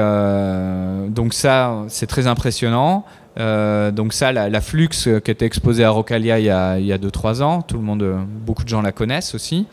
donc 1.09 1.35
ça, 1.35 1.85
c'est 1.88 2.07
très 2.07 2.27
impressionnant. 2.27 3.05
donc 3.37 4.12
ça, 4.12 4.33
la, 4.33 4.61
Flux 4.61 4.88
qui 4.88 5.31
était 5.31 5.47
exposée 5.47 5.85
à 5.85 5.90
Rocalia 5.90 6.38
il 6.38 6.87
y 6.87 6.92
a 6.92 6.99
2-3 6.99 7.42
ans, 7.42 7.62
tout 7.62 7.77
le 7.77 7.83
monde, 7.83 8.05
beaucoup 8.47 8.64
de 8.64 8.68
gens 8.68 8.83
la 8.83 8.92
connaissent 8.92 9.35
aussi. 9.35 9.66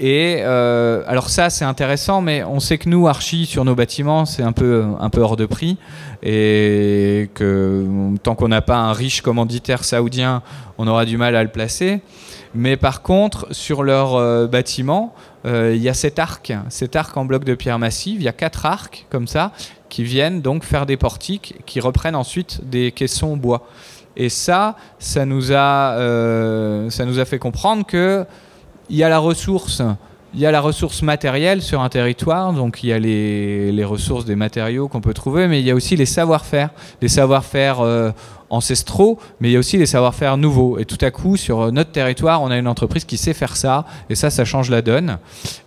Et 0.00 0.38
euh, 0.42 1.02
alors 1.08 1.28
ça, 1.28 1.50
c'est 1.50 1.64
intéressant, 1.64 2.20
mais 2.20 2.44
on 2.44 2.60
sait 2.60 2.78
que 2.78 2.88
nous, 2.88 3.08
archi, 3.08 3.46
sur 3.46 3.64
nos 3.64 3.74
bâtiments, 3.74 4.26
c'est 4.26 4.44
un 4.44 4.52
peu, 4.52 4.84
un 5.00 5.10
peu 5.10 5.20
hors 5.20 5.36
de 5.36 5.44
prix. 5.44 5.76
Et 6.22 7.30
que 7.34 7.84
tant 8.22 8.34
qu'on 8.34 8.48
n'a 8.48 8.62
pas 8.62 8.76
un 8.76 8.92
riche 8.92 9.22
commanditaire 9.22 9.82
saoudien, 9.82 10.42
on 10.78 10.86
aura 10.86 11.04
du 11.04 11.16
mal 11.16 11.34
à 11.34 11.42
le 11.42 11.48
placer. 11.48 12.00
Mais 12.54 12.76
par 12.76 13.02
contre, 13.02 13.52
sur 13.52 13.82
leur 13.82 14.14
euh, 14.14 14.46
bâtiment, 14.46 15.14
euh, 15.46 15.74
il 15.74 15.82
y 15.82 15.88
a 15.88 15.94
cet 15.94 16.18
arc, 16.20 16.52
cet 16.68 16.94
arc 16.94 17.16
en 17.16 17.24
bloc 17.24 17.44
de 17.44 17.54
pierre 17.54 17.78
massive. 17.78 18.20
Il 18.20 18.24
y 18.24 18.28
a 18.28 18.32
quatre 18.32 18.66
arcs 18.66 19.06
comme 19.10 19.26
ça 19.26 19.52
qui 19.88 20.04
viennent 20.04 20.42
donc 20.42 20.64
faire 20.64 20.86
des 20.86 20.96
portiques 20.96 21.56
qui 21.66 21.80
reprennent 21.80 22.16
ensuite 22.16 22.60
des 22.68 22.92
caissons 22.92 23.36
bois. 23.36 23.66
Et 24.16 24.28
ça, 24.28 24.76
ça 24.98 25.24
nous 25.24 25.52
a, 25.52 25.94
ça 26.90 27.04
nous 27.04 27.20
a 27.20 27.24
fait 27.24 27.38
comprendre 27.38 27.86
que 27.86 28.26
il 28.90 28.96
y 28.96 29.02
a 29.02 29.08
la 29.08 29.18
ressource, 29.18 29.82
il 30.34 30.40
y 30.40 30.46
a 30.46 30.50
la 30.50 30.60
ressource 30.60 31.02
matérielle 31.02 31.62
sur 31.62 31.80
un 31.80 31.88
territoire, 31.88 32.52
donc 32.52 32.82
il 32.82 32.90
y 32.90 32.92
a 32.92 32.98
les, 32.98 33.84
ressources 33.84 34.24
des 34.24 34.36
matériaux 34.36 34.88
qu'on 34.88 35.00
peut 35.00 35.14
trouver, 35.14 35.48
mais 35.48 35.60
il 35.60 35.66
y 35.66 35.70
a 35.70 35.74
aussi 35.74 35.96
les 35.96 36.06
savoir-faire, 36.06 36.70
les 37.00 37.08
savoir-faire 37.08 37.80
euh, 37.80 38.10
ancestraux, 38.50 39.18
mais 39.40 39.48
il 39.48 39.52
y 39.52 39.56
a 39.56 39.58
aussi 39.58 39.78
les 39.78 39.86
savoir-faire 39.86 40.36
nouveaux. 40.36 40.78
Et 40.78 40.84
tout 40.84 40.98
à 41.00 41.10
coup, 41.10 41.36
sur 41.36 41.72
notre 41.72 41.92
territoire, 41.92 42.42
on 42.42 42.50
a 42.50 42.58
une 42.58 42.68
entreprise 42.68 43.04
qui 43.04 43.16
sait 43.16 43.34
faire 43.34 43.56
ça, 43.56 43.86
et 44.10 44.14
ça, 44.14 44.30
ça 44.30 44.44
change 44.44 44.70
la 44.70 44.82
donne. 44.82 45.18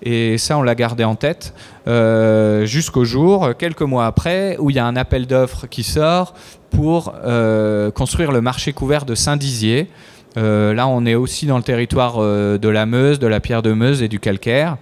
Et 0.04 0.38
ça, 0.38 0.58
on 0.58 0.62
l'a 0.62 0.76
gardé 0.76 1.04
en 1.04 1.16
tête 1.16 1.54
euh, 1.88 2.66
jusqu'au 2.66 3.04
jour, 3.06 3.50
quelques 3.58 3.82
mois 3.82 4.06
après, 4.06 4.58
où 4.60 4.70
il 4.70 4.76
y 4.76 4.80
a 4.80 4.86
un 4.86 4.96
appel 4.96 5.26
d'offres 5.26 5.68
qui 5.68 5.84
sort 5.84 6.34
pour 6.70 7.14
euh, 7.24 7.92
construire 7.92 8.32
le 8.32 8.42
marché 8.42 8.74
couvert 8.74 9.06
de 9.06 9.16
Saint-Dizier. 9.16 9.90
Euh, 10.38 10.74
là, 10.74 10.88
on 10.88 11.06
est 11.06 11.16
aussi 11.16 11.46
dans 11.46 11.58
le 11.58 11.64
territoire 11.64 12.16
euh, 12.18 12.58
de 12.58 12.70
la 12.70 12.86
Meuse, 12.86 13.20
de 13.20 13.28
la 13.28 13.40
pierre 13.40 13.62
de 13.62 13.74
Meuse 13.74 14.02
et 14.02 14.08
du 14.08 14.20
calcaire. 14.20 14.78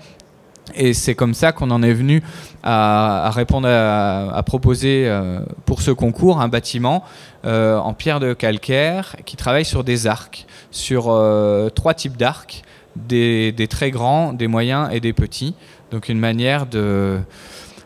Et 0.75 0.93
c'est 0.93 1.15
comme 1.15 1.33
ça 1.33 1.51
qu'on 1.51 1.71
en 1.71 1.81
est 1.81 1.93
venu 1.93 2.21
à, 2.61 3.31
proposer 4.45 5.05
euh, 5.07 5.39
pour 5.65 5.81
ce 5.81 5.89
concours 5.89 6.41
un 6.41 6.47
bâtiment 6.47 7.03
en 7.43 7.93
pierre 7.93 8.19
de 8.19 8.33
calcaire 8.33 9.15
qui 9.25 9.35
travaille 9.35 9.65
sur 9.65 9.83
des 9.83 10.05
arcs, 10.05 10.45
sur 10.69 11.05
trois 11.73 11.93
types 11.95 12.17
d'arcs, 12.17 12.61
des, 12.95 13.67
très 13.67 13.89
grands, 13.89 14.31
des 14.33 14.47
moyens 14.47 14.89
et 14.91 14.99
des 14.99 15.13
petits. 15.13 15.55
Donc 15.89 16.09
une 16.09 16.19
manière 16.19 16.67
de 16.67 17.19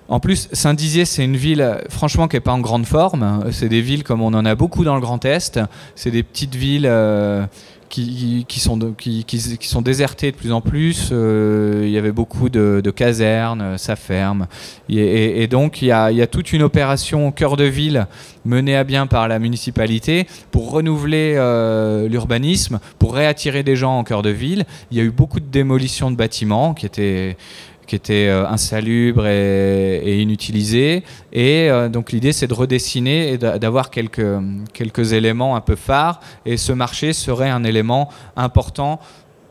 en 0.10 0.20
plus, 0.20 0.50
Saint-Dizier, 0.52 1.06
c'est 1.06 1.24
une 1.24 1.38
ville, 1.38 1.78
franchement, 1.89 2.28
qui 2.28 2.36
n'est 2.36 2.42
pas 2.42 2.52
en 2.52 2.60
grande 2.60 2.86
forme. 2.86 3.46
C'est 3.52 3.70
des 3.70 3.82
villes 3.82 4.04
comme 4.04 4.22
on 4.22 4.34
en 4.34 4.46
a 4.46 4.56
beaucoup 4.56 4.84
dans 4.84 4.96
le 4.96 5.02
Grand 5.02 5.24
Est. 5.26 5.60
C'est 5.96 6.12
des 6.12 6.24
petites 6.24 6.56
villes 6.56 6.88
euh, 6.88 7.46
qui, 7.89 8.60
sont 8.60 8.94
qui, 8.98 9.58
sont 9.62 9.82
désertées 9.82 10.32
de 10.32 10.36
plus 10.36 10.52
en 10.52 10.62
plus. 10.62 11.10
Euh, 11.12 11.84
il 11.86 11.92
y 11.92 11.98
avait 11.98 12.12
beaucoup 12.12 12.50
de, 12.50 12.82
casernes, 12.94 13.78
ça 13.78 13.96
ferme. 13.96 14.48
Et, 14.89 15.48
donc, 15.48 15.82
il 15.82 15.88
y, 15.88 15.92
a, 15.92 16.28
toute 16.28 16.54
une 16.54 16.63
opération 16.63 17.32
cœur 17.32 17.56
de 17.56 17.66
ville 17.66 18.08
menée 18.46 18.76
à 18.76 18.84
bien 18.84 19.08
par 19.08 19.28
la 19.28 19.39
municipalité 19.39 20.28
pour 20.52 20.72
renouveler 20.72 21.36
euh, 21.38 22.10
l'urbanisme, 22.10 22.80
pour 23.00 23.13
réattirer 23.13 23.63
des 23.63 23.76
gens 23.76 24.00
en 24.00 24.04
cœur 24.04 24.22
de 24.22 24.32
ville. 24.32 24.66
Il 24.92 24.98
y 24.98 25.00
a 25.00 25.04
eu 25.04 25.12
beaucoup 25.12 25.39
de 25.39 25.46
démolitions 25.46 26.12
de 26.12 26.18
bâtiments 26.18 26.74
qui 26.74 26.86
étaient 26.86 27.38
qui 27.86 27.96
était 27.96 28.28
euh, 28.28 28.48
insalubre 28.48 29.28
et, 29.28 30.22
inutilisé. 30.22 31.04
Et 31.32 31.69
euh, 31.69 31.89
donc 31.89 32.12
l'idée, 32.12 32.34
c'est 32.34 32.48
de 32.48 32.54
redessiner 32.54 33.34
et 33.34 33.38
d'avoir 33.38 33.89
quelques, 33.89 34.26
quelques 34.74 35.14
éléments 35.14 35.55
un 35.55 35.62
peu 35.62 35.76
phares. 35.76 36.20
Et 36.45 36.57
ce 36.57 36.72
marché 36.72 37.14
serait 37.14 37.49
un 37.49 37.64
élément 37.64 38.10
important 38.36 38.99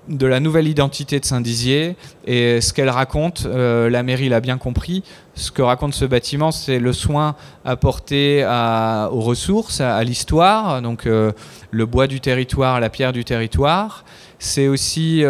de 0.09 0.27
la 0.27 0.41
nouvelle 0.41 0.67
identité 0.67 1.21
de 1.21 1.25
Saint-Dizier 1.25 1.95
et 2.27 2.61
ce 2.61 2.73
qu'elle 2.73 2.91
raconte, 2.91 3.47
euh, 3.47 3.89
la 3.89 4.03
mairie 4.03 4.29
l'a 4.29 4.41
bien 4.41 4.59
compris, 4.59 5.05
ce 5.35 5.53
que 5.53 5.63
raconte 5.63 5.95
ce 5.95 6.05
bâtiment, 6.05 6.51
c'est 6.51 6.81
le 6.81 6.93
soin 6.93 7.37
apporté 7.65 8.45
aux 8.45 9.21
ressources, 9.21 9.81
à, 9.81 10.03
l'histoire, 10.03 10.83
donc 10.83 11.05
le 11.05 11.87
bois 11.87 12.09
du 12.09 12.21
territoire, 12.21 12.81
la 12.81 12.91
pierre 12.91 13.13
du 13.13 13.25
territoire. 13.25 14.05
C'est 14.41 14.67
aussi 14.67 15.23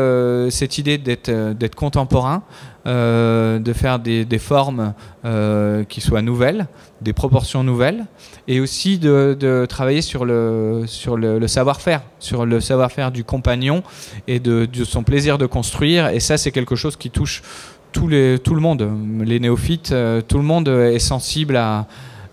cette 0.49 0.79
idée 0.79 0.97
d'être 0.97 1.75
contemporain, 1.77 2.43
de 2.85 3.73
faire 3.73 3.99
des, 3.99 4.39
formes 4.39 4.95
qui 5.89 6.01
soient 6.01 6.23
nouvelles, 6.23 6.67
des 7.01 7.13
proportions 7.13 7.63
nouvelles, 7.65 8.07
et 8.49 8.61
aussi 8.61 8.99
de, 8.99 9.67
travailler 9.69 10.03
sur 10.03 10.25
le, 10.25 10.85
savoir-faire, 11.47 12.03
sur 12.19 12.47
le 12.47 12.61
savoir-faire 12.61 13.13
du 13.13 13.25
compagnon 13.25 13.83
et 14.27 14.41
de, 14.41 14.69
son 14.85 15.03
plaisir 15.03 15.39
de 15.39 15.47
construire. 15.47 16.09
Et 16.09 16.21
ça, 16.21 16.37
c'est 16.37 16.51
quelque 16.51 16.77
chose 16.77 16.97
qui 16.97 17.11
touche 17.11 17.43
tout 17.93 18.09
le 18.09 18.61
monde, 18.61 18.89
les 19.21 19.39
néophytes, 19.39 19.95
tout 20.29 20.39
le 20.39 20.45
monde 20.45 20.69
est 20.69 20.99
sensible 20.99 21.57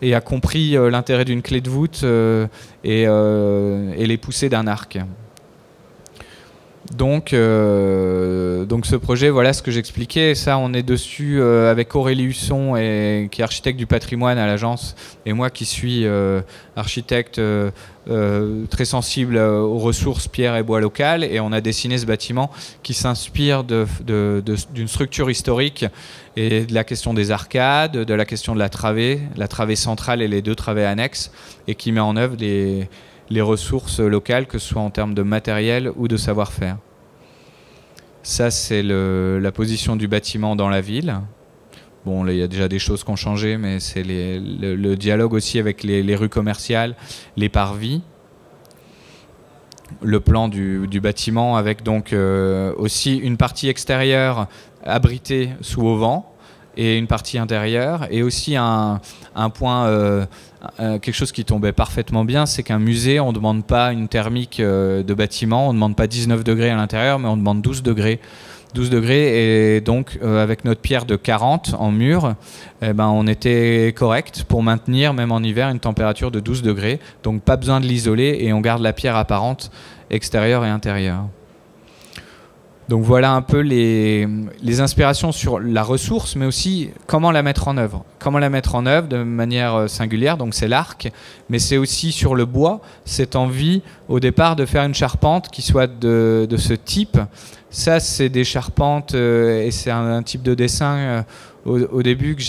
et 0.01 0.13
a 0.15 0.21
compris 0.21 0.77
euh, 0.77 0.89
l'intérêt 0.89 1.25
d'une 1.25 1.41
clé 1.41 1.61
de 1.61 1.69
voûte 1.69 2.01
euh, 2.03 2.47
et, 2.83 3.05
euh, 3.07 3.93
et 3.97 4.05
les 4.05 4.17
poussées 4.17 4.49
d'un 4.49 4.67
arc. 4.67 4.97
Donc, 6.95 7.35
donc 7.35 8.85
ce 8.85 8.95
projet, 8.95 9.29
voilà 9.29 9.53
ce 9.53 9.61
que 9.61 9.71
j'expliquais. 9.71 10.33
Ça, 10.35 10.57
on 10.57 10.73
est 10.73 10.83
dessus 10.83 11.41
avec 11.41 11.95
Aurélie 11.95 12.23
Husson, 12.23 12.73
qui 13.31 13.41
est 13.41 13.43
architecte 13.43 13.77
du 13.77 13.85
patrimoine 13.85 14.37
à 14.37 14.47
l'agence, 14.47 14.95
et 15.25 15.33
moi 15.33 15.49
qui 15.49 15.65
suis 15.65 16.05
architecte 16.75 17.39
très 18.69 18.85
sensible 18.85 19.37
aux 19.37 19.77
ressources 19.77 20.27
pierre 20.27 20.55
et 20.55 20.63
bois 20.63 20.81
locales. 20.81 21.23
Et 21.23 21.39
on 21.39 21.51
a 21.51 21.61
dessiné 21.61 21.97
ce 21.97 22.07
bâtiment 22.07 22.49
qui 22.81 22.95
s'inspire 22.95 23.63
d'une 23.63 24.87
structure 24.87 25.29
historique 25.29 25.85
et 26.35 26.65
de 26.65 26.73
la 26.73 26.83
question 26.83 27.13
des 27.13 27.31
arcades, 27.31 27.97
de 27.97 28.13
la 28.13 28.25
question 28.25 28.53
de 28.55 28.59
la 28.59 28.69
travée, 28.69 29.21
la 29.35 29.47
travée 29.47 29.75
centrale 29.75 30.21
et 30.21 30.27
les 30.27 30.41
deux 30.41 30.55
travées 30.55 30.85
annexes, 30.85 31.31
et 31.67 31.75
qui 31.75 31.91
met 31.91 31.99
en 31.99 32.15
œuvre 32.15 32.35
les, 32.39 32.87
les 33.29 33.41
ressources 33.41 33.99
locales, 33.99 34.47
que 34.47 34.57
ce 34.57 34.69
soit 34.69 34.81
en 34.81 34.89
termes 34.89 35.13
de 35.13 35.21
matériel 35.21 35.91
ou 35.95 36.07
de 36.07 36.17
savoir-faire. 36.17 36.77
Ça, 38.23 38.51
c'est 38.51 38.83
la 38.83 39.51
position 39.51 39.95
du 39.95 40.07
bâtiment 40.07 40.55
dans 40.55 40.69
la 40.69 40.81
ville. 40.81 41.21
Bon, 42.05 42.25
il 42.27 42.35
y 42.37 42.43
a 42.43 42.47
déjà 42.47 42.67
des 42.67 42.79
choses 42.79 43.03
qui 43.03 43.09
ont 43.11 43.15
changé, 43.15 43.57
mais 43.57 43.79
c'est 43.79 44.03
le, 44.03 44.95
dialogue 44.95 45.33
aussi 45.33 45.59
avec 45.59 45.83
les, 45.83 46.15
rues 46.15 46.29
commerciales, 46.29 46.95
les 47.37 47.49
parvis. 47.49 48.01
Le 50.01 50.19
plan 50.19 50.47
du, 50.47 50.87
bâtiment 51.01 51.57
avec 51.57 51.83
donc 51.83 52.13
euh, 52.13 52.73
aussi 52.77 53.17
une 53.17 53.37
partie 53.37 53.69
extérieure 53.69 54.47
abritée 54.83 55.49
sous 55.61 55.87
auvent 55.87 56.21
et 56.77 56.97
une 56.97 57.07
partie 57.07 57.37
intérieure. 57.37 58.07
Et 58.11 58.23
aussi 58.23 58.55
un, 58.55 59.01
point, 59.53 59.87
euh, 59.87 60.25
euh, 60.79 60.99
quelque 60.99 61.15
chose 61.15 61.31
qui 61.31 61.45
tombait 61.45 61.71
parfaitement 61.71 62.25
bien, 62.25 62.45
c'est 62.45 62.63
qu'un 62.63 62.79
musée, 62.79 63.19
on 63.19 63.29
ne 63.29 63.35
demande 63.35 63.65
pas 63.65 63.93
une 63.93 64.07
thermique 64.07 64.59
euh, 64.59 65.03
de 65.03 65.13
bâtiment, 65.13 65.67
on 65.67 65.69
ne 65.69 65.77
demande 65.77 65.95
pas 65.95 66.07
19 66.07 66.43
degrés 66.43 66.69
à 66.69 66.75
l'intérieur, 66.75 67.19
mais 67.19 67.27
on 67.27 67.37
demande 67.37 67.61
12 67.61 67.83
degrés. 67.83 68.19
12 68.75 68.91
degrés 68.91 69.75
et 69.75 69.81
donc 69.81 70.19
avec 70.21 70.63
notre 70.63 70.79
pierre 70.79 71.05
de 71.05 71.15
40 71.15 71.73
en 71.79 71.89
mur, 71.89 72.35
eh 72.83 72.93
ben, 72.93 73.07
on 73.07 73.25
était 73.25 73.95
correct 73.97 74.45
pour 74.47 74.61
maintenir 74.61 75.15
même 75.15 75.31
en 75.31 75.39
hiver 75.39 75.69
une 75.69 75.79
température 75.79 76.29
de 76.29 76.39
12 76.39 76.61
degrés. 76.61 76.99
Donc 77.23 77.41
pas 77.41 77.57
besoin 77.57 77.79
de 77.79 77.87
l'isoler 77.87 78.37
et 78.41 78.53
on 78.53 78.61
garde 78.61 78.83
la 78.83 78.93
pierre 78.93 79.15
apparente 79.15 79.71
extérieure 80.11 80.63
et 80.65 80.69
intérieure. 80.69 81.25
Donc 82.89 83.03
voilà 83.03 83.33
un 83.33 83.43
peu 83.43 83.59
les, 83.59 84.27
inspirations 84.81 85.31
sur 85.31 85.59
la 85.59 85.83
ressource, 85.83 86.35
mais 86.35 86.47
aussi 86.47 86.89
comment 87.05 87.29
la 87.29 87.43
mettre 87.43 87.67
en 87.67 87.77
œuvre. 87.77 88.03
Comment 88.17 88.39
la 88.39 88.49
mettre 88.49 88.73
en 88.73 88.87
œuvre 88.87 89.07
de 89.07 89.21
manière 89.21 89.75
euh, 89.75 89.87
singulière, 89.87 90.37
donc 90.37 90.55
c'est 90.55 90.67
l'arc, 90.67 91.11
mais 91.51 91.59
c'est 91.59 91.77
aussi 91.77 92.11
sur 92.11 92.33
le 92.33 92.45
bois, 92.45 92.81
cette 93.05 93.35
envie 93.35 93.83
au 94.07 94.19
départ 94.19 94.55
de 94.55 94.65
faire 94.65 94.83
une 94.85 94.95
charpente 94.95 95.49
qui 95.49 95.61
soit 95.61 95.85
de, 95.85 96.47
ce 96.57 96.73
type. 96.73 97.19
Ça, 97.69 97.99
c'est 97.99 98.29
des 98.29 98.43
charpentes 98.43 99.13
euh, 99.13 99.61
et 99.61 99.69
c'est 99.69 99.91
un, 99.91 100.23
type 100.23 100.41
de 100.41 100.55
dessin 100.55 100.95
euh, 100.97 101.21
au, 101.65 102.01
début 102.01 102.35
que 102.35 102.41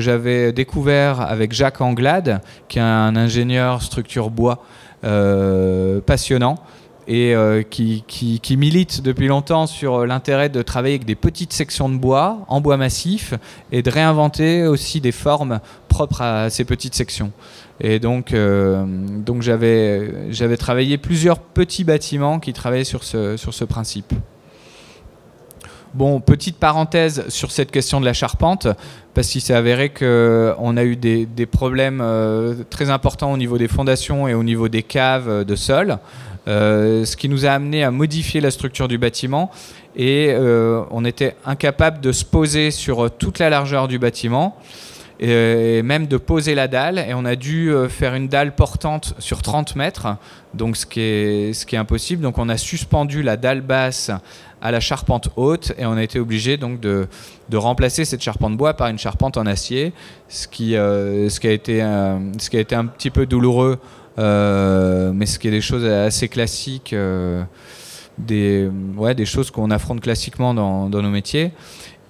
j'avais 0.00 0.52
découvert 0.52 1.22
avec 1.22 1.54
Jacques 1.54 1.80
Anglade, 1.80 2.42
qui 2.68 2.78
est 2.78 2.82
un 2.82 3.16
ingénieur 3.16 3.80
structure 3.80 4.28
bois 4.28 4.62
passionnant 6.04 6.58
et 7.06 7.34
euh, 7.34 7.62
qui, 7.62 8.56
milite 8.56 9.02
depuis 9.02 9.26
longtemps 9.26 9.66
sur 9.66 10.00
euh, 10.00 10.06
l'intérêt 10.06 10.48
de 10.48 10.62
travailler 10.62 10.94
avec 10.94 11.06
des 11.06 11.14
petites 11.14 11.52
sections 11.52 11.88
de 11.88 11.96
bois, 11.96 12.44
en 12.48 12.60
bois 12.60 12.76
massif, 12.76 13.34
et 13.72 13.82
de 13.82 13.90
réinventer 13.90 14.66
aussi 14.66 15.00
des 15.00 15.12
formes 15.12 15.60
propres 15.88 16.22
à 16.22 16.50
ces 16.50 16.64
petites 16.64 16.94
sections. 16.94 17.32
Et 17.80 17.98
donc, 17.98 18.32
euh, 18.32 18.84
j'avais 19.40 20.56
travaillé 20.56 20.98
plusieurs 20.98 21.38
petits 21.38 21.84
bâtiments 21.84 22.38
qui 22.38 22.52
travaillaient 22.52 22.84
sur 22.84 23.04
ce, 23.04 23.36
sur 23.36 23.54
ce 23.54 23.64
principe. 23.64 24.12
Bon, 25.92 26.20
petite 26.20 26.56
parenthèse 26.56 27.24
sur 27.28 27.50
cette 27.50 27.70
question 27.70 28.00
de 28.00 28.04
la 28.04 28.12
charpente, 28.12 28.68
parce 29.12 29.28
qu'il 29.28 29.40
s'est 29.40 29.54
avéré 29.54 29.88
qu'on 29.90 30.76
a 30.76 30.84
eu 30.84 30.96
des, 30.96 31.46
problèmes 31.46 32.04
très 32.70 32.90
importants 32.90 33.32
au 33.32 33.36
niveau 33.36 33.58
des 33.58 33.66
fondations 33.66 34.28
et 34.28 34.34
au 34.34 34.44
niveau 34.44 34.68
des 34.68 34.84
caves 34.84 35.44
de 35.44 35.56
sol. 35.56 35.98
Euh, 36.48 37.04
ce 37.04 37.16
qui 37.16 37.28
nous 37.28 37.44
a 37.44 37.50
amené 37.50 37.84
à 37.84 37.90
modifier 37.90 38.40
la 38.40 38.50
structure 38.50 38.88
du 38.88 38.96
bâtiment 38.96 39.50
et 39.94 40.28
euh, 40.30 40.82
on 40.90 41.04
était 41.04 41.36
incapable 41.44 42.00
de 42.00 42.12
se 42.12 42.24
poser 42.24 42.70
sur 42.70 43.04
euh, 43.04 43.08
toute 43.10 43.38
la 43.38 43.50
largeur 43.50 43.88
du 43.88 43.98
bâtiment 43.98 44.56
et 45.20 45.82
même 45.82 46.06
de 46.06 46.16
poser 46.16 46.54
la 46.54 46.66
dalle. 46.66 46.98
Et 46.98 47.14
on 47.14 47.24
a 47.24 47.36
dû 47.36 47.72
faire 47.88 48.14
une 48.14 48.28
dalle 48.28 48.54
portante 48.54 49.14
sur 49.18 49.42
30 49.42 49.76
mètres. 49.76 50.08
Donc 50.54 50.76
ce 50.76 50.86
qui 50.86 51.00
est, 51.00 51.78
impossible. 51.78 52.22
Donc 52.22 52.38
on 52.38 52.48
a 52.48 52.56
suspendu 52.56 53.22
la 53.22 53.36
dalle 53.36 53.60
basse 53.60 54.10
à 54.62 54.70
la 54.70 54.80
charpente 54.80 55.28
haute 55.36 55.72
et 55.78 55.86
on 55.86 55.92
a 55.92 56.02
été 56.02 56.18
obligé 56.18 56.56
donc 56.56 56.80
de, 56.80 57.06
remplacer 57.52 58.04
cette 58.04 58.22
charpente 58.22 58.56
bois 58.56 58.74
par 58.74 58.88
une 58.88 58.98
charpente 58.98 59.36
en 59.36 59.46
acier. 59.46 59.92
Ce 60.28 60.48
qui, 60.48 60.70
qui, 60.70 60.76
a, 60.76 61.52
été, 61.52 61.82
un 61.82 62.86
petit 62.86 63.10
peu 63.10 63.26
douloureux 63.26 63.78
euh, 64.18 65.12
mais 65.14 65.26
ce 65.26 65.38
qui 65.38 65.48
est 65.48 65.52
des 65.52 65.60
choses 65.60 65.84
assez 65.84 66.28
classiques, 66.28 66.92
euh, 66.92 67.42
des, 68.18 68.70
choses 69.24 69.50
qu'on 69.50 69.70
affronte 69.70 70.00
classiquement 70.00 70.52
dans, 70.54 70.88
nos 70.88 71.10
métiers. 71.10 71.52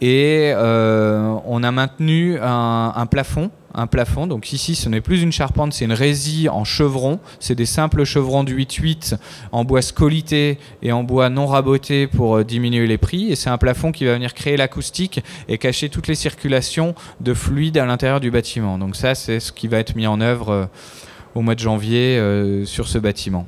Et 0.01 0.53
euh, 0.55 1.35
on 1.45 1.63
a 1.63 1.71
maintenu 1.71 2.39
un, 2.41 3.07
plafond 3.11 3.51
un 3.73 3.87
plafond. 3.87 4.27
Donc 4.27 4.53
ici, 4.53 4.75
ce 4.75 4.89
n'est 4.89 5.01
plus 5.01 5.23
une 5.23 5.31
charpente, 5.31 5.73
c'est 5.73 5.85
une 5.85 5.93
résille 5.93 6.49
en 6.49 6.65
chevron. 6.65 7.21
C'est 7.39 7.55
des 7.55 7.67
simples 7.67 8.05
chevrons 8.05 8.43
du 8.43 8.57
8-8 8.57 9.17
en 9.53 9.65
bois 9.65 9.83
scolité 9.83 10.59
et 10.83 10.91
en 10.91 11.05
bois 11.05 11.29
non 11.29 11.47
raboté 11.47 12.07
pour 12.07 12.45
diminuer 12.45 12.87
les 12.87 12.99
prix. 12.99 13.31
Et 13.31 13.37
c'est 13.37 13.51
un 13.51 13.59
plafond 13.59 13.93
qui 13.93 14.07
va 14.07 14.15
venir 14.15 14.35
créer 14.35 14.57
l'acoustique 14.57 15.23
et 15.49 15.59
cacher 15.59 15.89
toutes 15.89 16.09
les 16.09 16.17
circulations 16.17 16.95
de 17.21 17.33
fluide 17.33 17.79
à 17.79 17.87
l'intérieur 17.87 18.21
du 18.21 18.31
bâtiment. 18.31 18.77
Donc 18.79 18.97
ça, 18.97 19.15
c'est 19.15 19.39
ce 19.39 19.53
qui 19.53 19.69
va 19.69 19.79
être 19.79 19.95
mis 19.95 20.07
en 20.07 20.21
œuvre 20.21 20.69
au 21.35 21.43
mois 21.43 21.55
de 21.55 21.61
janvier 21.61 22.19
euh, 22.19 22.65
sur 22.65 22.89
ce 22.89 22.99
bâtiment. 22.99 23.47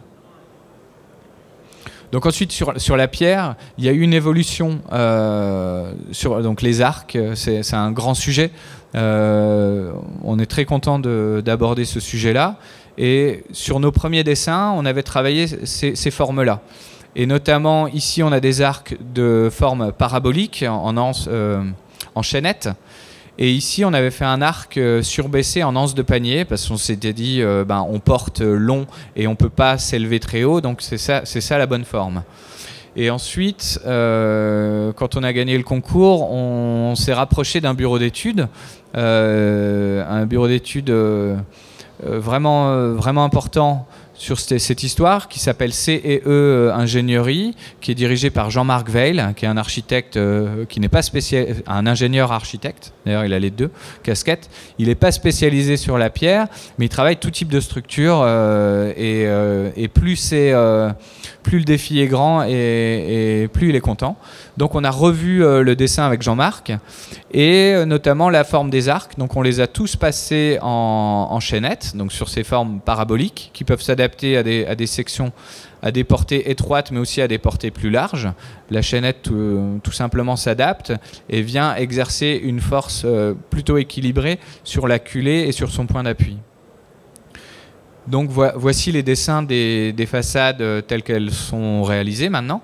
Donc 2.12 2.26
ensuite 2.26 2.52
sur, 2.52 2.78
sur 2.78 2.98
la 2.98 3.08
pierre, 3.08 3.56
il 3.78 3.84
y 3.84 3.88
a 3.88 3.92
eu 3.92 4.02
une 4.02 4.12
évolution 4.12 4.80
euh, 4.92 5.92
sur 6.12 6.42
donc 6.42 6.60
les 6.60 6.82
arcs, 6.82 7.18
c'est 7.34 7.74
un 7.74 7.90
grand 7.90 8.12
sujet. 8.12 8.50
Euh, 8.94 9.92
on 10.22 10.38
est 10.38 10.46
très 10.46 10.66
content 10.66 10.98
d'aborder 10.98 11.86
ce 11.86 12.00
sujet-là. 12.00 12.56
Et 12.98 13.44
sur 13.52 13.80
nos 13.80 13.90
premiers 13.90 14.24
dessins, 14.24 14.74
on 14.76 14.84
avait 14.84 15.02
travaillé 15.02 15.46
ces, 15.64 16.10
formes-là. 16.10 16.60
Et 17.16 17.24
notamment 17.24 17.88
ici, 17.88 18.22
on 18.22 18.30
a 18.30 18.40
des 18.40 18.60
arcs 18.60 18.94
de 19.14 19.48
forme 19.50 19.92
parabolique 19.92 20.66
en, 20.68 20.94
en, 20.98 21.12
en 22.14 22.22
chaînette. 22.22 22.68
Et 23.38 23.50
ici, 23.50 23.84
on 23.84 23.94
avait 23.94 24.10
fait 24.10 24.26
un 24.26 24.42
arc 24.42 24.76
euh, 24.76 25.02
surbaissé 25.02 25.62
en 25.62 25.74
anse 25.74 25.94
de 25.94 26.02
panier 26.02 26.44
parce 26.44 26.68
qu'on 26.68 26.76
s'était 26.76 27.14
dit, 27.14 27.40
euh, 27.40 27.64
ben, 27.64 27.84
on 27.88 27.98
porte 27.98 28.40
long 28.40 28.86
et 29.16 29.26
on 29.26 29.36
peut 29.36 29.48
pas 29.48 29.78
s'élever 29.78 30.20
très 30.20 30.44
haut, 30.44 30.60
donc 30.60 30.82
c'est 30.82 30.98
ça, 30.98 31.24
ça 31.24 31.58
la 31.58 31.66
bonne 31.66 31.84
forme. 31.84 32.24
Et 32.94 33.08
ensuite, 33.08 33.80
euh, 33.86 34.92
quand 34.92 35.16
on 35.16 35.22
a 35.22 35.32
gagné 35.32 35.56
le 35.56 35.64
concours, 35.64 36.30
on, 36.30 36.94
s'est 36.94 37.14
rapproché 37.14 37.62
d'un 37.62 37.72
bureau 37.72 37.98
d'études, 37.98 38.48
un 38.94 40.26
bureau 40.26 40.46
d'études 40.46 40.94
vraiment, 42.02 42.92
vraiment 42.92 43.24
important 43.24 43.86
sur 44.22 44.38
cette 44.38 44.84
histoire 44.84 45.26
qui 45.26 45.40
s'appelle 45.40 45.72
CE 45.72 45.90
euh, 46.28 46.72
Ingénierie, 46.72 47.56
qui 47.80 47.90
est 47.90 47.96
dirigée 47.96 48.30
par 48.30 48.52
Jean-Marc 48.52 48.88
Veil, 48.88 49.20
qui 49.34 49.46
est 49.46 49.48
un 49.48 49.56
architecte 49.56 50.16
euh, 50.16 50.64
qui 50.64 50.78
n'est 50.78 50.88
pas 50.88 51.02
spécial, 51.02 51.56
un 51.66 51.88
ingénieur 51.88 52.30
architecte. 52.30 52.92
D'ailleurs, 53.04 53.24
il 53.24 53.34
a 53.34 53.40
les 53.40 53.50
deux 53.50 53.72
casquettes. 54.04 54.48
Il 54.78 54.86
n'est 54.86 54.94
pas 54.94 55.10
spécialisé 55.10 55.76
sur 55.76 55.98
la 55.98 56.08
pierre, 56.08 56.46
mais 56.78 56.86
il 56.86 56.88
travaille 56.88 57.16
tout 57.16 57.32
type 57.32 57.48
de 57.48 57.58
structure 57.58 58.22
euh, 58.22 58.92
et, 59.76 59.88
plus 59.88 60.14
c'est 60.14 60.52
plus 61.42 61.58
le 61.58 61.64
défi 61.64 62.00
est 62.00 62.06
grand 62.06 62.44
et, 62.44 63.48
plus 63.52 63.70
il 63.70 63.76
est 63.76 63.80
content. 63.80 64.16
Donc 64.56 64.74
on 64.74 64.84
a 64.84 64.90
revu 64.90 65.40
le 65.40 65.74
dessin 65.74 66.04
avec 66.04 66.22
Jean-Marc 66.22 66.72
et 67.32 67.74
notamment 67.86 68.30
la 68.30 68.44
forme 68.44 68.70
des 68.70 68.88
arcs. 68.88 69.18
Donc 69.18 69.36
on 69.36 69.42
les 69.42 69.60
a 69.60 69.66
tous 69.66 69.96
passés 69.96 70.58
en, 70.62 71.38
chaînette, 71.40 71.96
donc 71.96 72.12
sur 72.12 72.28
ces 72.28 72.44
formes 72.44 72.80
paraboliques 72.80 73.50
qui 73.52 73.64
peuvent 73.64 73.82
s'adapter 73.82 74.36
à 74.36 74.42
des, 74.42 74.86
sections 74.86 75.32
à 75.82 75.90
des 75.90 76.04
portées 76.04 76.50
étroites, 76.50 76.90
mais 76.90 77.00
aussi 77.00 77.20
à 77.20 77.28
des 77.28 77.38
portées 77.38 77.70
plus 77.70 77.90
larges. 77.90 78.28
La 78.70 78.82
chaînette 78.82 79.22
tout, 79.22 79.92
simplement 79.92 80.36
s'adapte 80.36 80.92
et 81.28 81.42
vient 81.42 81.74
exercer 81.74 82.40
une 82.42 82.60
force 82.60 83.06
plutôt 83.50 83.78
équilibrée 83.78 84.38
sur 84.64 84.86
la 84.86 84.98
culée 84.98 85.44
et 85.48 85.52
sur 85.52 85.70
son 85.70 85.86
point 85.86 86.02
d'appui. 86.02 86.38
Donc 88.06 88.30
voici 88.30 88.90
les 88.90 89.02
dessins 89.02 89.42
des, 89.42 90.06
façades 90.08 90.86
telles 90.86 91.02
qu'elles 91.02 91.30
sont 91.30 91.82
réalisées 91.82 92.28
maintenant. 92.28 92.62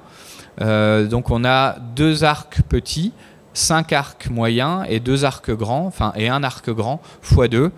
donc 0.58 1.30
on 1.30 1.44
a 1.44 1.78
deux 1.94 2.24
arcs 2.24 2.62
petits, 2.68 3.12
cinq 3.54 3.92
arcs 3.92 4.30
moyens 4.30 4.84
et 4.88 5.00
deux 5.00 5.24
arcs 5.24 5.50
grands, 5.52 5.86
enfin 5.86 6.12
et 6.16 6.28
un 6.28 6.42
arc 6.42 6.70
grand 6.70 7.00
x 7.22 7.48
2 7.50 7.70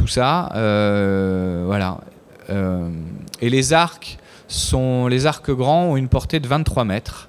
tout 0.00 0.06
ça, 0.06 0.50
euh, 0.54 1.64
voilà. 1.66 1.98
Euh, 2.48 2.88
et 3.42 3.50
les 3.50 3.74
arcs 3.74 4.18
sont, 4.48 5.08
les 5.08 5.26
arcs 5.26 5.50
grands 5.50 5.84
ont 5.84 5.96
une 5.96 6.08
portée 6.08 6.40
de 6.40 6.48
23 6.48 6.84
mètres. 6.84 7.28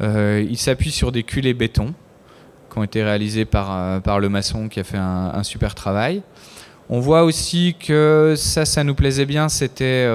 Euh, 0.00 0.44
ils 0.48 0.58
s'appuient 0.58 0.92
sur 0.92 1.10
des 1.10 1.24
culées 1.24 1.54
béton 1.54 1.92
qui 2.70 2.78
ont 2.78 2.84
été 2.84 3.02
réalisés 3.02 3.44
par 3.44 4.20
le 4.20 4.28
maçon 4.28 4.68
qui 4.68 4.78
a 4.78 4.84
fait 4.84 4.96
un, 4.98 5.42
super 5.42 5.74
travail. 5.74 6.22
On 6.90 7.00
voit 7.00 7.24
aussi 7.24 7.74
que 7.78 8.34
ça, 8.36 8.64
ça 8.64 8.84
nous 8.84 8.94
plaisait 8.94 9.24
bien, 9.24 9.48
c'était 9.48 10.06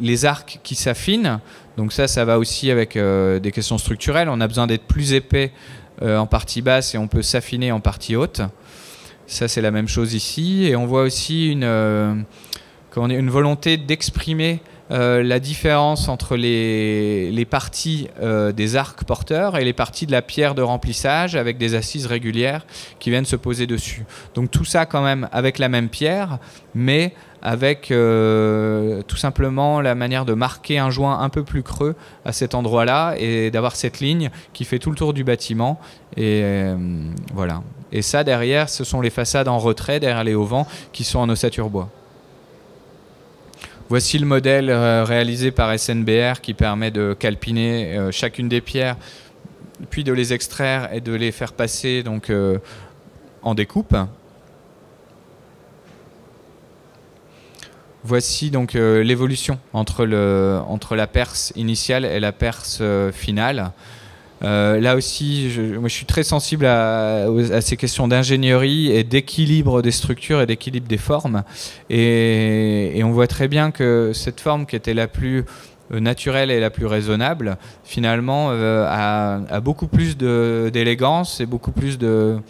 les 0.00 0.24
arcs 0.24 0.58
qui 0.64 0.74
s'affinent. 0.74 1.38
Donc 1.76 1.92
ça, 1.92 2.08
ça 2.08 2.24
va 2.24 2.38
aussi 2.38 2.70
avec 2.70 2.98
des 2.98 3.52
questions 3.52 3.78
structurelles. 3.78 4.28
On 4.28 4.40
a 4.40 4.48
besoin 4.48 4.66
d'être 4.66 4.84
plus 4.84 5.12
épais 5.12 5.52
en 6.00 6.26
partie 6.26 6.62
basse 6.62 6.96
et 6.96 6.98
on 6.98 7.06
peut 7.06 7.22
s'affiner 7.22 7.70
en 7.70 7.78
partie 7.78 8.16
haute. 8.16 8.42
Ça, 9.32 9.48
c'est 9.48 9.62
la 9.62 9.70
même 9.70 9.88
chose 9.88 10.14
ici. 10.14 10.66
Et 10.66 10.76
on 10.76 10.86
voit 10.86 11.02
aussi 11.02 11.50
une, 11.50 11.64
euh, 11.64 12.14
une 12.96 13.30
volonté 13.30 13.76
d'exprimer 13.76 14.60
euh, 14.92 15.22
la 15.22 15.40
différence 15.40 16.08
entre 16.08 16.36
les, 16.36 17.46
parties 17.48 18.08
euh, 18.20 18.52
des 18.52 18.76
arcs 18.76 19.04
porteurs 19.04 19.56
et 19.56 19.64
les 19.64 19.72
parties 19.72 20.06
de 20.06 20.12
la 20.12 20.22
pierre 20.22 20.54
de 20.54 20.62
remplissage 20.62 21.34
avec 21.34 21.58
des 21.58 21.74
assises 21.74 22.06
régulières 22.06 22.66
qui 22.98 23.10
viennent 23.10 23.24
se 23.24 23.36
poser 23.36 23.66
dessus. 23.66 24.04
Donc 24.34 24.50
tout 24.50 24.64
ça 24.64 24.86
quand 24.86 25.02
même 25.02 25.28
avec 25.32 25.58
la 25.58 25.68
même 25.68 25.88
pierre, 25.88 26.38
mais 26.74 27.14
avec 27.44 27.88
tout 27.88 29.16
simplement 29.16 29.80
la 29.80 29.96
manière 29.96 30.24
de 30.24 30.32
marquer 30.32 30.78
un 30.78 30.90
joint 30.90 31.18
un 31.18 31.28
peu 31.28 31.42
plus 31.42 31.64
creux 31.64 31.96
à 32.24 32.32
cet 32.32 32.54
endroit-là 32.54 33.14
et 33.18 33.50
d'avoir 33.50 33.74
cette 33.74 33.98
ligne 33.98 34.30
qui 34.52 34.64
fait 34.64 34.78
tout 34.78 34.90
le 34.90 34.96
tour 34.96 35.12
du 35.12 35.24
bâtiment. 35.24 35.80
Et 36.16 36.44
voilà. 37.34 37.62
Et 37.90 38.00
ça, 38.02 38.24
derrière, 38.24 38.68
ce 38.68 38.84
sont 38.84 39.00
les 39.00 39.10
façades 39.10 39.48
en 39.48 39.58
retrait, 39.58 40.00
derrière 40.00 40.24
les 40.24 40.34
auvents, 40.34 40.66
qui 40.92 41.04
sont 41.04 41.18
en 41.18 41.28
ossature 41.28 41.68
bois. 41.68 41.90
Voici 43.92 44.18
le 44.18 44.24
modèle 44.24 44.70
euh, 44.70 45.04
réalisé 45.04 45.50
par 45.50 45.78
SNBR 45.78 46.40
qui 46.40 46.54
permet 46.54 46.90
de 46.90 47.12
calpiner 47.12 47.98
euh, 47.98 48.10
chacune 48.10 48.48
des 48.48 48.62
pierres, 48.62 48.96
puis 49.90 50.02
de 50.02 50.14
les 50.14 50.32
extraire 50.32 50.88
et 50.94 51.02
de 51.02 51.12
les 51.12 51.30
faire 51.30 51.52
passer 51.52 52.02
donc, 52.02 52.30
euh, 52.30 52.56
en 53.42 53.54
découpe. 53.54 53.94
Voici 58.02 58.50
donc 58.50 58.72
l'évolution 58.72 59.58
entre, 59.74 60.06
entre 60.66 60.96
la 60.96 61.06
perce 61.06 61.52
initiale 61.54 62.06
et 62.06 62.18
la 62.18 62.32
perce 62.32 62.82
finale. 63.12 63.72
Euh, 64.44 64.80
là 64.80 64.96
aussi, 64.96 65.50
je, 65.50 65.62
moi, 65.62 65.88
je 65.88 65.94
suis 65.94 66.06
très 66.06 66.22
sensible 66.22 66.66
à, 66.66 67.26
ces 67.60 67.76
questions 67.76 68.08
d'ingénierie 68.08 68.90
et 68.90 69.04
d'équilibre 69.04 69.82
des 69.82 69.90
structures 69.90 70.40
et 70.40 70.46
d'équilibre 70.46 70.88
des 70.88 70.98
formes. 70.98 71.44
Et, 71.90 73.00
on 73.04 73.10
voit 73.12 73.26
très 73.26 73.48
bien 73.48 73.70
que 73.70 74.12
cette 74.14 74.40
forme 74.40 74.66
qui 74.66 74.76
était 74.76 74.94
la 74.94 75.08
plus 75.08 75.44
euh, 75.92 76.00
naturelle 76.00 76.50
et 76.50 76.60
la 76.60 76.70
plus 76.70 76.86
raisonnable, 76.86 77.56
finalement, 77.84 78.48
euh, 78.50 78.86
a, 78.88 79.60
beaucoup 79.60 79.86
plus 79.86 80.16
d'élégance 80.16 81.40
et 81.40 81.46
beaucoup 81.46 81.72
plus 81.72 81.98
de, 81.98 82.40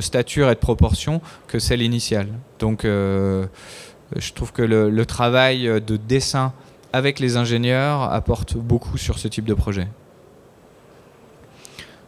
stature 0.00 0.50
et 0.50 0.54
de 0.54 0.60
proportion 0.60 1.20
que 1.48 1.58
celle 1.58 1.82
initiale. 1.82 2.28
Donc, 2.58 2.84
je 2.84 4.32
trouve 4.34 4.52
que 4.52 4.62
le 4.62 5.06
travail 5.06 5.82
de 5.84 5.96
dessin 5.96 6.52
avec 6.92 7.20
les 7.20 7.36
ingénieurs 7.36 8.02
apporte 8.02 8.56
beaucoup 8.56 8.98
sur 8.98 9.18
ce 9.18 9.28
type 9.28 9.46
de 9.46 9.54
projet. 9.54 9.88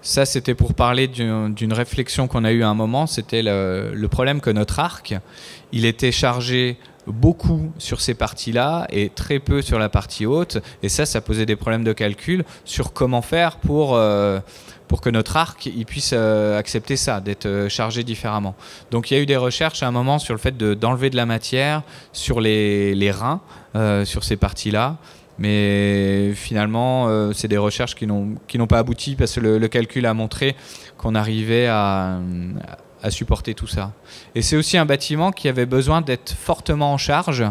Ça, 0.04 0.26
c'était 0.26 0.54
pour 0.54 0.74
parler 0.74 1.08
d'une 1.08 1.72
réflexion 1.72 2.28
qu'on 2.28 2.44
a 2.44 2.52
eue 2.52 2.62
à 2.62 2.68
un 2.68 2.74
moment. 2.74 3.06
C'était 3.06 3.42
le, 3.42 4.06
problème 4.10 4.42
que 4.42 4.50
notre 4.50 4.78
arc, 4.78 5.14
il 5.72 5.86
était 5.86 6.12
chargé 6.12 6.76
beaucoup 7.06 7.72
sur 7.78 8.02
ces 8.02 8.12
parties-là 8.12 8.86
et 8.90 9.08
très 9.08 9.38
peu 9.38 9.62
sur 9.62 9.78
la 9.78 9.88
partie 9.88 10.26
haute. 10.26 10.58
Et 10.82 10.90
ça, 10.90 11.06
ça 11.06 11.22
posait 11.22 11.46
des 11.46 11.56
problèmes 11.56 11.84
de 11.84 11.94
calcul 11.94 12.44
sur 12.66 12.92
comment 12.92 13.22
faire 13.22 13.56
pour, 13.56 13.96
euh, 13.96 14.40
pour 14.88 15.00
que 15.00 15.08
notre 15.08 15.38
arc 15.38 15.64
il 15.64 15.86
puisse 15.86 16.10
euh, 16.12 16.58
accepter 16.58 16.96
ça, 16.96 17.22
d'être 17.22 17.46
euh, 17.46 17.70
chargé 17.70 18.04
différemment. 18.04 18.54
Donc 18.90 19.10
il 19.10 19.14
y 19.14 19.16
a 19.16 19.22
eu 19.22 19.26
des 19.26 19.38
recherches 19.38 19.82
à 19.82 19.88
un 19.88 19.90
moment 19.90 20.18
sur 20.18 20.34
le 20.34 20.38
fait 20.38 20.54
d'enlever 20.54 21.08
de, 21.08 21.16
la 21.16 21.24
matière 21.24 21.82
sur 22.12 22.42
les, 22.42 22.94
les 22.94 23.10
reins, 23.10 23.40
sur 24.04 24.22
ces 24.22 24.36
parties-là. 24.36 24.98
Mais 25.38 26.32
finalement, 26.34 27.08
euh, 27.08 27.32
c'est 27.32 27.48
des 27.48 27.58
recherches 27.58 27.94
qui 27.94 28.06
n'ont 28.06 28.66
pas 28.68 28.78
abouti 28.78 29.16
parce 29.16 29.34
que 29.34 29.40
le, 29.40 29.68
calcul 29.68 30.06
a 30.06 30.14
montré 30.14 30.54
qu'on 30.96 31.14
arrivait 31.14 31.66
à, 31.66 32.20
supporter 33.10 33.52
tout 33.54 33.66
ça. 33.66 33.92
Et 34.34 34.40
c'est 34.40 34.56
aussi 34.56 34.78
un 34.78 34.86
bâtiment 34.86 35.30
qui 35.30 35.48
avait 35.48 35.66
besoin 35.66 36.00
d'être 36.00 36.32
fortement 36.32 36.94
en 36.94 36.96
charge. 36.96 37.44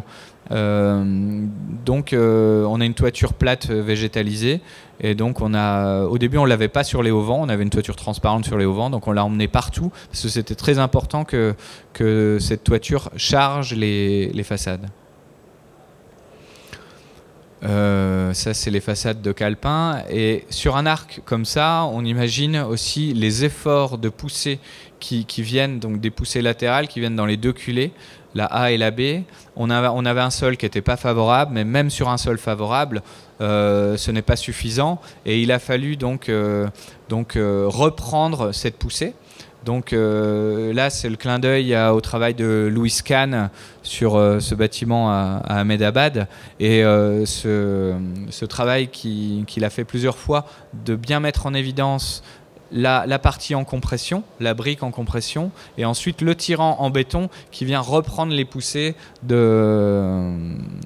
Euh, 0.52 1.46
donc, 1.86 2.12
euh, 2.12 2.66
on 2.66 2.82
a 2.82 2.86
une 2.86 2.96
toiture 2.96 3.34
plate 3.34 3.70
végétalisée. 3.70 4.62
Et 5.00 5.14
donc, 5.14 5.42
on 5.42 5.54
a, 5.54 6.06
au 6.06 6.18
début, 6.18 6.40
on 6.40 6.46
ne 6.46 6.50
l'avait 6.50 6.70
pas 6.70 6.84
sur 6.84 7.04
les 7.04 7.12
auvents. 7.12 7.40
On 7.40 7.50
avait 7.50 7.62
une 7.62 7.70
toiture 7.70 7.96
transparente 7.96 8.46
sur 8.46 8.58
les 8.58 8.66
auvents. 8.66 8.90
Donc, 8.90 9.08
on 9.08 9.12
l'a 9.12 9.24
emmené 9.24 9.48
partout 9.48 9.92
parce 10.10 10.24
que 10.24 10.30
c'était 10.30 10.56
très 10.56 10.80
important 10.80 11.24
que, 11.24 11.56
cette 12.40 12.64
toiture 12.64 13.12
charge 13.16 13.76
les 13.76 14.44
façades. 14.44 14.90
Euh, 17.64 18.34
ça, 18.34 18.54
c'est 18.54 18.72
les 18.72 18.82
façades 18.82 19.22
de 19.22 19.32
Calpin. 19.32 20.04
Et 20.10 20.46
sur 20.50 20.76
un 20.76 20.86
arc 20.86 21.22
comme 21.26 21.46
ça, 21.46 21.86
on 21.92 22.04
imagine 22.04 22.58
aussi 22.58 23.14
les 23.14 23.46
efforts 23.46 23.98
de 23.98 24.10
poussée 24.10 24.60
qui, 25.00 25.26
viennent, 25.40 25.80
donc 25.80 26.00
des 26.00 26.12
poussées 26.12 26.42
latérales 26.42 26.88
qui 26.88 27.02
viennent 27.02 27.18
dans 27.18 27.26
les 27.26 27.36
deux 27.36 27.52
culées, 27.52 27.92
la 28.36 28.46
A 28.46 28.72
et 28.72 28.78
la 28.78 28.90
B. 28.90 29.24
On 29.58 29.70
avait, 29.70 30.22
un 30.22 30.30
sol 30.30 30.56
qui 30.56 30.66
n'était 30.66 30.82
pas 30.82 30.96
favorable, 30.96 31.52
mais 31.54 31.66
même 31.66 31.90
sur 31.90 32.10
un 32.10 32.18
sol 32.18 32.38
favorable, 32.38 33.02
euh, 33.42 33.98
ce 33.98 34.12
n'est 34.12 34.22
pas 34.22 34.38
suffisant. 34.38 35.02
Et 35.26 35.42
il 35.42 35.52
a 35.52 35.60
fallu 35.60 35.98
donc, 35.98 36.30
euh, 36.30 36.68
donc 37.10 37.34
reprendre 37.36 38.54
cette 38.54 38.78
poussée. 38.78 39.14
Donc 39.66 39.94
euh, 39.94 40.74
là, 40.74 40.90
c'est 40.90 41.10
le 41.10 41.16
clin 41.16 41.40
d'œil 41.40 41.76
au 41.78 42.02
travail 42.02 42.34
de 42.34 42.70
Louis 42.72 42.94
Kahn 43.04 43.50
sur 43.82 44.16
euh, 44.16 44.40
ce 44.40 44.56
bâtiment 44.56 45.10
à, 45.10 45.42
Ahmedabad 45.48 46.28
et 46.60 46.84
euh, 46.84 47.26
ce, 47.26 48.46
travail 48.46 48.90
qu'il 48.90 49.64
a 49.64 49.70
fait 49.70 49.86
plusieurs 49.86 50.18
fois 50.18 50.46
de 50.86 50.96
bien 50.96 51.20
mettre 51.20 51.46
en 51.46 51.54
évidence 51.54 52.24
la, 52.72 53.20
partie 53.20 53.56
en 53.56 53.64
compression, 53.64 54.24
la 54.40 54.54
brique 54.54 54.84
en 54.84 54.92
compression, 54.92 55.52
et 55.78 55.86
ensuite 55.86 56.22
le 56.22 56.36
tirant 56.36 56.78
en 56.80 56.90
béton 56.90 57.30
qui 57.52 57.66
vient 57.66 57.80
reprendre 57.80 58.34
les 58.34 58.46
poussées 58.46 58.96
de, 59.22 60.32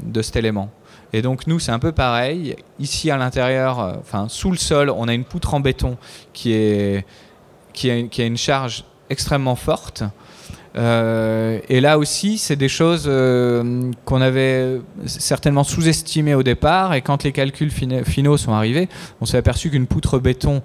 de 0.03 0.21
cet 0.21 0.35
élément. 0.35 0.69
Et 1.13 1.21
donc 1.21 1.47
nous, 1.47 1.59
c'est 1.59 1.71
un 1.71 1.79
peu 1.79 1.93
pareil. 1.93 2.57
Ici 2.79 3.09
à 3.09 3.15
l'intérieur, 3.15 3.97
enfin 3.99 4.27
sous 4.27 4.51
le 4.51 4.57
sol, 4.57 4.89
on 4.89 5.07
a 5.07 5.13
une 5.13 5.23
poutre 5.23 5.53
en 5.53 5.61
béton 5.61 5.97
qui 6.33 6.51
est 6.51 7.05
qui 7.77 7.91
a, 7.91 8.25
une 8.25 8.37
charge 8.37 8.83
extrêmement 9.09 9.55
forte. 9.55 10.03
Euh, 10.75 11.59
et 11.69 11.79
là 11.79 11.97
aussi, 11.97 12.37
c'est 12.37 12.55
des 12.55 12.69
choses 12.69 13.05
euh, 13.07 13.91
qu'on 14.05 14.21
avait 14.21 14.81
certainement 15.05 15.63
sous-estimées 15.63 16.33
au 16.33 16.43
départ. 16.43 16.95
Et 16.95 17.01
quand 17.01 17.23
les 17.23 17.31
calculs 17.31 17.71
finaux 17.71 18.37
sont 18.37 18.53
arrivés, 18.53 18.89
on 19.21 19.25
s'est 19.25 19.37
aperçu 19.37 19.69
qu'une 19.69 19.85
poutre 19.85 20.19
béton 20.19 20.61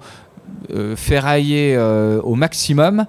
euh, 0.73 0.95
ferraillée 0.95 1.77
au 2.23 2.35
maximum 2.35 3.05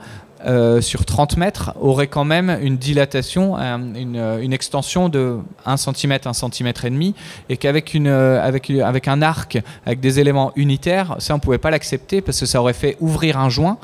sur 0.80 1.04
30 1.04 1.36
mètres 1.36 1.72
aurait 1.80 2.06
quand 2.06 2.24
même 2.24 2.58
une 2.62 2.76
dilatation, 2.76 3.56
une, 3.56 4.52
extension 4.52 5.08
de 5.08 5.38
1 5.64 5.76
cm, 5.76 6.18
1 6.24 6.32
cm 6.32 6.72
et 6.84 6.90
demi, 6.90 7.14
et 7.48 7.56
qu'avec 7.56 7.94
avec, 7.94 9.08
un 9.08 9.22
arc, 9.22 9.58
avec 9.86 10.00
des 10.00 10.20
éléments 10.20 10.52
unitaires, 10.56 11.16
ça 11.18 11.34
on 11.34 11.38
pouvait 11.38 11.58
pas 11.58 11.70
l'accepter 11.70 12.20
parce 12.20 12.40
que 12.40 12.46
ça 12.46 12.60
aurait 12.60 12.72
fait 12.72 12.96
ouvrir 13.00 13.38
un 13.38 13.48
joint. 13.48 13.78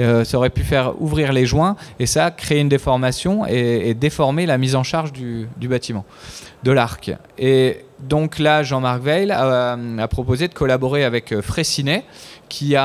Euh, 0.00 0.24
ça 0.24 0.38
aurait 0.38 0.50
pu 0.50 0.64
faire 0.64 1.00
ouvrir 1.00 1.32
les 1.32 1.46
joints 1.46 1.76
et 2.00 2.06
ça 2.06 2.32
créer 2.32 2.60
une 2.60 2.68
déformation 2.68 3.46
et, 3.46 3.94
déformer 3.94 4.44
la 4.44 4.58
mise 4.58 4.74
en 4.74 4.82
charge 4.82 5.12
du, 5.12 5.48
bâtiment, 5.62 6.04
de 6.64 6.72
l'arc. 6.72 7.12
Et 7.38 7.84
Donc 8.08 8.38
là, 8.38 8.62
Jean-Marc 8.62 9.02
Veil 9.02 9.30
a, 9.30 9.76
proposé 10.08 10.48
de 10.48 10.54
collaborer 10.54 11.04
avec 11.04 11.40
Fraissinet, 11.40 12.04
qui, 12.48 12.76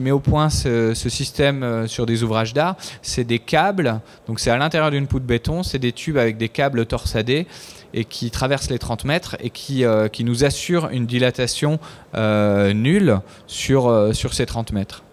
met 0.00 0.10
au 0.10 0.20
point 0.20 0.48
ce, 0.50 0.94
système 0.94 1.86
sur 1.86 2.06
des 2.06 2.22
ouvrages 2.22 2.54
d'art. 2.54 2.76
C'est 3.02 3.24
des 3.24 3.38
câbles, 3.38 4.00
donc 4.26 4.40
c'est 4.40 4.50
à 4.50 4.56
l'intérieur 4.56 4.90
d'une 4.90 5.06
poutre 5.06 5.26
béton, 5.26 5.62
c'est 5.62 5.78
des 5.78 5.92
tubes 5.92 6.16
avec 6.16 6.36
des 6.36 6.48
câbles 6.48 6.86
torsadés 6.86 7.46
et 7.92 8.04
qui 8.04 8.30
traversent 8.30 8.70
les 8.70 8.78
30 8.78 9.04
mètres 9.04 9.36
et 9.40 9.50
qui, 9.50 9.84
nous 10.20 10.44
assure 10.44 10.88
une 10.90 11.06
dilatation 11.06 11.78
nulle 12.14 13.20
sur, 13.46 14.10
ces 14.32 14.46
30 14.46 14.72
mètres. 14.72 15.04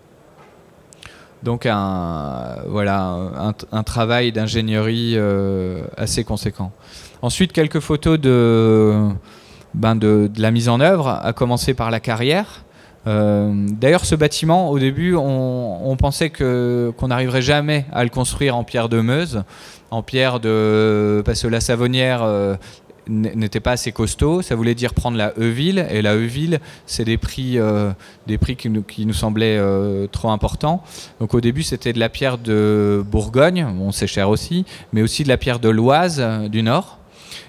Donc 1.43 1.63
voilà, 1.65 3.53
un, 3.71 3.83
travail 3.83 4.31
d'ingénierie 4.31 5.13
euh, 5.15 5.83
assez 5.97 6.23
conséquent. 6.23 6.71
Ensuite, 7.21 7.51
quelques 7.51 7.79
photos 7.79 8.19
de, 8.19 9.09
ben 9.73 9.95
de, 9.95 10.29
la 10.37 10.51
mise 10.51 10.69
en 10.69 10.79
œuvre, 10.79 11.07
à 11.07 11.33
commencer 11.33 11.73
par 11.73 11.91
la 11.91 11.99
carrière. 11.99 12.63
Euh, 13.07 13.51
d'ailleurs, 13.71 14.05
ce 14.05 14.15
bâtiment, 14.15 14.69
au 14.69 14.79
début, 14.79 15.15
on, 15.15 15.95
pensait 15.97 16.29
qu'on 16.29 17.07
n'arriverait 17.07 17.41
jamais 17.41 17.85
à 17.91 18.03
le 18.03 18.09
construire 18.09 18.55
en 18.55 18.63
pierre 18.63 18.89
de 18.89 19.01
Meuse, 19.01 19.43
en 19.91 20.03
pierre 20.03 20.39
de 20.39 21.21
parce 21.25 21.41
que 21.41 21.47
la 21.47 21.61
Savonnière 21.61 22.21
euh, 22.23 22.55
n'était 23.07 23.59
pas 23.59 23.71
assez 23.71 23.91
costaud. 23.91 24.41
Ça 24.41 24.55
voulait 24.55 24.75
dire 24.75 24.93
prendre 24.93 25.17
la 25.17 25.33
E-ville. 25.37 25.85
Et 25.89 26.01
la 26.01 26.15
E-ville, 26.15 26.59
c'est 26.85 27.03
des 27.03 27.17
prix, 27.17 27.57
euh, 27.57 27.91
des 28.27 28.37
prix 28.37 28.55
qui 28.55 28.69
nous, 28.69 28.83
qui 28.83 29.05
nous 29.05 29.13
semblaient 29.13 29.59
trop 30.11 30.29
importants. 30.29 30.83
Donc 31.19 31.33
au 31.33 31.41
début, 31.41 31.63
c'était 31.63 31.93
de 31.93 31.99
la 31.99 32.09
pierre 32.09 32.37
de 32.37 33.03
Bourgogne, 33.09 33.67
bon, 33.73 33.91
c'est 33.91 34.07
cher 34.07 34.29
aussi, 34.29 34.65
mais 34.93 35.01
aussi 35.01 35.23
de 35.23 35.29
la 35.29 35.37
pierre 35.37 35.59
de 35.59 35.69
l'Oise 35.69 36.23
du 36.49 36.61
Nord. 36.61 37.00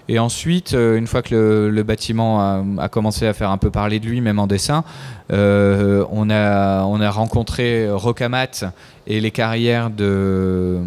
Et 0.08 0.18
ensuite, 0.18 0.72
une 0.72 1.06
fois 1.06 1.22
que 1.22 1.70
le, 1.72 1.82
bâtiment 1.82 2.40
a, 2.40 2.64
a, 2.78 2.88
commencé 2.88 3.26
à 3.26 3.32
faire 3.32 3.50
un 3.50 3.58
peu 3.58 3.70
parler 3.70 4.00
de 4.00 4.06
lui, 4.06 4.20
même 4.20 4.38
en 4.38 4.46
dessin, 4.46 4.84
on, 5.30 6.30
a, 6.30 6.84
on 6.84 7.00
a 7.00 7.10
rencontré 7.10 7.90
Rocamat 7.90 8.72
et 9.06 9.20
les 9.20 9.30
carrières 9.30 9.90
de, 9.90 10.80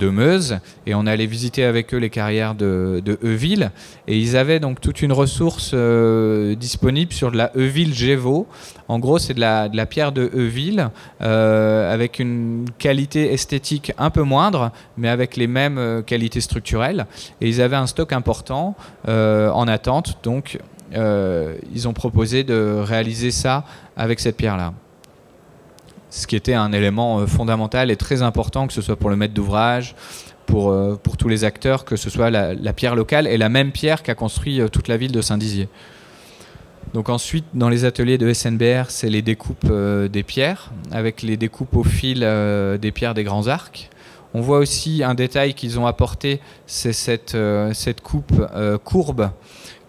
Meuse. 0.00 0.58
Et 0.86 0.94
on 0.94 1.06
allait 1.06 1.26
visiter 1.26 1.64
avec 1.64 1.94
eux 1.94 1.98
les 1.98 2.10
carrières 2.10 2.54
de, 2.54 3.00
de 3.04 3.18
Euville. 3.22 3.70
Et 4.08 4.18
ils 4.18 4.36
avaient 4.36 4.60
donc 4.60 4.80
toute 4.80 5.00
une 5.00 5.12
ressource 5.12 5.70
euh, 5.72 6.54
disponible 6.54 7.12
sur 7.12 7.30
de 7.30 7.36
la 7.36 7.50
Euville 7.54 7.94
Gévaux. 7.94 8.46
En 8.88 8.98
gros, 8.98 9.18
c'est 9.18 9.34
de 9.34 9.40
la, 9.40 9.86
pierre 9.86 10.12
de 10.12 10.30
Euville 10.34 10.90
euh, 11.22 11.92
avec 11.92 12.18
une 12.18 12.66
qualité 12.78 13.32
esthétique 13.32 13.92
un 13.96 14.10
peu 14.10 14.22
moindre, 14.22 14.70
mais 14.98 15.08
avec 15.08 15.36
les 15.36 15.46
mêmes 15.46 15.78
euh, 15.78 16.02
qualités 16.02 16.40
structurelles. 16.40 17.06
Et 17.40 17.48
ils 17.48 17.62
avaient 17.62 17.76
un 17.76 17.86
stock 17.86 18.12
important 18.12 18.74
en 19.06 19.68
attente. 19.68 20.18
Donc, 20.22 20.58
ils 20.94 21.88
ont 21.88 21.92
proposé 21.92 22.44
de 22.44 22.80
réaliser 22.82 23.30
ça 23.30 23.64
avec 23.96 24.20
cette 24.20 24.36
pierre-là 24.36 24.72
ce 26.12 26.26
qui 26.26 26.36
était 26.36 26.54
un 26.54 26.72
élément 26.72 27.20
euh, 27.20 27.26
fondamental 27.26 27.90
et 27.90 27.96
très 27.96 28.22
important, 28.22 28.66
que 28.66 28.72
ce 28.72 28.82
soit 28.82 28.96
pour 28.96 29.10
le 29.10 29.16
maître 29.16 29.34
d'ouvrage, 29.34 29.96
pour, 30.46 30.70
euh, 30.70 31.00
tous 31.18 31.28
les 31.28 31.44
acteurs, 31.44 31.84
que 31.84 31.96
ce 31.96 32.10
soit 32.10 32.30
la, 32.30 32.72
pierre 32.74 32.94
locale 32.94 33.26
et 33.26 33.38
la 33.38 33.48
même 33.48 33.72
pierre 33.72 34.02
qu'a 34.02 34.14
construit 34.14 34.60
euh, 34.60 34.68
toute 34.68 34.88
la 34.88 34.98
ville 34.98 35.10
de 35.12 35.22
Saint-Dizier. 35.22 35.68
Donc 36.92 37.08
ensuite, 37.08 37.46
dans 37.54 37.70
les 37.70 37.86
ateliers 37.86 38.18
de 38.18 38.30
SNBR, 38.30 38.90
c'est 38.90 39.08
les 39.08 39.22
découpes 39.22 39.72
des 40.12 40.22
pierres, 40.22 40.70
avec 40.90 41.22
les 41.22 41.38
découpes 41.38 41.74
au 41.74 41.84
fil 41.84 42.20
des 42.20 42.92
pierres 42.92 43.14
des 43.14 43.24
grands 43.24 43.46
arcs. 43.46 43.88
On 44.34 44.42
voit 44.42 44.58
aussi 44.58 45.02
un 45.02 45.14
détail 45.14 45.54
qu'ils 45.54 45.80
ont 45.80 45.86
apporté, 45.86 46.40
c'est 46.66 46.92
cette 46.92 48.00
coupe 48.02 48.46
courbe 48.84 49.30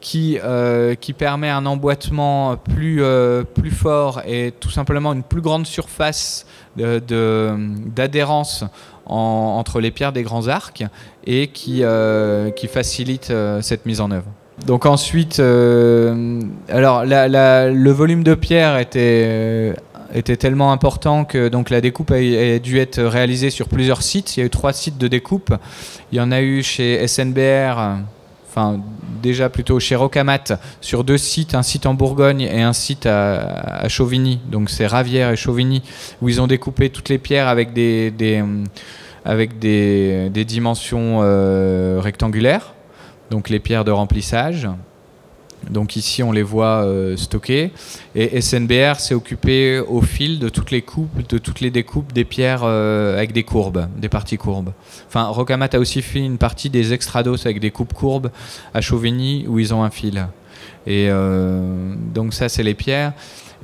qui, 0.04 0.38
euh, 0.43 0.95
qui 0.95 1.14
permet 1.14 1.49
un 1.49 1.66
emboîtement 1.66 2.58
plus, 2.58 3.01
euh, 3.01 3.43
plus 3.43 3.72
fort 3.72 4.22
et 4.28 4.54
tout 4.60 4.70
simplement 4.70 5.14
une 5.14 5.24
plus 5.24 5.39
grande 5.39 5.66
surface 5.66 6.45
d'adhérence 6.76 8.66
entre 9.06 9.80
les 9.80 9.91
pierres 9.91 10.12
des 10.12 10.24
grands 10.24 10.49
arcs 10.49 10.84
et 11.26 11.47
qui, 11.47 11.84
euh, 11.84 12.51
facilite 12.68 13.32
cette 13.62 13.86
mise 13.86 14.01
en 14.01 14.12
œuvre. 14.12 14.28
Donc 14.68 14.86
ensuite, 14.86 15.39
alors 15.39 17.06
le 17.06 17.91
volume 17.91 18.24
de 18.26 18.36
pierre 18.36 18.78
était 18.78 19.74
était 20.14 20.38
tellement 20.38 20.72
important 20.72 21.26
que 21.26 21.47
donc 21.47 21.70
la 21.70 21.82
découpe 21.82 22.12
a, 22.12 22.60
dû 22.60 22.78
être 22.78 23.01
réalisée 23.01 23.49
sur 23.49 23.68
plusieurs 23.68 24.04
sites. 24.04 24.38
Il 24.38 24.41
y 24.41 24.43
a 24.43 24.45
eu 24.45 24.49
trois 24.49 24.74
sites 24.74 24.97
de 24.97 25.08
découpe. 25.08 25.56
Il 26.12 26.18
y 26.18 26.22
en 26.22 26.32
a 26.32 26.41
eu 26.41 26.62
chez 26.62 27.08
SNBR, 27.08 27.97
enfin 28.54 28.80
déjà 29.22 29.49
plutôt 29.49 29.80
chez 29.80 29.95
Rocamat, 29.95 30.60
sur 30.80 31.04
deux 31.04 31.18
sites, 31.18 31.56
un 31.56 31.64
site 31.64 31.88
en 31.88 31.95
Bourgogne 31.95 32.41
et 32.41 32.62
un 32.62 32.74
site 32.74 33.08
à, 33.08 33.88
Chauvigny, 33.88 34.39
donc 34.51 34.70
c'est 34.70 34.86
Ravière 34.86 35.32
et 35.32 35.36
Chauvigny, 35.36 35.82
où 36.22 36.30
ils 36.30 36.39
ont 36.39 36.47
découpé 36.47 36.89
toutes 36.89 37.10
les 37.10 37.18
pierres 37.18 37.47
avec 37.47 37.74
des, 37.74 38.12
dimensions 40.45 41.20
euh, 41.24 41.99
rectangulaires, 41.99 42.74
donc 43.32 43.49
les 43.49 43.60
pierres 43.60 43.86
de 43.86 43.91
remplissage. 43.91 44.68
Donc 45.70 45.95
ici, 45.95 46.24
on 46.24 46.32
les 46.32 46.43
voit 46.43 46.84
euh, 46.84 47.18
stockées. 47.18 47.72
Et 48.16 48.41
SNBR 48.41 48.99
s'est 48.99 49.14
occupé 49.14 49.80
au 49.80 50.01
fil 50.01 50.39
de 50.39 50.49
toutes 50.49 50.72
les 50.72 50.82
coupes, 50.82 51.28
de 51.28 51.38
toutes 51.38 51.61
les 51.61 51.72
découpes 51.72 52.14
des 52.14 52.26
pierres 52.26 52.64
euh, 52.64 53.16
avec 53.16 53.34
des 53.34 53.43
courbes, 53.43 53.88
des 53.97 54.09
parties 54.09 54.38
courbes. 54.38 54.72
Enfin, 55.07 55.26
Rocamat 55.26 55.70
a 55.74 55.80
aussi 55.80 56.01
fait 56.01 56.20
une 56.20 56.38
partie 56.38 56.70
des 56.70 56.93
extrados 56.93 57.45
avec 57.45 57.59
des 57.59 57.72
coupes 57.72 57.93
courbes 57.93 58.30
à 58.74 58.82
Chauvigny 58.82 59.45
où 59.47 59.59
ils 59.59 59.74
ont 59.74 59.84
un 59.84 59.89
fil. 59.89 60.28
Et 60.86 61.07
euh, 61.09 61.95
donc 62.14 62.34
ça, 62.34 62.49
c'est 62.49 62.64
les 62.64 62.74
pierres. 62.74 63.14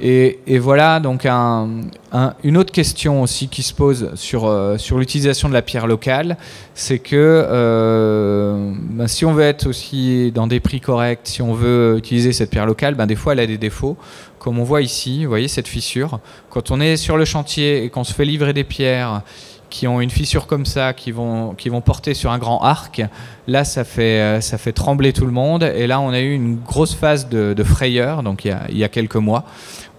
Et, 0.01 0.59
voilà 0.59 0.99
donc 0.99 1.25
une 1.25 2.57
autre 2.57 2.71
question 2.71 3.21
aussi 3.21 3.49
qui 3.49 3.63
se 3.63 3.73
pose 3.73 4.11
sur, 4.15 4.45
euh, 4.45 4.77
sur 4.77 4.97
l'utilisation 4.97 5.49
de 5.49 5.53
la 5.53 5.61
pierre 5.61 5.87
locale, 5.87 6.37
c'est 6.73 6.99
que 6.99 7.15
euh, 7.15 8.73
ben, 8.91 9.07
si 9.07 9.25
on 9.25 9.33
veut 9.33 9.43
être 9.43 9.67
aussi 9.67 10.31
dans 10.31 10.47
des 10.47 10.59
prix 10.59 10.79
corrects, 10.79 11.21
si 11.23 11.41
on 11.41 11.53
veut 11.53 11.95
utiliser 11.97 12.31
cette 12.33 12.49
pierre 12.49 12.65
locale, 12.65 12.95
ben, 12.95 13.07
des 13.07 13.15
fois 13.15 13.33
elle 13.33 13.41
a 13.41 13.47
des 13.47 13.57
défauts, 13.57 13.97
comme 14.39 14.57
on 14.59 14.63
voit 14.63 14.81
ici, 14.81 15.25
vous 15.25 15.29
voyez 15.29 15.47
cette 15.47 15.67
fissure. 15.67 16.19
Quand 16.49 16.71
on 16.71 16.79
est 16.79 16.95
sur 16.95 17.17
le 17.17 17.25
chantier 17.25 17.83
et 17.83 17.89
qu'on 17.89 18.03
se 18.03 18.13
fait 18.13 18.25
livrer 18.25 18.53
des 18.53 18.63
pierres 18.63 19.21
qui 19.69 19.87
ont 19.87 20.01
une 20.01 20.09
fissure 20.09 20.47
comme 20.47 20.65
ça, 20.65 20.93
qui 20.93 21.11
vont, 21.11 21.53
qui 21.53 21.69
vont 21.69 21.81
porter 21.81 22.13
sur 22.13 22.31
un 22.31 22.37
grand 22.37 22.59
arc, 22.61 23.01
là 23.47 23.63
ça 23.63 23.83
fait, 23.83 24.19
euh, 24.19 24.41
ça 24.41 24.57
fait 24.57 24.71
trembler 24.71 25.13
tout 25.13 25.25
le 25.25 25.31
monde. 25.31 25.63
Et 25.63 25.87
là 25.87 25.99
on 25.99 26.09
a 26.09 26.19
eu 26.19 26.33
une 26.33 26.57
grosse 26.57 26.95
phase 26.95 27.29
de, 27.29 27.63
frayeur, 27.63 28.23
donc 28.23 28.45
il 28.45 28.49
y, 28.49 28.51
a, 28.51 28.61
il 28.69 28.77
y, 28.77 28.83
a, 28.83 28.89
quelques 28.89 29.15
mois, 29.15 29.45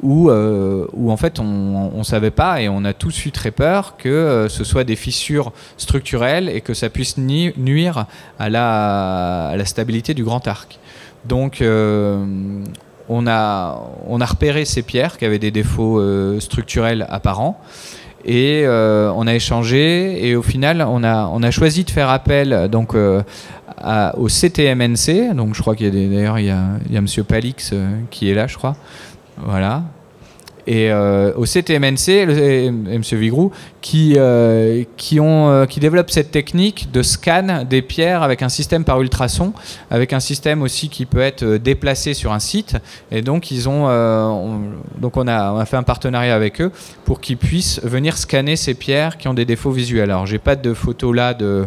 où, 0.03 0.31
euh, 0.31 0.87
où 0.93 1.11
en 1.11 1.17
fait 1.17 1.39
on 1.41 1.97
ne 1.97 2.03
savait 2.03 2.31
pas 2.31 2.63
et 2.63 2.69
on 2.69 2.85
a 2.85 2.93
tous 2.93 3.27
eu 3.27 3.33
très 3.33 3.51
peur 3.51 3.97
que 3.97 4.09
euh, 4.09 4.49
ce 4.49 4.65
soit 4.65 4.85
des 4.85 4.97
fissures 4.97 5.53
structurelles 5.77 6.49
et 6.49 6.61
que 6.61 6.75
ça 6.75 6.89
puisse 6.89 7.17
nuire 7.19 8.07
à 8.39 8.49
la, 8.49 9.65
stabilité 9.65 10.15
du 10.15 10.25
grand 10.25 10.47
arc. 10.47 10.79
Donc 11.27 11.63
on, 11.63 13.27
a, 13.27 13.83
on 14.09 14.21
a 14.21 14.27
repéré 14.27 14.65
ces 14.65 14.83
pierres 14.83 15.19
qui 15.19 15.25
avaient 15.25 15.39
des 15.39 15.51
défauts 15.51 16.01
structurels 16.41 17.07
apparents. 17.11 17.61
Et 18.25 18.63
euh, 18.65 19.11
on 19.17 19.27
a 19.27 19.35
échangé 19.35 20.27
et 20.27 20.37
au 20.37 20.43
final 20.43 20.85
on 20.87 21.03
a, 21.03 21.51
choisi 21.51 21.85
de 21.85 21.91
faire 21.91 22.11
appel 22.11 22.69
donc 22.71 22.95
euh, 22.95 23.23
au 24.17 24.29
CTMNC. 24.29 25.35
Donc 25.35 25.55
je 25.55 25.61
crois 25.61 25.75
qu'il 25.75 25.87
y 25.87 26.05
a 26.05 26.09
d'ailleurs 26.09 26.39
il 26.39 27.01
Monsieur 27.01 27.25
Palix 27.25 27.71
euh, 27.73 27.89
qui 28.11 28.31
est 28.31 28.35
là, 28.35 28.47
je 28.47 28.57
crois. 28.57 28.77
Voilà, 29.45 29.85
et 30.67 30.91
euh, 30.91 31.33
au 31.37 31.47
CTMNC, 31.47 32.09
M. 32.09 33.03
Vigrou, 33.13 33.51
qui, 33.81 34.15
euh, 34.17 34.85
ont, 35.19 35.49
euh, 35.49 35.67
qui 35.67 35.81
développent 35.81 36.11
cette 36.11 36.31
technique 36.31 36.93
de 36.93 37.03
scan 37.03 37.65
des 37.69 37.83
pierres 37.83 38.23
avec 38.23 38.43
un 38.43 38.49
système 38.49 38.85
par 38.85 39.01
ultrason, 39.01 39.53
avec 39.91 40.13
un 40.13 40.21
système 40.21 40.63
aussi 40.63 40.89
qui 40.89 41.07
peut 41.07 41.21
être 41.21 41.45
déplacé 41.57 42.15
sur 42.15 42.33
un 42.33 42.39
site. 42.39 42.77
Et 43.11 43.23
donc, 43.23 43.51
ils 43.51 43.69
ont, 43.69 43.89
on, 43.89 44.61
donc 44.99 45.17
on, 45.17 45.27
a, 45.27 45.65
fait 45.65 45.77
un 45.77 45.83
partenariat 45.83 46.35
avec 46.35 46.61
eux 46.61 46.71
pour 47.05 47.21
qu'ils 47.21 47.39
puissent 47.39 47.81
venir 47.83 48.17
scanner 48.17 48.57
ces 48.57 48.75
pierres 48.75 49.19
qui 49.19 49.29
ont 49.29 49.35
des 49.35 49.45
défauts 49.45 49.73
visuels. 49.73 50.11
Alors, 50.11 50.27
j'ai 50.27 50.39
pas 50.39 50.57
de 50.57 50.75
photos 50.75 51.17
là 51.17 51.35
de, 51.35 51.67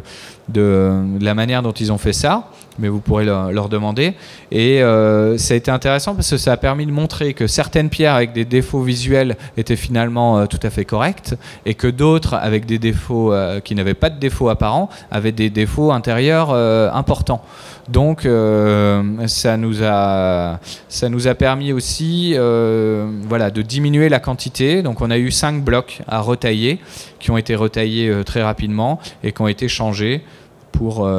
de, 0.50 0.92
la 1.22 1.34
manière 1.34 1.62
dont 1.62 1.72
ils 1.72 1.92
ont 1.92 1.98
fait 1.98 2.14
ça, 2.14 2.50
mais 2.80 2.90
vous 2.90 3.00
pourrez 3.00 3.26
leur, 3.26 3.70
demander. 3.70 4.14
Et 4.52 4.82
euh, 4.82 5.38
ça 5.38 5.54
a 5.54 5.58
été 5.58 5.72
intéressant 5.72 6.16
parce 6.16 6.30
que 6.30 6.38
ça 6.38 6.52
a 6.52 6.58
permis 6.58 6.86
de 6.86 6.92
montrer 6.92 7.34
que 7.34 7.48
certaines 7.48 7.90
pierres 7.90 8.16
avec 8.16 8.34
des 8.34 8.46
défauts 8.46 8.82
visuels 8.82 9.38
étaient 9.58 9.76
finalement 9.76 10.40
euh, 10.40 10.46
tout 10.46 10.60
à 10.64 10.70
fait 10.70 10.86
correctes 10.86 11.36
et 11.66 11.76
que 11.76 11.88
d'autres 11.88 12.34
avec 12.36 12.66
des 12.66 12.80
défauts 12.80 13.32
euh, 13.32 13.60
qui 13.60 13.76
n'avaient 13.76 13.94
pas 13.94 14.10
de 14.10 14.20
défauts 14.20 14.50
apparents 14.50 14.90
avaient 15.12 15.32
des 15.32 15.50
défauts 15.50 15.92
intérieurs 15.92 16.54
importants. 16.94 17.42
Donc 17.90 18.22
ça, 18.22 19.58
nous 19.58 19.84
a, 19.84 20.60
ça 20.88 21.10
nous 21.10 21.28
a 21.28 21.36
permis 21.36 21.74
aussi 21.74 22.36
voilà, 22.38 23.52
de 23.52 23.62
diminuer 23.62 24.10
la 24.10 24.20
quantité. 24.20 24.82
Donc 24.82 25.02
on 25.02 25.12
a 25.12 25.18
eu 25.18 25.32
cinq 25.32 25.64
blocs 25.64 26.02
à 26.08 26.22
retailler 26.22 26.80
qui 27.20 27.32
ont 27.32 27.38
été 27.38 27.56
retaillés 27.56 28.24
très 28.26 28.42
rapidement 28.42 29.00
et 29.24 29.32
qui 29.34 29.42
ont 29.42 29.48
été 29.48 29.68
changés 29.68 30.24
pour, 30.72 31.10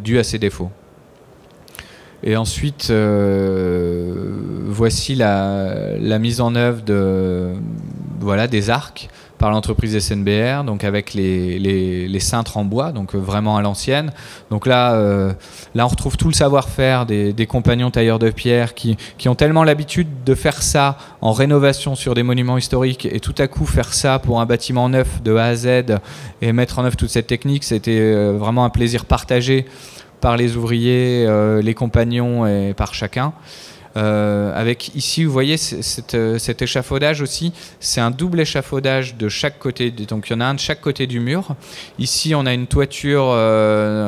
dû 0.00 0.18
à 0.18 0.24
ces 0.24 0.38
défauts. 0.38 0.70
Et 2.22 2.36
ensuite, 2.36 2.88
euh, 2.90 4.12
voici 4.66 5.14
la, 5.14 5.96
la, 5.98 6.18
mise 6.18 6.40
en 6.42 6.54
œuvre 6.54 6.82
de, 6.82 7.52
voilà, 8.18 8.46
des 8.46 8.68
arcs 8.68 9.08
par 9.40 9.50
l'entreprise 9.50 9.98
SNBR, 9.98 10.64
donc 10.64 10.84
avec 10.84 11.14
les, 11.14 11.58
les, 11.58 12.20
cintres 12.20 12.58
en 12.58 12.64
bois, 12.66 12.92
donc 12.92 13.14
vraiment 13.14 13.56
à 13.56 13.62
l'ancienne. 13.62 14.12
Donc 14.50 14.66
là, 14.66 14.92
euh, 14.92 15.32
là, 15.74 15.86
on 15.86 15.88
retrouve 15.88 16.18
tout 16.18 16.28
le 16.28 16.34
savoir-faire 16.34 17.06
des, 17.06 17.46
compagnons 17.48 17.90
tailleurs 17.90 18.18
de 18.18 18.30
pierre 18.30 18.74
qui, 18.74 18.98
qui 19.16 19.30
ont 19.30 19.34
tellement 19.34 19.64
l'habitude 19.64 20.08
de 20.26 20.34
faire 20.34 20.62
ça 20.62 20.98
en 21.22 21.32
rénovation 21.32 21.94
sur 21.94 22.14
des 22.14 22.22
monuments 22.22 22.58
historiques 22.58 23.06
et 23.06 23.18
tout 23.18 23.34
à 23.38 23.48
coup 23.48 23.64
faire 23.64 23.94
ça 23.94 24.18
pour 24.18 24.42
un 24.42 24.46
bâtiment 24.46 24.90
neuf 24.90 25.22
de 25.22 25.34
A 25.34 25.44
à 25.46 25.54
Z 25.54 25.96
et 26.42 26.52
mettre 26.52 26.78
en 26.78 26.84
œuvre 26.84 26.96
toute 26.96 27.08
cette 27.08 27.26
technique, 27.26 27.64
c'était 27.64 28.32
vraiment 28.32 28.66
un 28.66 28.70
plaisir 28.70 29.06
partagé 29.06 29.64
par 30.20 30.36
les 30.36 30.58
ouvriers, 30.58 31.24
euh, 31.26 31.62
les 31.62 31.72
compagnons 31.72 32.46
et 32.46 32.74
par 32.74 32.92
chacun. 32.92 33.32
Euh, 33.96 34.52
avec 34.54 34.94
ici, 34.94 35.24
vous 35.24 35.32
voyez 35.32 35.56
euh, 36.14 36.38
cet 36.38 36.62
échafaudage 36.62 37.22
aussi, 37.22 37.52
c'est 37.80 38.00
un 38.00 38.10
double 38.10 38.40
échafaudage 38.40 39.16
de 39.16 39.28
chaque 39.28 39.58
côté, 39.58 39.90
donc 39.90 40.28
il 40.28 40.32
y 40.32 40.36
en 40.36 40.40
a 40.40 40.46
un 40.46 40.54
de 40.54 40.60
chaque 40.60 40.80
côté 40.80 41.06
du 41.06 41.20
mur. 41.20 41.56
Ici, 41.98 42.34
on 42.34 42.46
a 42.46 42.54
une 42.54 42.66
toiture, 42.66 43.26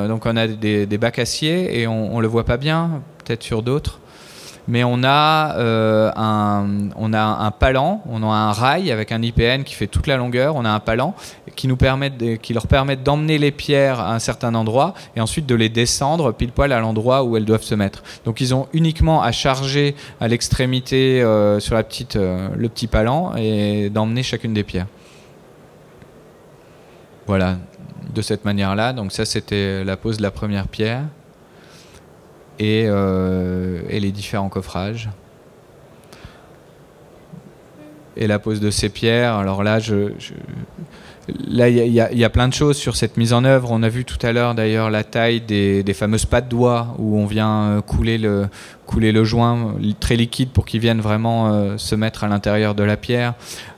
donc 0.08 0.26
on 0.26 0.36
a 0.36 0.46
des, 0.46 0.98
bacs 0.98 1.18
acier 1.18 1.80
et 1.80 1.86
on, 1.86 2.14
on 2.14 2.20
le 2.20 2.28
voit 2.28 2.44
pas 2.44 2.56
bien, 2.56 3.02
peut-être 3.24 3.42
sur 3.42 3.62
d'autres 3.62 3.98
mais 4.68 4.84
on 4.84 5.02
a, 5.02 5.56
euh, 5.56 6.10
un, 6.14 6.90
on 6.96 7.12
a 7.12 7.20
un 7.20 7.50
palan, 7.50 8.02
on 8.08 8.22
a 8.22 8.26
un 8.26 8.52
rail 8.52 8.92
avec 8.92 9.10
un 9.10 9.20
IPN 9.20 9.64
qui 9.64 9.74
fait 9.74 9.88
toute 9.88 10.06
la 10.06 10.16
longueur, 10.16 10.54
on 10.56 10.64
a 10.64 10.70
un 10.70 10.80
palan 10.80 11.14
qui, 11.56 11.66
nous 11.66 11.76
permet 11.76 12.12
qui 12.40 12.54
leur 12.54 12.66
permet 12.66 12.96
d'emmener 12.96 13.38
les 13.38 13.50
pierres 13.50 14.00
à 14.00 14.14
un 14.14 14.18
certain 14.18 14.54
endroit 14.54 14.94
et 15.16 15.20
ensuite 15.20 15.46
de 15.46 15.54
les 15.54 15.68
descendre 15.68 16.32
pile 16.32 16.52
poil 16.52 16.72
à 16.72 16.80
l'endroit 16.80 17.24
où 17.24 17.36
elles 17.36 17.44
doivent 17.44 17.62
se 17.62 17.74
mettre. 17.74 18.02
Donc 18.24 18.40
ils 18.40 18.54
ont 18.54 18.68
uniquement 18.72 19.22
à 19.22 19.32
charger 19.32 19.96
à 20.20 20.28
l'extrémité 20.28 21.22
euh, 21.22 21.58
sur 21.58 21.74
la 21.74 21.82
petite, 21.82 22.16
euh, 22.16 22.48
le 22.56 22.68
petit 22.68 22.86
palan 22.86 23.34
et 23.36 23.90
d'emmener 23.90 24.22
chacune 24.22 24.54
des 24.54 24.64
pierres. 24.64 24.86
Voilà, 27.26 27.56
de 28.14 28.22
cette 28.22 28.44
manière-là. 28.44 28.92
Donc 28.92 29.12
ça 29.12 29.24
c'était 29.24 29.82
la 29.82 29.96
pose 29.96 30.18
de 30.18 30.22
la 30.22 30.30
première 30.30 30.68
pierre 30.68 31.02
et, 32.58 32.84
euh, 32.86 33.80
et, 33.88 34.00
les 34.00 34.12
différents 34.12 34.48
coffrages. 34.48 35.10
Et 38.16 38.26
la 38.26 38.38
pose 38.38 38.60
de 38.60 38.70
ces 38.70 38.88
pierres, 38.88 39.34
alors 39.36 39.62
là, 39.62 39.78
je, 39.78 40.12
là, 41.48 41.68
il 41.68 41.76
y, 41.76 41.92
y, 41.94 42.24
a 42.24 42.30
plein 42.30 42.48
de 42.48 42.52
choses 42.52 42.76
sur 42.76 42.96
cette 42.96 43.16
mise 43.16 43.32
en 43.32 43.44
œuvre. 43.44 43.70
On 43.70 43.82
a 43.82 43.88
vu 43.88 44.04
tout 44.04 44.18
à 44.24 44.32
l'heure 44.32 44.54
d'ailleurs 44.54 44.90
la 44.90 45.04
taille 45.04 45.40
des, 45.40 45.82
des, 45.82 45.94
fameuses 45.94 46.26
pattes 46.26 46.48
doigts 46.48 46.94
où 46.98 47.18
on 47.18 47.26
vient 47.26 47.62
euh, 47.62 47.80
couler 47.80 48.18
le, 48.18 48.48
couler 48.92 49.12
le 49.12 49.24
joint 49.24 49.74
très 50.00 50.16
liquide 50.16 50.50
pour 50.50 50.66
qu'il 50.66 50.80
vienne 50.80 51.00
vraiment 51.00 51.50
euh, 51.50 51.78
se 51.78 51.94
mettre 51.94 52.24
à 52.24 52.28
l'intérieur 52.28 52.74
de 52.74 52.82
la 52.82 52.98
pierre, 52.98 53.32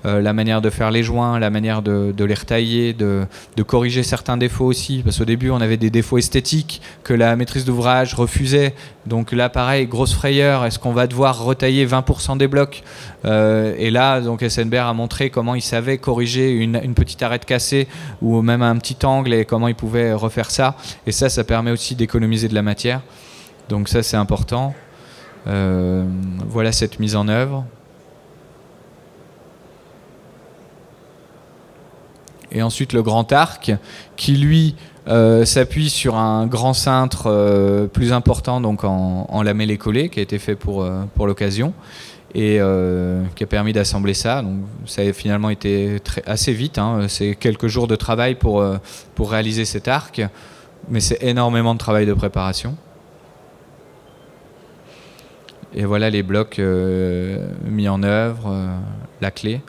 euh, 0.07 0.21
la 0.21 0.33
manière 0.33 0.61
de 0.61 0.71
faire 0.71 0.91
les 0.91 1.05
joints, 1.05 1.39
la 1.39 1.51
manière 1.51 1.83
de, 1.83 2.12
les 2.19 2.35
retailler, 2.35 2.93
de, 2.93 3.27
corriger 3.65 4.03
certains 4.03 4.37
défauts 4.37 4.65
aussi, 4.65 5.03
parce 5.05 5.19
qu'au 5.19 5.25
début 5.25 5.51
on 5.51 5.61
avait 5.61 5.77
des 5.77 5.91
défauts 5.91 6.19
esthétiques 6.19 6.83
que 7.05 7.15
la 7.15 7.37
maîtrise 7.37 7.65
d'ouvrage 7.65 8.15
refusait, 8.15 8.75
donc 9.07 9.31
là 9.31 9.49
pareil, 9.49 9.87
grosse 9.87 10.15
frayeur, 10.15 10.65
est-ce 10.65 10.81
qu'on 10.81 10.93
va 10.93 11.07
devoir 11.07 11.45
retailler 11.45 11.87
20% 11.87 12.37
des 12.37 12.49
blocs? 12.49 12.83
Euh, 13.25 13.75
Et 13.79 13.93
là, 13.93 14.21
donc 14.21 14.43
SNBR 14.43 14.87
a 14.87 14.95
montré 14.95 15.31
comment 15.31 15.55
il 15.55 15.62
savait 15.62 15.99
corriger 15.99 16.51
une 16.51 16.95
petite 16.95 17.23
arête 17.23 17.45
cassée 17.45 17.87
ou 18.21 18.43
même 18.43 18.62
un 18.62 18.77
petit 18.79 19.07
angle 19.07 19.33
et 19.33 19.45
comment 19.45 19.69
il 19.69 19.77
pouvait 19.77 20.12
refaire 20.12 20.51
ça, 20.51 20.75
et 21.07 21.12
ça, 21.12 21.29
ça 21.29 21.45
permet 21.45 21.71
aussi 21.71 21.95
d'économiser 21.95 22.49
de 22.49 22.55
la 22.55 22.62
matière. 22.62 23.01
Donc 23.69 23.89
ça 23.89 24.03
c'est 24.03 24.17
important. 24.17 24.75
Euh, 25.47 26.05
voilà 26.49 26.72
cette 26.72 27.01
mise 27.01 27.16
en 27.16 27.28
œuvre. 27.28 27.64
Et 32.53 32.62
ensuite 32.62 32.92
le 32.92 33.03
grand 33.03 33.32
arc 33.32 33.72
qui 34.16 34.36
lui 34.36 34.76
euh, 35.09 35.45
s'appuie 35.45 35.90
sur 35.90 36.16
un 36.16 36.47
grand 36.47 36.72
cintre 36.72 37.24
euh, 37.26 37.86
plus 37.88 38.12
important 38.12 38.61
donc 38.61 38.84
en, 38.84 39.26
en 39.28 39.42
lamellé 39.42 39.76
collé 39.76 40.09
qui 40.09 40.20
a 40.20 40.22
été 40.22 40.38
fait 40.38 40.55
pour, 40.55 40.88
pour 41.14 41.26
l'occasion 41.26 41.74
et 42.36 42.59
qui 43.36 43.45
a 43.45 43.47
permis 43.47 43.72
d'assembler 43.72 44.14
ça. 44.14 44.42
Donc 44.42 44.62
ça 44.86 45.03
a 45.03 45.12
finalement 45.12 45.51
été 45.51 46.01
assez 46.26 46.53
vite. 46.53 46.78
Hein. 46.78 47.07
C'est 47.07 47.36
quelques 47.36 47.68
jours 47.68 47.86
de 47.86 47.95
travail 47.95 48.34
pour, 48.34 48.64
pour 49.14 49.30
réaliser 49.30 49.64
cet 49.64 49.86
arc, 49.86 50.20
mais 50.88 50.99
c'est 50.99 51.22
énormément 51.22 51.74
de 51.74 51.78
travail 51.78 52.07
de 52.07 52.12
préparation. 52.12 52.76
Et 55.77 55.85
voilà 55.85 56.09
les 56.09 56.22
blocs 56.22 56.59
euh, 56.59 57.49
mis 57.64 57.89
en 57.89 58.03
œuvre, 58.05 58.45
euh, 58.49 58.77
la 59.20 59.31
clé 59.31 59.61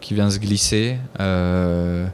qui 0.00 0.12
vient 0.14 0.30
se 0.30 0.38
glisser. 0.38 0.98
Euh, 1.20 2.06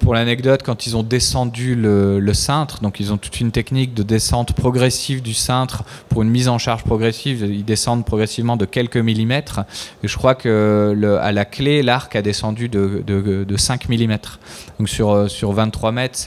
pour 0.00 0.14
l'anecdote, 0.14 0.62
quand 0.62 0.86
ils 0.86 0.96
ont 0.96 1.02
descendu 1.02 1.74
le, 1.74 2.32
cintre, 2.32 2.80
donc 2.80 3.00
ils 3.00 3.12
ont 3.12 3.16
toute 3.18 3.40
une 3.40 3.50
technique 3.50 3.94
de 3.94 4.02
descente 4.02 4.54
progressive 4.54 5.20
du 5.20 5.34
cintre 5.34 5.84
pour 6.08 6.22
une 6.22 6.30
mise 6.30 6.48
en 6.48 6.56
charge 6.56 6.84
progressive, 6.84 7.46
ils 7.50 7.64
descendent 7.64 8.06
progressivement 8.06 8.56
de 8.56 8.64
quelques 8.64 8.96
millimètres. 8.96 9.60
Et 10.02 10.08
je 10.08 10.16
crois 10.16 10.34
que 10.34 11.18
à 11.20 11.32
la 11.32 11.44
clé, 11.44 11.82
l'arc 11.82 12.16
a 12.16 12.22
descendu 12.22 12.70
de, 12.70 13.02
de, 13.06 13.44
de 13.44 13.56
5 13.56 13.90
millimètres. 13.90 14.40
Donc 14.78 14.88
sur, 14.88 15.30
sur 15.30 15.52
23 15.52 15.92
mètres, 15.92 16.18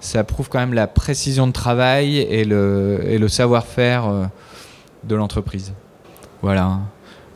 ça 0.00 0.24
prouve 0.24 0.50
quand 0.50 0.58
même 0.58 0.74
la 0.74 0.86
précision 0.86 1.46
de 1.46 1.52
travail 1.52 2.18
et 2.18 2.44
le 2.44 3.28
savoir-faire 3.28 4.28
de 5.04 5.14
l'entreprise. 5.14 5.72
Voilà. 6.42 6.80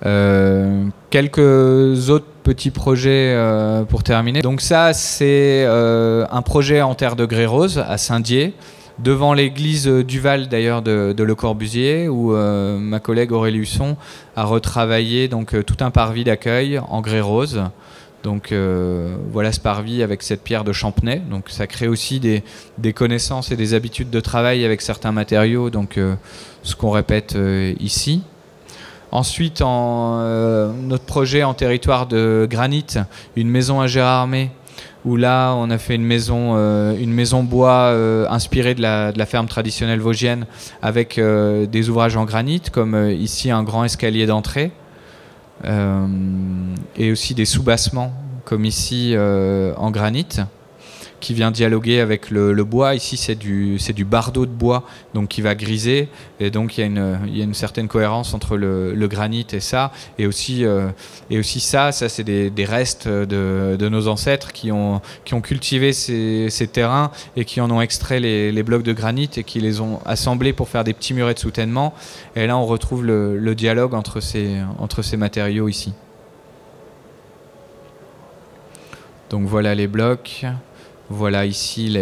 Euh, 0.05 0.85
quelques 1.11 2.11
autres 2.11 2.27
petits 2.43 2.71
projets 2.71 3.33
euh, 3.35 3.85
pour 3.85 4.03
terminer. 4.03 4.43
Donc 4.43 4.61
ça, 4.61 4.93
c'est 4.93 5.65
euh, 5.67 6.27
un 6.31 6.43
projet 6.43 6.83
en 6.83 6.95
terre 6.95 7.17
de 7.17 7.25
grès 7.25 7.47
rose 7.47 7.83
à 7.87 7.97
Saint-Dié, 7.97 8.55
devant 8.99 9.33
l'église 9.33 9.87
du 9.87 10.21
Val 10.21 10.49
d'ailleurs 10.49 10.83
de, 10.83 11.15
de, 11.17 11.25
Le 11.25 11.35
Corbusier, 11.35 12.09
où 12.09 12.33
ma 12.33 12.99
collègue 13.01 13.33
Aurélie 13.33 13.59
Husson 13.59 13.97
a 14.37 14.45
retravaillé 14.45 15.29
donc 15.29 15.55
tout 15.65 15.77
un 15.81 15.91
parvis 15.91 16.25
d'accueil 16.25 16.79
en 16.89 17.01
grès 17.01 17.21
rose. 17.21 17.63
Donc 18.27 18.51
euh, 18.51 19.15
voilà 19.31 19.53
ce 19.53 19.61
parvis 19.61 20.03
avec 20.03 20.21
cette 20.21 20.43
pierre 20.43 20.65
de 20.65 20.73
Champnay. 20.73 21.23
Donc 21.31 21.45
ça 21.49 21.69
crée 21.69 21.87
aussi 21.87 22.19
des, 22.19 22.43
connaissances 22.93 23.53
et 23.53 23.57
des 23.57 23.73
habitudes 23.73 24.11
de 24.11 24.19
travail 24.19 24.65
avec 24.65 24.83
certains 24.83 25.13
matériaux, 25.13 25.71
donc 25.71 25.97
euh, 25.97 26.17
ce 26.65 26.75
qu'on 26.75 26.91
répète 26.91 27.37
euh, 27.37 27.73
ici. 27.79 28.25
Ensuite, 29.13 29.63
en, 29.63 30.19
notre 30.75 31.05
projet 31.05 31.45
en 31.45 31.55
territoire 31.55 32.09
de 32.09 32.49
granit, 32.51 32.87
une 33.37 33.49
maison 33.49 33.81
à 33.81 33.87
Gérardmer, 33.87 34.51
où 35.05 35.15
là 35.15 35.55
on 35.55 35.71
a 35.71 35.79
fait 35.79 35.95
une 35.95 36.03
maison, 36.03 37.45
bois 37.45 37.95
inspirée 38.29 38.75
de 38.75 38.83
la, 38.83 39.13
de 39.13 39.19
la, 39.19 39.27
ferme 39.27 39.47
traditionnelle 39.47 40.01
vosgienne 40.01 40.47
avec 40.83 41.21
des 41.21 41.89
ouvrages 41.89 42.17
en 42.17 42.25
granit, 42.25 42.63
comme 42.73 43.09
ici 43.09 43.53
un 43.53 43.63
grand 43.63 43.85
escalier 43.85 44.27
d'entrée. 44.27 44.73
Euh, 45.65 46.07
et 46.97 47.11
aussi 47.11 47.35
des 47.35 47.45
sous-bassements, 47.45 48.13
comme 48.45 48.65
ici 48.65 49.13
euh, 49.15 49.75
en 49.77 49.91
granit 49.91 50.29
qui 51.21 51.35
vient 51.35 51.51
dialoguer 51.51 52.01
avec 52.01 52.31
le, 52.31 52.65
bois. 52.65 52.95
Ici, 52.95 53.17
c'est 53.17 53.35
du, 53.35 53.79
du 53.79 54.05
bardeau 54.05 54.47
de 54.47 54.51
bois, 54.51 54.85
donc 55.15 55.29
qui 55.29 55.41
va 55.41 55.55
griser. 55.55 56.09
Et 56.41 56.51
donc, 56.51 56.77
il 56.77 56.81
y 56.81 56.85
a 56.85 56.87
une, 56.87 57.19
il 57.27 57.37
y 57.37 57.41
a 57.41 57.45
une 57.45 57.55
certaine 57.55 57.89
cohérence 57.89 58.35
entre 58.35 58.57
le, 58.57 58.95
le, 58.95 59.09
granit 59.09 59.47
et 59.53 59.61
ça. 59.61 59.93
Et 60.19 60.27
aussi, 60.27 60.65
euh, 60.65 60.89
et 61.31 61.39
aussi 61.39 61.61
ça, 61.61 61.93
ça 61.93 62.09
c'est 62.09 62.25
des, 62.25 62.51
des, 62.51 62.65
restes 62.65 63.09
de, 63.09 63.77
de, 63.79 63.89
nos 63.89 64.09
ancêtres 64.09 64.53
qui 64.53 64.73
ont, 64.73 65.01
qui 65.25 65.35
ont 65.35 65.41
cultivé 65.41 65.93
ces, 65.93 66.49
ces 66.51 66.67
terrains 66.67 67.11
et 67.37 67.45
qui 67.45 67.61
en 67.61 67.71
ont 67.71 67.81
extrait 67.81 68.21
les, 68.21 68.53
les, 68.53 68.63
blocs 68.63 68.83
de 68.83 68.93
granit 68.93 69.31
et 69.37 69.45
qui 69.45 69.61
les 69.61 69.81
ont 69.81 70.01
assemblés 70.05 70.53
pour 70.53 70.69
faire 70.69 70.85
des 70.85 70.93
petits 70.93 71.15
murets 71.15 71.35
de 71.35 71.39
soutènement. 71.39 71.95
Et 72.35 72.47
là, 72.47 72.57
on 72.57 72.67
retrouve 72.67 73.05
le, 73.05 73.39
le 73.39 73.55
dialogue 73.55 73.95
entre 73.95 74.21
ces, 74.21 74.57
entre 74.79 75.03
ces 75.03 75.17
matériaux 75.17 75.69
ici. 75.69 75.93
Donc 79.31 79.47
voilà 79.47 79.75
les 79.75 79.89
blocs. 79.89 80.45
Voilà 81.09 81.47
ici 81.47 81.97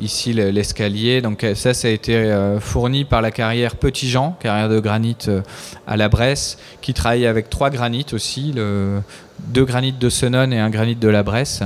ici 0.00 0.32
l'escalier. 0.32 1.20
Donc 1.20 1.44
ça, 1.54 1.74
ça 1.74 1.88
a 1.88 1.90
été 1.90 2.14
euh, 2.14 2.60
fourni 2.60 3.04
par 3.04 3.20
la 3.20 3.32
carrière 3.32 3.74
Petit 3.74 4.08
Jean, 4.08 4.36
carrière 4.40 4.68
de 4.68 4.78
granit 4.78 5.16
euh, 5.26 5.42
à 5.88 5.96
la 5.96 6.08
Bresse, 6.08 6.56
qui 6.80 6.94
travaille 6.94 7.26
avec 7.26 7.50
trois 7.50 7.70
granites 7.70 8.12
aussi, 8.12 8.52
deux 8.52 9.64
granites 9.64 9.98
de 9.98 10.08
Senon 10.08 10.52
et 10.52 10.58
un 10.58 10.70
granit 10.70 10.94
de 10.94 11.08
la 11.08 11.24
Bresse. 11.24 11.62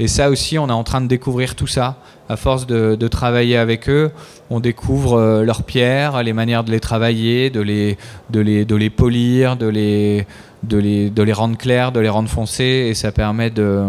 Et 0.00 0.08
ça 0.08 0.28
aussi, 0.28 0.58
on 0.58 0.68
est 0.68 0.72
en 0.72 0.84
train 0.84 1.00
de 1.00 1.06
découvrir 1.06 1.54
tout 1.54 1.68
ça. 1.68 1.96
À 2.28 2.36
force 2.36 2.66
de, 2.66 2.96
de 2.96 3.06
travailler 3.06 3.56
avec 3.56 3.88
eux, 3.88 4.10
on 4.50 4.58
découvre 4.58 5.16
euh, 5.16 5.44
leurs 5.44 5.62
pierres, 5.62 6.24
les 6.24 6.32
manières 6.32 6.64
de 6.64 6.72
les 6.72 6.80
travailler, 6.80 7.50
de 7.50 7.60
les, 7.60 7.96
de 8.30 8.40
les, 8.40 8.64
de 8.64 8.74
les 8.74 8.90
polir, 8.90 9.56
de 9.56 9.68
les, 9.68 10.26
de 10.64 10.76
les, 10.76 11.08
de 11.08 11.22
les 11.22 11.32
rendre 11.32 11.56
clairs, 11.56 11.92
de 11.92 12.00
les 12.00 12.08
rendre 12.08 12.28
foncés, 12.28 12.88
et 12.90 12.94
ça 12.94 13.12
permet 13.12 13.50
de 13.50 13.84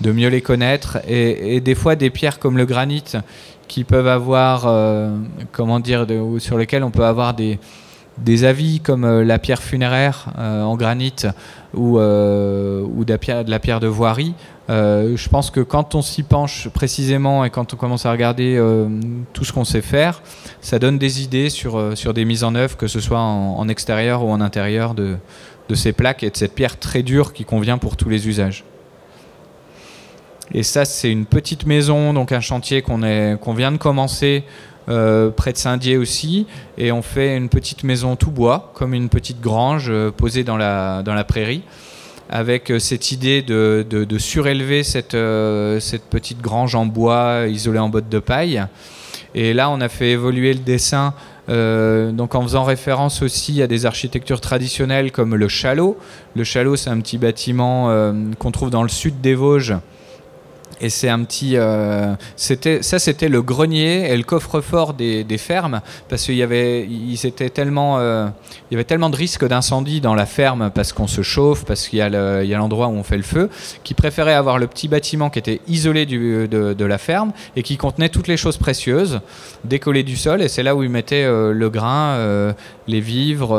de 0.00 0.12
mieux 0.12 0.28
les 0.28 0.40
connaître. 0.40 0.98
Et, 1.08 1.60
des 1.60 1.74
fois, 1.74 1.96
des 1.96 2.10
pierres 2.10 2.38
comme 2.38 2.56
le 2.56 2.66
granit, 2.66 3.04
qui 3.68 3.84
peuvent 3.84 4.08
avoir, 4.08 4.66
comment 5.52 5.80
dire, 5.80 6.06
sur 6.38 6.58
lesquelles 6.58 6.82
on 6.82 6.90
peut 6.90 7.04
avoir 7.04 7.34
des, 7.34 7.58
avis 8.44 8.80
comme 8.80 9.20
la 9.22 9.38
pierre 9.38 9.62
funéraire 9.62 10.26
en 10.38 10.76
granit 10.76 11.14
ou, 11.74 11.98
de, 11.98 13.04
la 13.50 13.58
pierre, 13.58 13.80
de 13.80 13.86
voirie, 13.86 14.34
euh, 14.70 15.16
je 15.16 15.28
pense 15.28 15.50
que 15.50 15.60
quand 15.60 15.96
on 15.96 16.02
s'y 16.02 16.22
penche 16.22 16.68
précisément 16.68 17.44
et 17.44 17.50
quand 17.50 17.74
on 17.74 17.76
commence 17.76 18.06
à 18.06 18.12
regarder 18.12 18.56
euh, 18.56 18.88
tout 19.32 19.44
ce 19.44 19.52
qu'on 19.52 19.64
sait 19.64 19.82
faire, 19.82 20.22
ça 20.60 20.78
donne 20.78 20.96
des 20.96 21.22
idées 21.22 21.50
sur, 21.50 21.76
euh, 21.76 21.96
sur 21.96 22.14
des 22.14 22.24
mises 22.24 22.44
en 22.44 22.54
œuvre, 22.54 22.76
que 22.76 22.86
ce 22.86 23.00
soit 23.00 23.18
en, 23.18 23.68
extérieur 23.68 24.24
ou 24.24 24.30
en 24.30 24.40
intérieur 24.40 24.94
de, 24.94 25.16
de, 25.68 25.74
ces 25.74 25.92
plaques 25.92 26.22
et 26.22 26.30
de 26.30 26.36
cette 26.36 26.54
pierre 26.54 26.78
très 26.78 27.02
dure 27.02 27.32
qui 27.32 27.44
convient 27.44 27.78
pour 27.78 27.96
tous 27.96 28.08
les 28.08 28.28
usages. 28.28 28.64
Et 30.52 30.62
ça, 30.62 30.84
c'est 30.84 31.10
une 31.10 31.26
petite 31.26 31.66
maison, 31.66 32.12
donc 32.12 32.32
un 32.32 32.40
chantier 32.40 32.82
qu'on 32.82 32.98
vient 33.54 33.72
de 33.72 33.76
commencer 33.76 34.44
près 34.86 35.52
de 35.52 35.56
Saint-Dié 35.56 35.96
aussi. 35.96 36.46
Et 36.76 36.90
on 36.90 37.02
fait 37.02 37.36
une 37.36 37.48
petite 37.48 37.84
maison 37.84 38.16
tout 38.16 38.32
bois, 38.32 38.72
comme 38.74 38.92
une 38.94 39.08
petite 39.08 39.40
grange 39.40 39.92
posée 40.16 40.42
dans 40.42 40.56
la, 40.56 41.02
dans 41.04 41.14
la 41.14 41.24
prairie 41.24 41.62
avec 42.30 42.70
euh, 42.70 42.78
cette 42.78 43.10
idée 43.10 43.42
de, 43.42 43.84
surélever 44.18 44.82
euh, 45.14 45.80
cette, 45.80 46.04
petite 46.04 46.40
grange 46.40 46.74
en 46.74 46.86
bois 46.86 47.46
isolée 47.48 47.80
en 47.80 47.88
bottes 47.88 48.08
de 48.08 48.20
paille. 48.20 48.64
Et 49.34 49.52
là, 49.52 49.68
on 49.70 49.80
a 49.80 49.88
fait 49.88 50.10
évoluer 50.10 50.54
le 50.54 50.60
dessin 50.60 51.12
euh, 51.48 52.12
donc 52.12 52.36
en 52.36 52.42
faisant 52.42 52.62
référence 52.62 53.22
aussi 53.22 53.60
à 53.60 53.66
des 53.66 53.84
architectures 53.84 54.40
traditionnelles 54.40 55.10
comme 55.10 55.34
le 55.34 55.48
chalot. 55.48 55.98
Le 56.36 56.44
chalot, 56.44 56.76
c'est 56.76 56.90
un 56.90 57.00
petit 57.00 57.18
bâtiment 57.18 58.12
qu'on 58.38 58.52
trouve 58.52 58.70
dans 58.70 58.84
le 58.84 58.88
sud 58.88 59.20
des 59.20 59.34
Vosges 59.34 59.74
et 60.80 60.88
c'est 60.88 61.08
un 61.08 61.22
petit. 61.24 61.56
Euh, 61.56 62.14
c'était, 62.36 62.82
ça, 62.82 62.98
c'était 62.98 63.28
le 63.28 63.42
grenier 63.42 64.10
et 64.10 64.16
le 64.16 64.22
coffre-fort 64.22 64.94
des, 64.94 65.24
fermes, 65.38 65.80
parce 66.08 66.24
qu'il 66.24 66.36
y 66.36 66.42
avait, 66.42 66.86
ils 66.86 67.26
étaient 67.26 67.50
tellement, 67.50 67.98
euh, 67.98 68.26
il 68.70 68.74
y 68.74 68.76
avait 68.76 68.84
tellement 68.84 69.10
de 69.10 69.16
risques 69.16 69.46
d'incendie 69.46 70.00
dans 70.00 70.14
la 70.14 70.26
ferme, 70.26 70.70
parce 70.74 70.92
qu'on 70.92 71.06
se 71.06 71.22
chauffe, 71.22 71.64
parce 71.64 71.88
qu'il 71.88 71.98
y 71.98 72.02
a, 72.02 72.08
l'endroit 72.58 72.88
où 72.88 72.92
on 72.92 73.02
fait 73.02 73.16
le 73.16 73.22
feu, 73.22 73.50
qu'ils 73.84 73.96
préféraient 73.96 74.34
avoir 74.34 74.58
le 74.58 74.66
petit 74.66 74.88
bâtiment 74.88 75.30
qui 75.30 75.38
était 75.38 75.60
isolé 75.68 76.06
de, 76.06 76.84
la 76.84 76.98
ferme 76.98 77.32
et 77.56 77.62
qui 77.62 77.76
contenait 77.76 78.08
toutes 78.08 78.26
les 78.26 78.36
choses 78.36 78.56
précieuses, 78.56 79.20
décollées 79.64 80.02
du 80.02 80.16
sol, 80.16 80.42
et 80.42 80.48
c'est 80.48 80.62
là 80.62 80.74
où 80.74 80.82
ils 80.82 80.90
mettaient 80.90 81.24
euh, 81.24 81.52
le 81.52 81.70
grain, 81.70 82.54
les 82.88 83.00
vivres, 83.00 83.56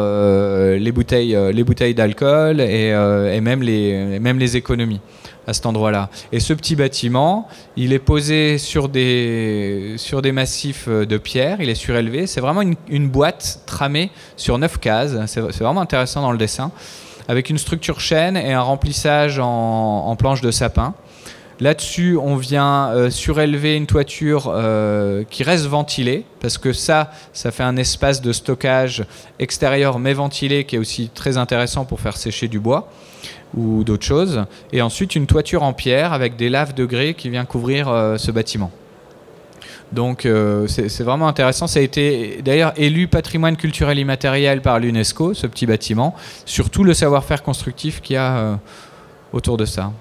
les 0.77 0.91
bouteilles, 0.91 1.37
les 1.53 1.63
bouteilles 1.63 1.93
d'alcool 1.93 2.61
et, 2.61 3.41
même 3.41 3.61
les 3.61 4.57
économies 4.57 5.01
à 5.47 5.53
cet 5.53 5.65
endroit-là. 5.65 6.09
Et 6.31 6.39
ce 6.39 6.53
petit 6.53 6.75
bâtiment, 6.75 7.47
il 7.75 7.93
est 7.93 7.99
posé 7.99 8.57
sur 8.57 8.89
des, 8.89 9.95
sur 9.97 10.21
des 10.21 10.31
massifs 10.31 10.85
euh, 10.87 11.05
de 11.05 11.17
pierre, 11.17 11.61
il 11.61 11.69
est 11.69 11.75
surélevé. 11.75 12.27
C'est 12.27 12.41
vraiment 12.41 12.61
une, 12.61 13.09
boîte 13.09 13.61
tramée 13.65 14.11
sur 14.37 14.57
neuf 14.57 14.79
cases. 14.79 15.15
C'est 15.25 15.41
vraiment 15.41 15.81
intéressant 15.81 16.21
dans 16.21 16.31
le 16.31 16.37
dessin, 16.37 16.71
avec 17.27 17.49
une 17.49 17.57
structure 17.57 17.99
chaîne 17.99 18.37
et 18.37 18.53
un 18.53 18.61
remplissage 18.61 19.39
en, 19.39 20.07
en 20.07 20.15
planche 20.15 20.41
de 20.41 20.51
sapin. 20.51 20.93
Là-dessus, 21.61 22.17
on 22.17 22.37
vient 22.37 22.89
euh, 22.89 23.11
surélever 23.11 23.75
une 23.75 23.85
toiture 23.85 24.51
euh, 24.51 25.23
qui 25.29 25.43
reste 25.43 25.67
ventilée, 25.67 26.25
parce 26.39 26.57
que 26.57 26.73
ça, 26.73 27.11
ça 27.33 27.51
fait 27.51 27.61
un 27.61 27.77
espace 27.77 28.19
de 28.19 28.33
stockage 28.33 29.05
extérieur 29.37 29.99
mais 29.99 30.13
ventilé 30.13 30.63
qui 30.65 30.75
est 30.75 30.79
aussi 30.79 31.11
très 31.13 31.37
intéressant 31.37 31.85
pour 31.85 31.99
faire 31.99 32.17
sécher 32.17 32.47
du 32.47 32.59
bois 32.59 32.89
ou 33.55 33.83
d'autres 33.83 34.05
choses. 34.05 34.45
Et 34.71 34.81
ensuite, 34.81 35.15
une 35.15 35.27
toiture 35.27 35.63
en 35.63 35.73
pierre 35.73 36.13
avec 36.13 36.35
des 36.35 36.49
laves 36.49 36.73
de 36.73 36.85
grès 36.85 37.13
qui 37.13 37.29
vient 37.29 37.45
couvrir 37.45 37.89
euh, 37.89 38.17
ce 38.17 38.31
bâtiment. 38.31 38.71
Donc 39.91 40.25
c'est 40.67 41.03
vraiment 41.03 41.27
intéressant. 41.27 41.67
Ça 41.67 41.81
a 41.81 41.83
été 41.83 42.39
d'ailleurs 42.45 42.71
élu 42.77 43.09
patrimoine 43.09 43.57
culturel 43.57 43.99
immatériel 43.99 44.61
par 44.61 44.79
l'UNESCO, 44.79 45.33
ce 45.33 45.47
petit 45.47 45.65
bâtiment, 45.65 46.15
sur 46.45 46.69
tout 46.69 46.85
le 46.85 46.93
savoir-faire 46.93 47.43
constructif 47.43 47.99
qu'il 47.99 48.13
y 48.13 48.17
a 48.17 48.57
autour 49.33 49.57
de 49.57 49.65
ça. 49.65 49.91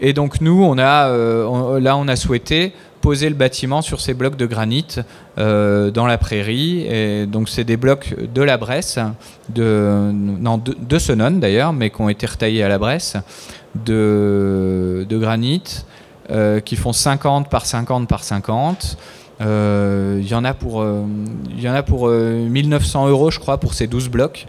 Et 0.00 0.12
donc 0.12 0.40
nous, 0.40 0.74
euh, 0.78 1.80
là, 1.80 1.96
on 1.96 2.08
a 2.08 2.16
souhaité 2.16 2.72
poser 3.08 3.30
le 3.30 3.34
bâtiment 3.34 3.80
sur 3.80 4.02
ces 4.02 4.12
blocs 4.12 4.36
de 4.36 4.44
granit 4.44 4.96
euh, 5.38 5.90
dans 5.90 6.06
la 6.06 6.18
prairie. 6.18 6.86
Et 6.86 7.24
donc 7.24 7.48
c'est 7.48 7.64
des 7.64 7.78
blocs 7.78 8.14
de 8.34 8.42
la 8.42 8.58
Bresse, 8.58 8.98
de, 9.48 10.10
non, 10.12 10.58
de, 10.58 10.76
de 10.78 11.38
d'ailleurs, 11.40 11.72
mais 11.72 11.88
qui 11.88 12.02
ont 12.02 12.10
été 12.10 12.26
retaillés 12.26 12.62
à 12.62 12.68
la 12.68 12.76
Bresse, 12.76 13.16
de, 13.74 15.06
granit, 15.10 15.62
euh, 16.30 16.60
qui 16.60 16.76
font 16.76 16.92
50 16.92 17.48
par 17.48 17.64
50 17.64 18.06
par 18.06 18.22
50. 18.22 18.98
Il 19.40 20.28
y 20.28 20.34
en 20.34 20.44
a 20.44 20.52
pour, 20.52 20.84
y 21.56 21.66
en 21.66 21.74
a 21.74 21.82
pour 21.82 22.10
1900 22.10 23.08
euros, 23.08 23.30
je 23.30 23.38
crois, 23.38 23.56
pour 23.56 23.72
ces 23.72 23.86
12 23.86 24.10
blocs. 24.10 24.46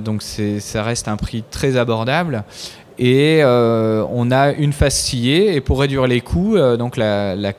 donc 0.00 0.22
ça 0.22 0.82
reste 0.82 1.08
un 1.08 1.18
prix 1.18 1.44
très 1.50 1.76
abordable. 1.76 2.44
Et 2.98 3.40
euh, 3.42 4.04
on 4.10 4.30
a 4.30 4.52
une 4.52 4.72
face 4.72 4.98
sciée. 4.98 5.54
Et 5.54 5.60
pour 5.60 5.80
réduire 5.80 6.06
les 6.06 6.20
coûts, 6.20 6.56
euh, 6.56 6.76
donc 6.76 6.96
la, 6.96 7.52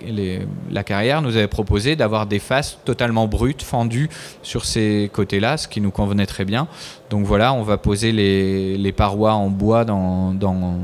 carrière 0.86 1.22
nous 1.22 1.36
avait 1.36 1.48
proposé 1.48 1.96
d'avoir 1.96 2.26
des 2.26 2.40
faces 2.40 2.80
totalement 2.86 3.28
brutes, 3.28 3.64
fendues 3.64 4.10
sur 4.42 4.66
ces 4.66 5.10
côtés-là, 5.14 5.58
ce 5.58 5.68
qui 5.68 5.82
nous 5.82 5.92
convenait 5.92 6.26
très 6.26 6.46
bien. 6.46 6.68
Donc 7.10 7.26
voilà, 7.26 7.54
on 7.54 7.64
va 7.64 7.78
poser 7.78 8.12
les, 8.12 8.92
parois 8.92 9.34
en 9.34 9.50
bois 9.50 9.86
dans, 9.86 10.34
dans, 10.34 10.76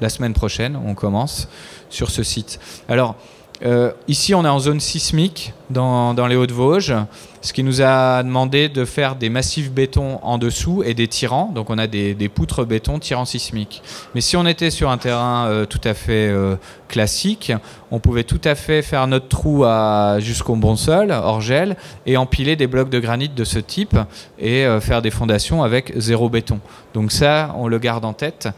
la 0.00 0.08
semaine 0.08 0.34
prochaine. 0.34 0.78
On 0.86 0.94
commence 0.94 1.48
sur 1.88 2.10
ce 2.10 2.22
site. 2.22 2.60
Alors, 2.88 3.16
euh, 3.64 3.92
ici, 4.06 4.34
on 4.34 4.44
est 4.44 4.48
en 4.48 4.58
zone 4.58 4.80
sismique 4.80 5.54
dans, 5.70 6.14
les 6.28 6.36
Hauts-de-Vosges, 6.36 6.94
ce 7.40 7.52
qui 7.52 7.62
nous 7.62 7.80
a 7.80 8.22
demandé 8.22 8.68
de 8.68 8.84
faire 8.84 9.16
des 9.16 9.30
massifs 9.30 9.70
béton 9.70 10.20
en 10.22 10.36
dessous 10.38 10.82
et 10.84 10.94
des 10.94 11.08
tirants. 11.08 11.50
Donc, 11.54 11.70
on 11.70 11.78
a 11.78 11.86
des, 11.86 12.28
poutres 12.28 12.66
béton 12.66 12.98
tirants 12.98 13.24
sismiques. 13.24 13.82
Mais 14.14 14.20
si 14.20 14.36
on 14.36 14.46
était 14.46 14.70
sur 14.70 14.90
un 14.90 14.98
terrain 14.98 15.46
euh, 15.46 15.64
tout 15.64 15.80
à 15.84 15.94
fait 15.94 16.28
euh, 16.28 16.56
classique, 16.88 17.52
on 17.90 17.98
pouvait 17.98 18.24
tout 18.24 18.40
à 18.44 18.54
fait 18.54 18.82
faire 18.82 19.06
notre 19.06 19.28
trou 19.28 19.64
jusqu'au 20.18 20.54
bon 20.56 20.76
sol, 20.76 21.10
hors 21.10 21.40
gel, 21.40 21.76
et 22.04 22.16
empiler 22.16 22.56
des 22.56 22.66
blocs 22.66 22.90
de 22.90 23.00
granit 23.00 23.28
de 23.28 23.44
ce 23.44 23.58
type 23.58 23.96
et 24.38 24.66
faire 24.80 25.02
des 25.02 25.10
fondations 25.10 25.62
avec 25.62 25.92
zéro 25.96 26.28
béton. 26.28 26.60
Donc, 26.94 27.10
ça, 27.10 27.54
on 27.56 27.68
le 27.68 27.78
garde 27.78 28.04
en 28.04 28.12
tête. 28.12 28.48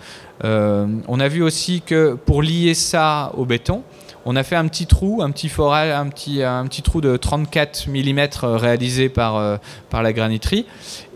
on 0.43 1.21
a 1.21 1.29
vu 1.29 1.43
aussi 1.43 1.83
que 1.83 2.15
pour 2.15 2.43
lier 2.43 2.75
ça 2.75 3.33
au 3.37 3.45
béton, 3.45 3.83
on 4.25 4.37
a 4.37 4.43
fait 4.43 4.57
un 4.57 4.67
petit 4.69 4.87
trou, 4.87 5.23
un 5.23 5.31
petit 5.31 5.49
forage, 5.49 5.91
un 5.91 6.09
petit, 6.09 6.43
un 6.43 6.67
petit 6.67 6.83
trou 6.83 7.01
de 7.01 7.17
34 7.17 7.89
mm 7.89 8.19
euh, 8.45 8.57
réalisé 8.57 9.09
par, 9.09 9.37
euh, 9.37 9.57
par 9.91 10.03
la 10.03 10.13
graniterie 10.13 10.67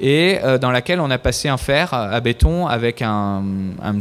et 0.00 0.38
euh, 0.42 0.59
dans 0.59 0.70
laquelle 0.70 1.00
on 1.00 1.11
a 1.11 1.18
passé 1.18 1.48
un 1.48 1.57
fer 1.57 1.92
à 1.92 2.20
béton 2.20 2.66
avec 2.66 3.03
un, 3.03 3.42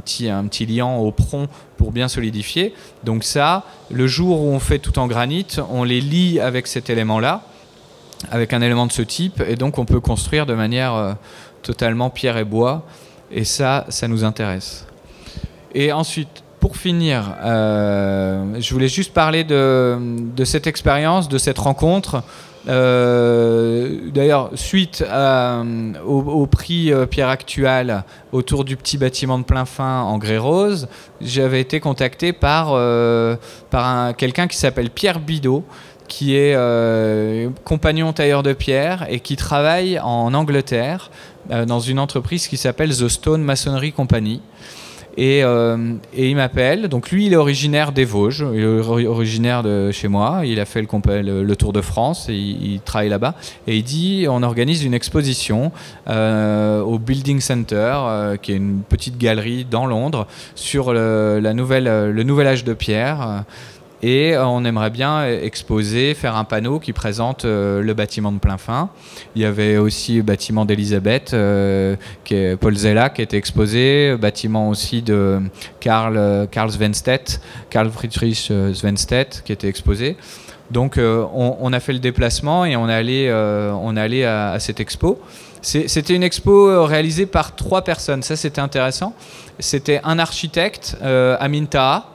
petit, 0.03 0.29
un 0.29 0.45
petit 0.45 0.65
liant 0.65 0.97
au 0.97 1.11
prompt 1.11 1.49
pour 1.77 1.91
bien 1.91 2.07
solidifier. 2.07 2.73
Donc 3.03 3.23
ça, 3.23 3.65
le 3.89 4.07
jour 4.07 4.41
où 4.41 4.47
on 4.47 4.59
fait 4.59 4.79
tout 4.79 4.99
en 4.99 5.07
granit, 5.07 5.47
on 5.69 5.83
les 5.83 6.01
lie 6.01 6.39
avec 6.39 6.67
cet 6.67 6.89
élément-là, 6.89 7.41
avec 8.31 8.53
un 8.53 8.61
élément 8.61 8.85
de 8.85 8.91
ce 8.91 9.01
type, 9.01 9.43
et 9.47 9.55
donc 9.55 9.79
on 9.79 9.85
peut 9.85 9.99
construire 9.99 10.45
de 10.45 10.53
manière 10.53 11.17
totalement 11.63 12.09
pierre 12.09 12.37
et 12.37 12.45
bois. 12.45 12.85
Et 13.31 13.45
ça, 13.45 13.85
ça 13.89 14.07
nous 14.07 14.23
intéresse. 14.23 14.85
Et 15.73 15.91
ensuite, 15.91 16.43
pour 16.61 16.77
finir, 16.77 17.35
euh, 17.43 18.55
je 18.59 18.71
voulais 18.71 18.87
juste 18.87 19.13
parler 19.13 19.43
de, 19.43 19.97
cette 20.45 20.67
expérience, 20.67 21.27
de 21.27 21.39
cette 21.39 21.57
rencontre. 21.57 22.23
Euh, 22.69 23.97
d'ailleurs, 24.13 24.51
suite 24.53 25.03
au, 26.05 26.45
prix 26.45 26.93
euh, 26.93 27.07
Pierre 27.07 27.29
Actual 27.29 28.03
autour 28.31 28.63
du 28.63 28.77
petit 28.77 28.99
bâtiment 28.99 29.39
de 29.39 29.43
plein 29.43 29.65
fin 29.65 30.01
en 30.01 30.19
grès 30.19 30.37
rose, 30.37 30.87
j'avais 31.19 31.59
été 31.59 31.79
contacté 31.79 32.31
par, 32.31 32.79
par 33.71 34.15
quelqu'un 34.15 34.47
qui 34.47 34.57
s'appelle 34.57 34.91
Pierre 34.91 35.19
Bidot, 35.19 35.65
qui 36.07 36.35
est 36.35 36.55
compagnon 37.63 38.13
tailleur 38.13 38.43
de 38.43 38.53
pierre 38.53 39.07
et 39.09 39.19
qui 39.19 39.35
travaille 39.35 39.99
en 39.99 40.31
Angleterre 40.35 41.09
dans 41.49 41.79
une 41.79 41.97
entreprise 41.97 42.47
qui 42.47 42.57
s'appelle 42.57 42.95
The 42.95 43.07
Stone 43.07 43.41
Masonry 43.41 43.91
Company. 43.91 44.41
Euh, 45.19 45.93
et, 46.13 46.29
il 46.29 46.35
m'appelle. 46.35 46.87
Donc 46.87 47.11
lui, 47.11 47.25
il 47.25 47.33
est 47.33 47.37
originaire 47.37 47.91
des 47.91 48.05
Vosges, 48.05 48.45
il 48.53 48.61
est 48.61 49.07
originaire 49.07 49.63
de 49.63 49.91
chez 49.91 50.07
moi. 50.07 50.41
Il 50.45 50.59
a 50.59 50.65
fait 50.65 50.81
le, 50.81 51.55
Tour 51.55 51.73
de 51.73 51.81
France 51.81 52.27
il, 52.29 52.79
travaille 52.83 53.09
là-bas. 53.09 53.35
Et 53.67 53.77
il 53.77 53.83
dit, 53.83 54.25
on 54.29 54.43
organise 54.43 54.83
une 54.83 54.93
exposition 54.93 55.71
euh, 56.07 56.81
au 56.81 56.97
Building 56.97 57.39
Center, 57.39 57.93
euh, 57.97 58.37
qui 58.37 58.53
est 58.53 58.57
une 58.57 58.81
petite 58.81 59.17
galerie 59.17 59.65
dans 59.69 59.85
Londres, 59.85 60.27
sur 60.55 60.93
le 60.93 61.39
nouvel 61.53 62.47
âge 62.47 62.63
de 62.63 62.73
pierre. 62.73 63.43
Et 64.01 64.35
on 64.37 64.65
aimerait 64.65 64.89
bien 64.89 65.25
exposer, 65.27 66.13
faire 66.13 66.35
un 66.35 66.43
panneau 66.43 66.79
qui 66.79 66.93
présente 66.93 67.45
le 67.45 67.93
bâtiment 67.93 68.31
de 68.31 68.39
plein 68.39 68.57
fin. 68.57 68.89
Il 69.35 69.41
y 69.41 69.45
avait 69.45 69.77
aussi 69.77 70.17
le 70.17 70.23
bâtiment 70.23 70.65
d'Elisabeth, 70.65 71.35
qui 72.23 72.35
est 72.35 72.57
Paul 72.57 72.75
Zella, 72.75 73.09
qui 73.09 73.21
était 73.21 73.37
exposé, 73.37 74.15
bâtiment 74.17 74.69
aussi 74.69 75.01
de 75.01 75.39
Karl, 75.79 76.47
Karl 76.49 76.71
Svenstedt, 76.71 77.41
Karl 77.69 77.89
Friedrich 77.91 78.51
Svenstedt, 78.73 79.43
qui 79.45 79.51
était 79.51 79.67
exposé. 79.67 80.17
Donc 80.71 80.97
on, 80.97 81.73
a 81.73 81.79
fait 81.79 81.93
le 81.93 81.99
déplacement 81.99 82.65
et 82.65 82.75
on 82.75 82.89
est 82.89 82.93
allé, 82.93 83.31
on 83.31 83.95
est 83.97 84.01
allé 84.01 84.23
à, 84.23 84.57
cette 84.59 84.79
expo. 84.79 85.19
C'était 85.61 86.15
une 86.15 86.23
expo 86.23 86.69
euh, 86.69 86.83
réalisée 86.83 87.27
par 87.27 87.55
trois 87.55 87.83
personnes. 87.83 88.23
Ça, 88.23 88.35
c'était 88.35 88.61
intéressant. 88.61 89.13
C'était 89.59 90.01
un 90.03 90.17
architecte, 90.17 90.97
euh, 91.03 91.37
Amin 91.39 91.65
Taha, 91.65 92.10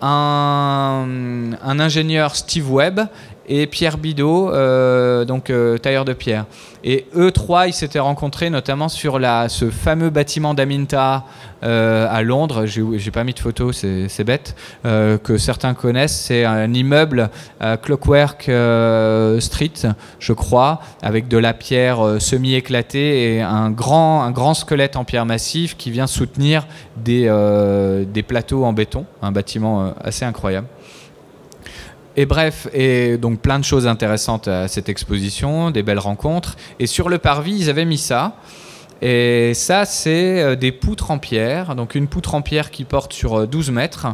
un, 0.00 1.78
ingénieur, 1.78 2.34
Steve 2.36 2.70
Webb, 2.70 3.00
et 3.48 3.66
Pierre 3.66 3.98
Bidot, 3.98 4.50
euh, 4.50 5.24
donc 5.24 5.50
euh, 5.50 5.78
tailleur 5.78 6.04
de 6.04 6.12
pierre. 6.12 6.46
Et 6.84 7.06
eux 7.16 7.32
trois, 7.32 7.66
ils 7.66 7.72
s'étaient 7.72 7.98
rencontrés 7.98 8.50
notamment 8.50 8.88
sur 8.88 9.18
la, 9.18 9.48
ce 9.48 9.70
fameux 9.70 10.10
bâtiment 10.10 10.54
d'Aminta 10.54 11.24
euh, 11.64 12.06
à 12.08 12.22
Londres. 12.22 12.64
J'ai 12.66 13.10
pas 13.10 13.24
mis 13.24 13.32
de 13.32 13.40
photo, 13.40 13.72
c'est 13.72 14.24
bête, 14.24 14.54
que 14.84 15.36
certains 15.36 15.74
connaissent. 15.74 16.16
C'est 16.16 16.44
un 16.44 16.72
immeuble 16.72 17.30
à 17.58 17.76
Clockwork 17.76 18.42
Street, 19.40 19.72
je 20.20 20.32
crois, 20.32 20.80
avec 21.02 21.26
de 21.26 21.38
la 21.38 21.54
pierre 21.54 22.20
semi-éclatée 22.20 23.34
et 23.34 23.42
un 23.42 23.70
grand, 23.70 24.22
un 24.22 24.30
grand 24.30 24.54
squelette 24.54 24.94
en 24.94 25.04
pierre 25.04 25.26
massive 25.26 25.76
qui 25.76 25.90
vient 25.90 26.06
soutenir 26.06 26.68
des, 26.96 27.28
des 28.06 28.22
plateaux 28.22 28.64
en 28.64 28.72
béton. 28.72 29.06
Un 29.22 29.32
bâtiment 29.32 29.92
assez 30.04 30.24
incroyable. 30.24 30.68
Et 32.18 32.24
bref, 32.24 32.66
et 32.72 33.18
donc 33.18 33.40
plein 33.40 33.58
de 33.58 33.64
choses 33.64 33.86
intéressantes 33.86 34.48
à 34.48 34.68
cette 34.68 34.88
exposition, 34.88 35.70
des 35.70 35.82
belles 35.82 35.98
rencontres. 35.98 36.56
Et 36.80 36.86
sur 36.86 37.08
le 37.10 37.18
parvis, 37.18 37.56
ils 37.58 37.70
avaient 37.70 37.84
mis 37.84 37.98
ça. 37.98 38.36
Et 39.02 39.52
ça, 39.54 39.84
c'est 39.84 40.42
euh, 40.42 40.56
des 40.56 40.72
poutres 40.72 41.10
en 41.10 41.18
pierre. 41.18 41.74
Donc 41.74 41.94
une 41.94 42.08
poutre 42.08 42.34
en 42.34 42.40
pierre 42.40 42.70
qui 42.70 42.84
porte 42.84 43.12
sur 43.12 43.46
12 43.46 43.68
euh, 43.68 43.72
mètres. 43.72 44.06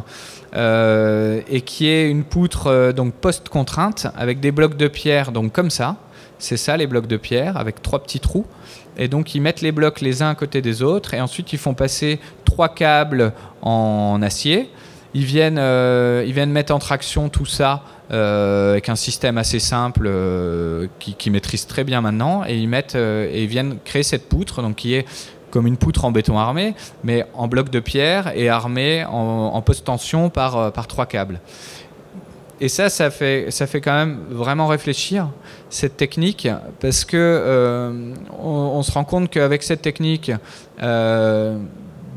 Euh, 0.55 1.41
et 1.49 1.61
qui 1.61 1.87
est 1.87 2.11
une 2.11 2.23
poutre 2.23 2.93
post-contrainte 3.21 4.05
avec 4.15 4.39
des 4.39 4.51
blocs 4.51 4.77
de 4.77 4.87
pierre 4.87 5.31
donc 5.31 5.51
comme 5.51 5.71
ça. 5.71 5.95
C'est 6.37 6.57
ça 6.57 6.77
les 6.77 6.85
blocs 6.85 7.07
de 7.07 7.17
pierre 7.17 7.57
avec 7.57 7.81
trois 7.81 8.03
petits 8.03 8.19
trous. 8.19 8.45
Et 8.97 9.07
donc 9.07 9.33
ils 9.33 9.41
mettent 9.41 9.61
les 9.61 9.71
blocs 9.71 10.01
les 10.01 10.21
uns 10.21 10.29
à 10.29 10.35
côté 10.35 10.61
des 10.61 10.83
autres 10.83 11.15
et 11.15 11.21
ensuite 11.21 11.53
ils 11.53 11.59
font 11.59 11.73
passer 11.73 12.19
trois 12.45 12.69
câbles 12.69 13.33
en 13.63 14.21
acier. 14.21 14.69
Ils 15.13 15.25
viennent, 15.25 15.57
ils 15.57 16.33
viennent 16.33 16.51
mettre 16.51 16.73
en 16.73 16.79
traction 16.79 17.29
tout 17.29 17.45
ça 17.45 17.83
euh, 18.11 18.71
avec 18.73 18.89
un 18.89 18.95
système 18.95 19.37
assez 19.37 19.59
simple 19.59 20.05
euh, 20.05 20.87
qui, 20.99 21.31
maîtrise 21.31 21.65
très 21.65 21.83
bien 21.83 22.01
maintenant, 22.01 22.43
et 22.45 22.57
ils 22.57 22.67
mettent 22.67 22.95
euh, 22.95 23.27
et 23.31 23.47
viennent 23.47 23.77
créer 23.85 24.03
cette 24.03 24.29
poutre, 24.29 24.61
donc 24.61 24.75
qui 24.75 24.93
est 24.93 25.05
comme 25.49 25.65
une 25.65 25.77
poutre 25.77 26.05
en 26.05 26.11
béton 26.11 26.37
armé, 26.37 26.75
mais 27.03 27.25
en 27.33 27.47
bloc 27.47 27.69
de 27.69 27.79
pierre 27.79 28.31
et 28.35 28.49
armée 28.49 29.05
en, 29.05 29.61
post-tension 29.61 30.29
par, 30.29 30.71
par 30.73 30.87
trois 30.87 31.05
câbles. 31.05 31.39
Et 32.59 32.69
ça, 32.69 32.89
ça 32.89 33.09
fait, 33.09 33.51
ça 33.51 33.67
fait 33.67 33.79
quand 33.79 33.93
même 33.93 34.19
vraiment 34.29 34.67
réfléchir 34.67 35.29
cette 35.69 35.95
technique, 35.95 36.47
parce 36.79 37.05
que 37.05 38.13
on, 38.41 38.81
se 38.81 38.91
rend 38.91 39.03
compte 39.03 39.29
qu'avec 39.29 39.61
cette 39.61 39.83
technique, 39.83 40.31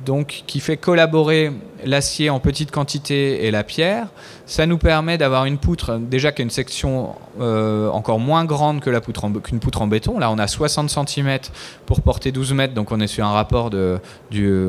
donc 0.07 0.45
qui 0.47 0.61
fait 0.61 0.79
collaborer 0.79 1.53
l'acier 1.87 2.31
en 2.31 2.41
petite 2.41 2.71
quantité 2.71 3.47
et 3.47 3.51
la 3.51 3.65
pierre, 3.65 4.09
ça 4.45 4.67
nous 4.67 4.79
permet 4.79 5.19
d'avoir 5.19 5.45
une 5.45 5.59
poutre 5.59 5.99
déjà 5.99 6.33
qui 6.33 6.43
a 6.43 6.45
une 6.45 6.51
section 6.51 7.15
euh, 7.41 7.89
encore 7.91 8.19
moins 8.19 8.45
grande 8.45 8.81
que 8.81 8.91
la 8.91 9.01
poutre 9.01 9.27
qu'une 9.43 9.61
poutre 9.61 9.83
en 9.83 9.87
béton. 9.87 10.19
Là, 10.19 10.31
on 10.31 10.39
a 10.39 10.47
60 10.47 10.91
cm 10.91 11.39
pour 11.87 12.03
porter 12.03 12.33
12 12.33 12.53
mètres, 12.53 12.75
donc 12.75 12.93
on 12.93 13.01
est 13.01 13.07
sur 13.07 13.25
un 13.25 13.33
rapport 13.33 13.71
de, 13.71 13.99
du, 14.31 14.69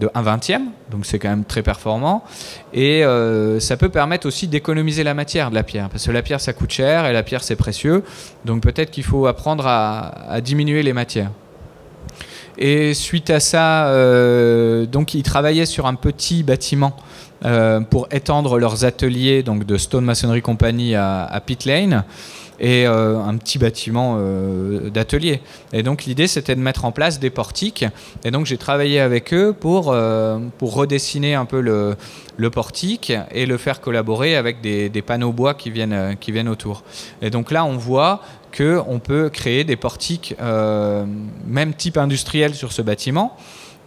de 0.00 0.10
1 0.14 0.22
vingtième, 0.22 0.70
donc 0.90 1.04
c'est 1.06 1.18
quand 1.18 1.28
même 1.28 1.44
très 1.44 1.62
performant. 1.62 2.24
Et 2.72 3.04
euh, 3.04 3.60
ça 3.60 3.76
peut 3.76 3.88
permettre 3.88 4.26
aussi 4.26 4.48
d'économiser 4.48 5.04
la 5.04 5.14
matière 5.14 5.50
de 5.50 5.54
la 5.54 5.62
pierre, 5.62 5.88
parce 5.88 6.06
que 6.06 6.12
la 6.12 6.22
pierre 6.22 6.40
ça 6.40 6.52
coûte 6.52 6.70
cher 6.70 7.06
et 7.06 7.12
la 7.12 7.22
pierre 7.22 7.42
c'est 7.42 7.56
précieux, 7.56 8.04
donc 8.44 8.62
peut-être 8.62 8.90
qu'il 8.90 9.04
faut 9.04 9.26
apprendre 9.26 9.66
à 9.66 10.40
diminuer 10.40 10.82
les 10.82 10.92
matières. 10.92 11.30
Et 12.58 12.94
suite 12.94 13.30
à 13.30 13.40
ça, 13.40 13.88
euh, 13.88 14.86
donc 14.86 15.14
ils 15.14 15.22
travaillaient 15.22 15.66
sur 15.66 15.86
un 15.86 15.94
petit 15.94 16.42
bâtiment 16.42 16.96
euh, 17.44 17.80
pour 17.80 18.08
étendre 18.10 18.58
leurs 18.58 18.86
ateliers 18.86 19.42
donc 19.42 19.64
de 19.64 19.76
Stone 19.76 20.06
Masonry 20.06 20.40
Company 20.40 20.94
à, 20.94 21.42
Pit 21.44 21.66
Lane 21.66 22.04
et 22.58 22.86
euh, 22.86 23.18
un 23.18 23.36
petit 23.36 23.58
bâtiment 23.58 24.16
euh, 24.18 24.88
d'atelier. 24.88 25.42
Et 25.74 25.82
donc 25.82 26.04
l'idée 26.04 26.28
c'était 26.28 26.54
de 26.54 26.60
mettre 26.60 26.86
en 26.86 26.92
place 26.92 27.20
des 27.20 27.28
portiques. 27.28 27.84
Et 28.24 28.30
donc 28.30 28.46
j'ai 28.46 28.56
travaillé 28.56 29.00
avec 29.00 29.34
eux 29.34 29.52
pour, 29.52 29.94
pour 30.56 30.74
redessiner 30.74 31.34
un 31.34 31.44
peu 31.44 31.60
le, 31.60 31.94
le, 32.38 32.48
portique 32.48 33.12
et 33.32 33.44
le 33.44 33.58
faire 33.58 33.82
collaborer 33.82 34.34
avec 34.34 34.62
des, 34.62 34.88
des, 34.88 35.02
panneaux 35.02 35.32
bois 35.32 35.52
qui 35.52 35.70
viennent, 35.70 36.16
qui 36.18 36.32
viennent 36.32 36.48
autour. 36.48 36.84
Et 37.20 37.28
donc 37.28 37.50
là 37.50 37.66
on 37.66 37.76
voit 37.76 38.22
qu'on 38.56 38.98
peut 38.98 39.28
créer 39.28 39.64
des 39.64 39.76
portiques 39.76 40.34
même 41.46 41.74
type 41.74 41.96
industriel 41.96 42.54
sur 42.54 42.72
ce 42.72 42.82
bâtiment 42.82 43.36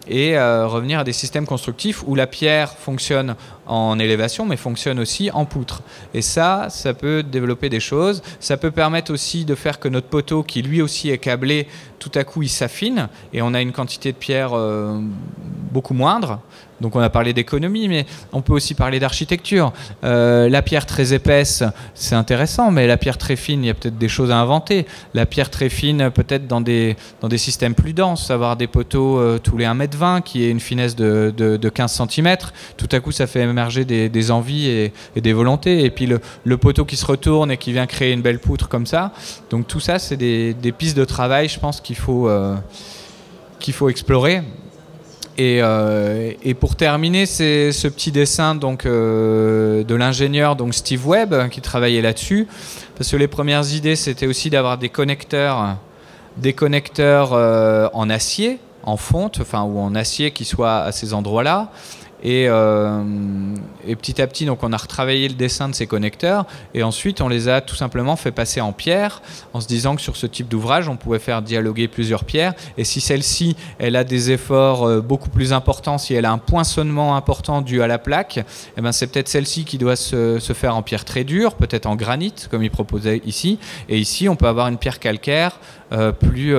et 0.07 0.37
revenir 0.37 0.99
à 0.99 1.03
des 1.03 1.13
systèmes 1.13 1.45
constructifs 1.45 2.03
où 2.07 2.15
la 2.15 2.27
pierre 2.27 2.71
fonctionne 2.71 3.35
en 3.67 3.99
élévation, 3.99 4.45
mais 4.45 4.57
fonctionne 4.57 4.99
aussi 4.99 5.29
en 5.31 5.45
poutre. 5.45 5.83
Et 6.13 6.21
ça, 6.21 6.67
ça 6.69 6.93
peut 6.93 7.21
développer 7.21 7.69
des 7.69 7.79
choses. 7.79 8.23
Ça 8.39 8.57
peut 8.57 8.71
permettre 8.71 9.13
aussi 9.13 9.45
de 9.45 9.55
faire 9.55 9.79
que 9.79 9.87
notre 9.87 10.07
poteau, 10.07 10.41
qui 10.41 10.61
lui 10.61 10.81
aussi 10.81 11.09
est 11.09 11.19
câblé, 11.19 11.67
tout 11.99 12.11
à 12.15 12.23
coup 12.23 12.41
il 12.41 12.49
s'affine 12.49 13.09
et 13.33 13.41
on 13.41 13.53
a 13.53 13.61
une 13.61 13.71
quantité 13.71 14.11
de 14.11 14.17
pierre 14.17 14.53
euh, 14.53 14.99
beaucoup 15.71 15.93
moindre. 15.93 16.39
Donc 16.81 16.95
on 16.95 16.99
a 16.99 17.09
parlé 17.09 17.33
d'économie, 17.33 17.87
mais 17.87 18.05
on 18.33 18.41
peut 18.41 18.53
aussi 18.53 18.73
parler 18.73 18.99
d'architecture. 18.99 19.73
Euh, 20.03 20.49
la 20.49 20.61
pierre 20.61 20.85
très 20.85 21.13
épaisse, 21.13 21.63
c'est 21.93 22.15
intéressant, 22.15 22.71
mais 22.71 22.87
la 22.87 22.97
pierre 22.97 23.17
très 23.17 23.35
fine, 23.35 23.63
il 23.63 23.67
y 23.67 23.69
a 23.69 23.73
peut-être 23.73 23.97
des 23.97 24.09
choses 24.09 24.31
à 24.31 24.37
inventer. 24.37 24.85
La 25.13 25.25
pierre 25.25 25.49
très 25.49 25.69
fine, 25.69 26.09
peut-être 26.11 26.47
dans 26.47 26.61
des, 26.61 26.95
dans 27.21 27.27
des 27.27 27.37
systèmes 27.37 27.75
plus 27.75 27.93
denses, 27.93 28.31
avoir 28.31 28.55
des 28.55 28.67
poteaux 28.67 29.19
euh, 29.19 29.39
tous 29.39 29.57
les 29.57 29.65
1m20 29.65 30.21
qui 30.21 30.43
est 30.43 30.49
une 30.49 30.59
finesse 30.59 30.95
de, 30.95 31.33
de, 31.35 31.69
15 31.69 32.01
cm. 32.09 32.37
Tout 32.77 32.89
à 32.91 32.99
coup, 32.99 33.11
ça 33.11 33.27
fait 33.27 33.45
des, 33.85 34.31
envies 34.31 34.67
et, 34.67 34.93
des 35.15 35.33
volontés. 35.33 35.83
Et 35.83 35.89
puis 35.89 36.07
le, 36.07 36.57
poteau 36.57 36.85
qui 36.85 36.97
se 36.97 37.05
retourne 37.05 37.51
et 37.51 37.57
qui 37.57 37.71
vient 37.71 37.87
créer 37.87 38.13
une 38.13 38.21
belle 38.21 38.39
poutre 38.39 38.67
comme 38.67 38.85
ça. 38.85 39.11
Donc 39.49 39.67
tout 39.67 39.79
ça, 39.79 39.99
c'est 39.99 40.17
des, 40.17 40.73
pistes 40.77 40.97
de 40.97 41.05
travail, 41.05 41.47
je 41.49 41.59
pense, 41.59 41.81
qu'il 41.81 41.95
faut, 41.95 42.29
euh, 42.29 42.55
qu'il 43.59 43.73
faut 43.73 43.89
explorer. 43.89 44.41
Et, 45.39 45.59
euh, 45.61 46.33
et, 46.43 46.53
pour 46.53 46.75
terminer, 46.75 47.25
c'est 47.25 47.71
ce 47.71 47.87
petit 47.87 48.11
dessin 48.11 48.55
donc, 48.55 48.85
euh, 48.85 49.85
de 49.85 49.95
l'ingénieur 49.95 50.57
donc 50.57 50.73
Steve 50.73 51.07
Webb 51.07 51.47
qui 51.47 51.61
travaillait 51.61 52.01
là-dessus. 52.01 52.45
Parce 52.97 53.09
que 53.09 53.15
les 53.15 53.29
premières 53.29 53.73
idées, 53.73 53.95
c'était 53.95 54.27
aussi 54.27 54.49
d'avoir 54.49 54.77
des 54.77 54.89
connecteurs, 54.89 55.77
des 56.35 56.51
connecteurs 56.51 57.31
en 57.93 58.09
acier, 58.09 58.59
en 58.83 58.97
fonte, 58.97 59.39
enfin, 59.39 59.63
ou 59.63 59.79
en 59.79 59.95
acier 59.95 60.31
qui 60.31 60.43
soient 60.43 60.79
à 60.79 60.91
ces 60.91 61.13
endroits-là. 61.13 61.71
Euh, 62.25 63.03
et, 63.87 63.95
petit 63.95 64.21
à 64.21 64.27
petit, 64.27 64.45
donc, 64.45 64.63
on 64.63 64.73
a 64.73 64.77
retravaillé 64.77 65.27
le 65.27 65.35
dessin 65.35 65.69
de 65.69 65.75
ces 65.75 65.87
connecteurs 65.87 66.45
et 66.73 66.83
ensuite 66.83 67.21
on 67.21 67.27
les 67.27 67.47
a 67.47 67.61
tout 67.61 67.75
simplement 67.75 68.15
fait 68.15 68.31
passer 68.31 68.61
en 68.61 68.71
pierre 68.71 69.21
en 69.53 69.61
se 69.61 69.67
disant 69.67 69.95
que 69.95 70.01
sur 70.01 70.15
ce 70.15 70.27
type 70.27 70.47
d'ouvrage, 70.47 70.89
on 70.89 70.97
pouvait 70.97 71.19
faire 71.19 71.41
dialoguer 71.41 71.87
plusieurs 71.87 72.23
pierres. 72.23 72.53
Et 72.77 72.83
si 72.83 73.01
celle-ci, 73.01 73.55
elle 73.77 73.95
a 73.95 74.03
des 74.03 74.31
efforts 74.31 74.83
euh, 74.83 75.01
beaucoup 75.01 75.29
plus 75.29 75.53
importants, 75.53 75.97
si 75.97 76.13
elle 76.13 76.25
a 76.25 76.31
un 76.31 76.37
poinçonnement 76.37 77.15
important 77.15 77.61
dû 77.61 77.81
à 77.81 77.87
la 77.87 77.97
plaque, 77.97 78.43
eh 78.77 78.81
ben, 78.81 78.91
c'est 78.91 79.07
peut-être 79.07 79.29
celle-ci 79.29 79.65
qui 79.65 79.77
doit 79.77 79.95
se, 79.95 80.39
faire 80.53 80.75
en 80.75 80.81
pierre 80.81 81.05
très 81.05 81.23
dure, 81.23 81.53
peut-être 81.55 81.85
en 81.85 81.95
granit, 81.95 82.33
comme 82.49 82.63
il 82.63 82.71
proposait 82.71 83.21
ici. 83.25 83.59
Et 83.87 83.97
ici, 83.97 84.27
on 84.27 84.35
peut 84.35 84.47
avoir 84.47 84.67
une 84.67 84.77
pierre 84.77 84.99
calcaire 84.99 85.59
euh, 85.91 86.11
plus, 86.11 86.55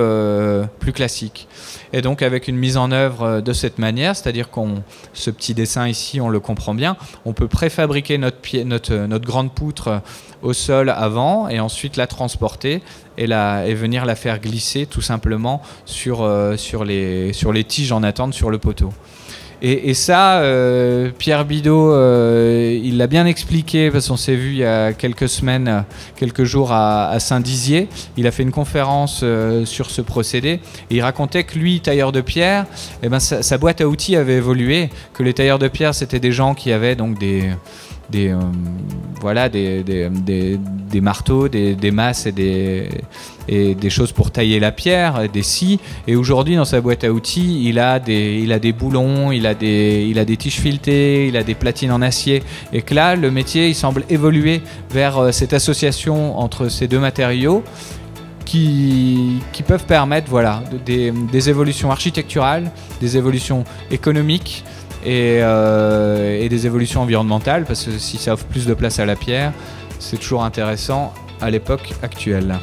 plus 0.79 0.93
classique. 0.93 1.47
Et 1.93 2.01
donc 2.01 2.21
avec 2.21 2.47
une 2.47 2.55
mise 2.55 2.77
en 2.77 2.91
œuvre 2.91 3.41
de 3.41 3.53
cette 3.53 3.77
manière, 3.77 4.15
c'est-à-dire 4.15 4.49
qu'on 4.49 4.83
ce 5.13 5.29
petit 5.29 5.53
dessin 5.53 5.87
ici, 5.87 6.21
on 6.21 6.29
le 6.29 6.39
comprend 6.39 6.73
bien, 6.73 6.95
on 7.25 7.33
peut 7.33 7.47
préfabriquer 7.47 8.17
notre, 8.17 8.95
notre 9.05 9.25
grande 9.25 9.51
poutre 9.51 10.01
au 10.41 10.53
sol 10.53 10.89
avant 10.89 11.49
et 11.49 11.59
ensuite 11.59 11.97
la 11.97 12.07
transporter 12.07 12.81
et, 13.17 13.27
venir 13.73 14.05
la 14.05 14.15
faire 14.15 14.39
glisser 14.39 14.85
tout 14.85 15.01
simplement 15.01 15.61
sur, 15.85 16.21
euh, 16.21 16.57
sur, 16.57 16.83
les, 16.83 17.33
sur 17.33 17.51
les 17.53 17.63
tiges 17.63 17.91
en 17.91 18.03
attente 18.03 18.33
sur 18.33 18.49
le 18.49 18.57
poteau. 18.57 18.91
Et, 19.63 19.93
ça, 19.93 20.39
euh, 20.39 21.11
Pierre 21.15 21.45
Bidot, 21.45 21.93
euh, 21.93 22.79
il 22.83 22.97
l'a 22.97 23.05
bien 23.05 23.27
expliqué 23.27 23.91
parce 23.91 24.07
qu'on 24.07 24.17
s'est 24.17 24.35
vu 24.35 24.53
il 24.53 24.57
y 24.57 24.65
a 24.65 24.91
quelques 24.91 25.29
semaines, 25.29 25.83
quelques 26.15 26.45
jours 26.45 26.71
à, 26.71 27.19
Saint-Dizier. 27.19 27.87
Il 28.17 28.25
a 28.25 28.31
fait 28.31 28.41
une 28.41 28.51
conférence 28.51 29.21
euh, 29.21 29.63
sur 29.65 29.91
ce 29.91 30.01
procédé 30.01 30.59
et 30.89 30.95
il 30.95 31.01
racontait 31.01 31.43
que 31.43 31.59
lui, 31.59 31.79
tailleur 31.79 32.11
de 32.11 32.21
pierre, 32.21 32.65
eh 33.03 33.09
ben, 33.09 33.19
sa, 33.19 33.57
boîte 33.59 33.81
à 33.81 33.87
outils 33.87 34.15
avait 34.15 34.37
évolué, 34.37 34.89
que 35.13 35.21
les 35.21 35.33
tailleurs 35.33 35.59
de 35.59 35.67
pierre, 35.67 35.93
c'était 35.93 36.19
des 36.19 36.31
gens 36.31 36.55
qui 36.55 36.71
avaient 36.71 36.95
donc 36.95 37.19
des 37.19 37.51
des, 38.11 38.35
voilà, 39.21 39.49
des, 39.49 39.83
des, 39.83 41.01
marteaux, 41.01 41.47
des, 41.47 41.91
masses 41.91 42.25
et 42.25 42.31
des, 42.31 42.89
et 43.47 43.75
des 43.75 43.89
choses 43.89 44.11
pour 44.11 44.31
tailler 44.31 44.59
la 44.59 44.71
pierre, 44.71 45.29
des 45.31 45.43
scies. 45.43 45.79
Et 46.07 46.15
aujourd'hui, 46.15 46.55
dans 46.55 46.65
sa 46.65 46.81
boîte 46.81 47.03
à 47.03 47.11
outils, 47.11 47.67
il 47.69 47.79
a 47.79 47.99
des, 47.99 48.39
il 48.43 48.51
a 48.51 48.59
des 48.59 48.73
boulons, 48.73 49.31
il 49.31 49.45
a 49.45 49.53
des, 49.53 50.07
il 50.09 50.17
a 50.19 50.25
des 50.25 50.37
tiges 50.37 50.59
filetées, 50.59 51.27
il 51.27 51.37
a 51.37 51.43
des 51.43 51.55
platines 51.55 51.91
en 51.91 52.01
acier. 52.01 52.41
Et 52.73 52.81
que 52.81 52.95
là, 52.95 53.15
le 53.15 53.31
métier, 53.31 53.69
il 53.69 53.75
semble 53.75 54.03
évoluer 54.09 54.61
vers 54.89 55.17
euh, 55.17 55.31
cette 55.31 55.53
association 55.53 56.39
entre 56.39 56.67
ces 56.67 56.87
deux 56.87 56.99
matériaux. 56.99 57.63
Qui, 58.43 59.39
qui, 59.53 59.63
peuvent 59.63 59.85
permettre 59.85 60.29
voilà, 60.29 60.61
des, 60.85 61.13
des, 61.31 61.49
évolutions 61.49 61.89
architecturales, 61.89 62.69
des 62.99 63.15
évolutions 63.15 63.63
économiques 63.91 64.65
et, 65.03 65.39
euh, 65.41 66.41
et, 66.41 66.49
des 66.49 66.65
évolutions 66.65 67.01
environnementales, 67.01 67.65
parce 67.65 67.85
que 67.85 67.97
si 67.97 68.17
ça 68.17 68.33
offre 68.33 68.45
plus 68.45 68.65
de 68.65 68.73
place 68.73 68.99
à 68.99 69.05
la 69.05 69.15
pierre, 69.15 69.53
c'est 69.99 70.17
toujours 70.17 70.43
intéressant 70.43 71.13
à 71.39 71.49
l'époque 71.49 71.93
actuelle. 72.03 72.59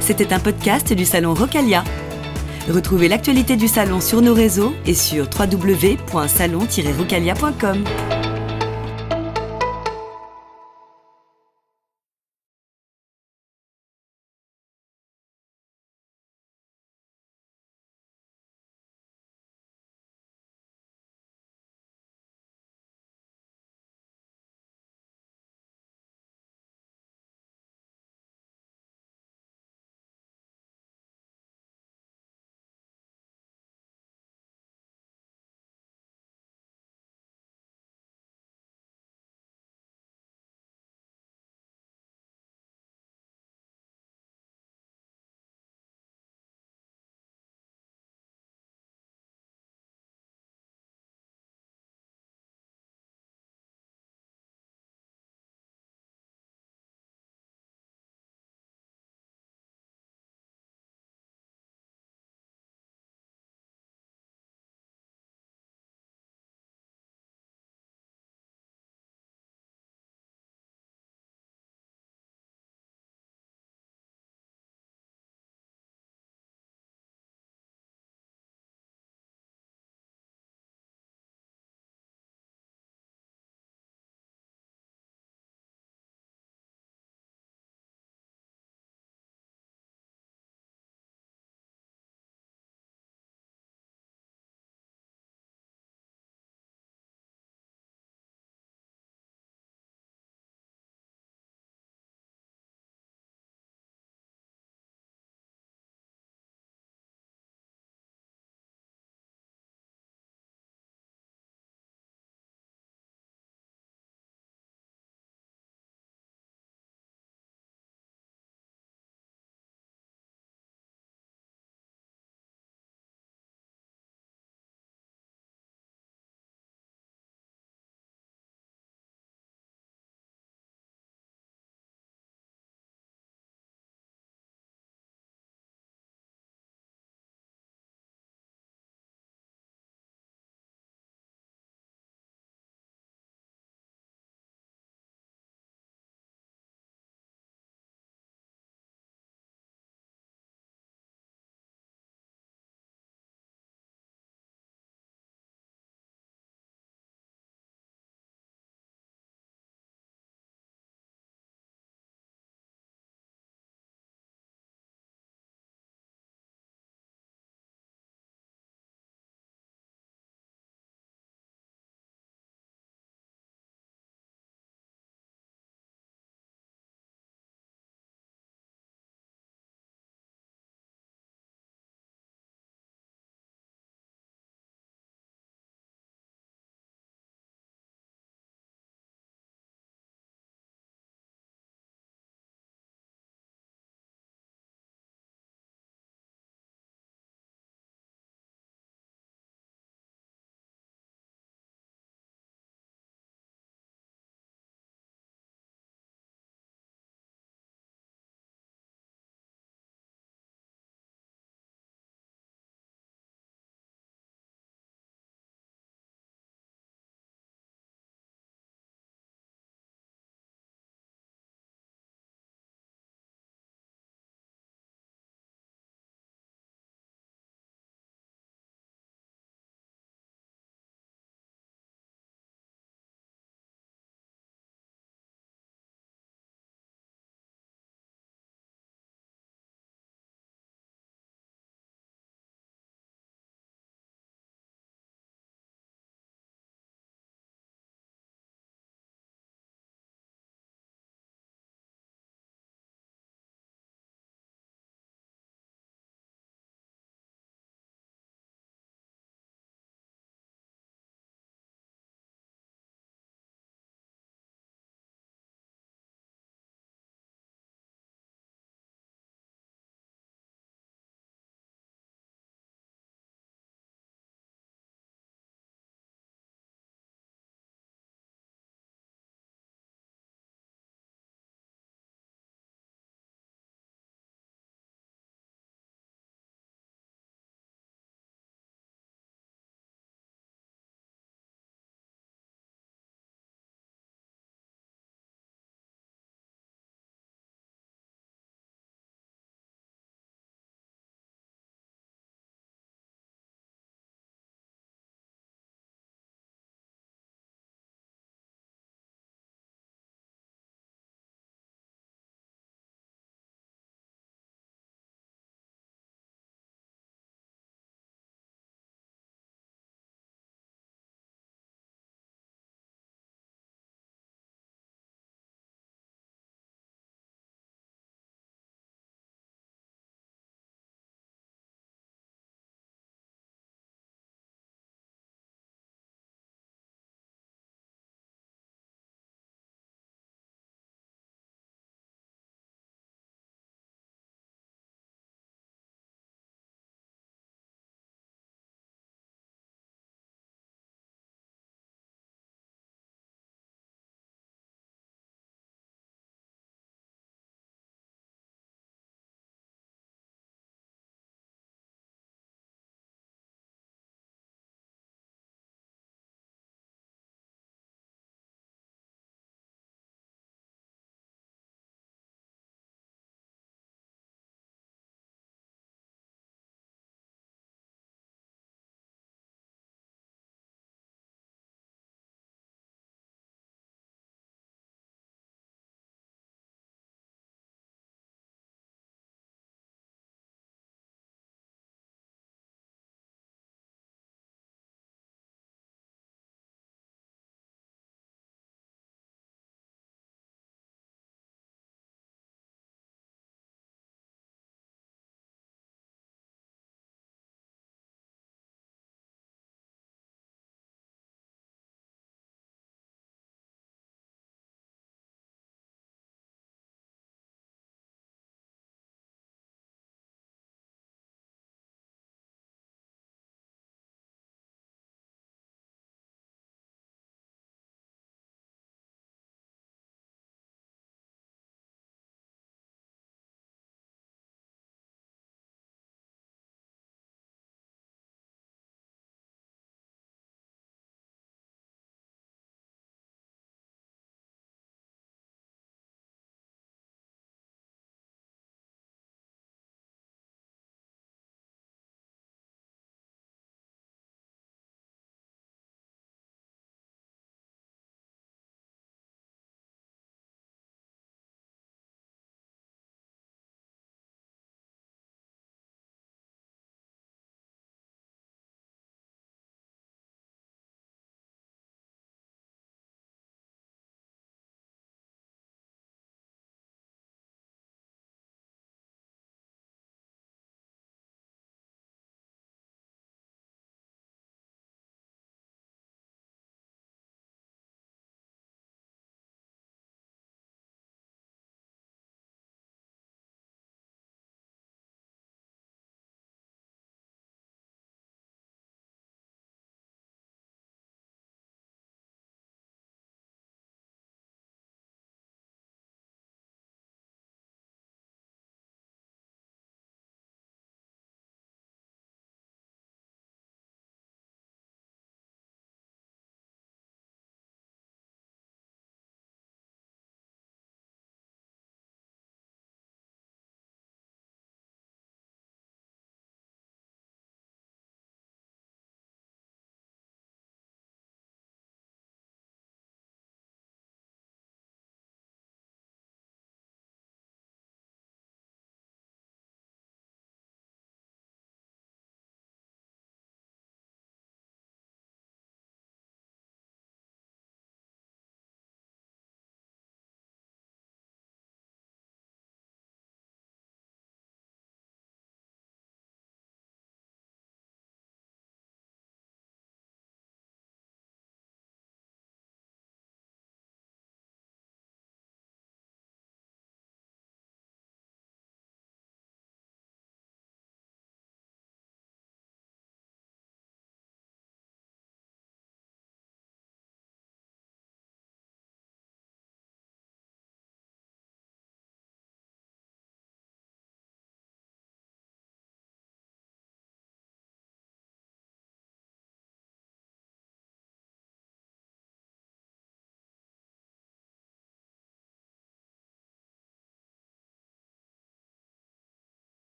C'était 0.00 0.32
un 0.32 0.38
podcast 0.38 0.90
du 0.92 1.04
salon 1.04 1.34
Rocalia. 1.34 1.82
Retrouvez 2.68 3.08
l'actualité 3.08 3.56
du 3.56 3.68
salon 3.68 4.00
sur 4.00 4.22
nos 4.22 4.34
réseaux 4.34 4.74
et 4.86 4.94
sur 4.94 5.28
www.salon-rocalia.com. 5.38 7.84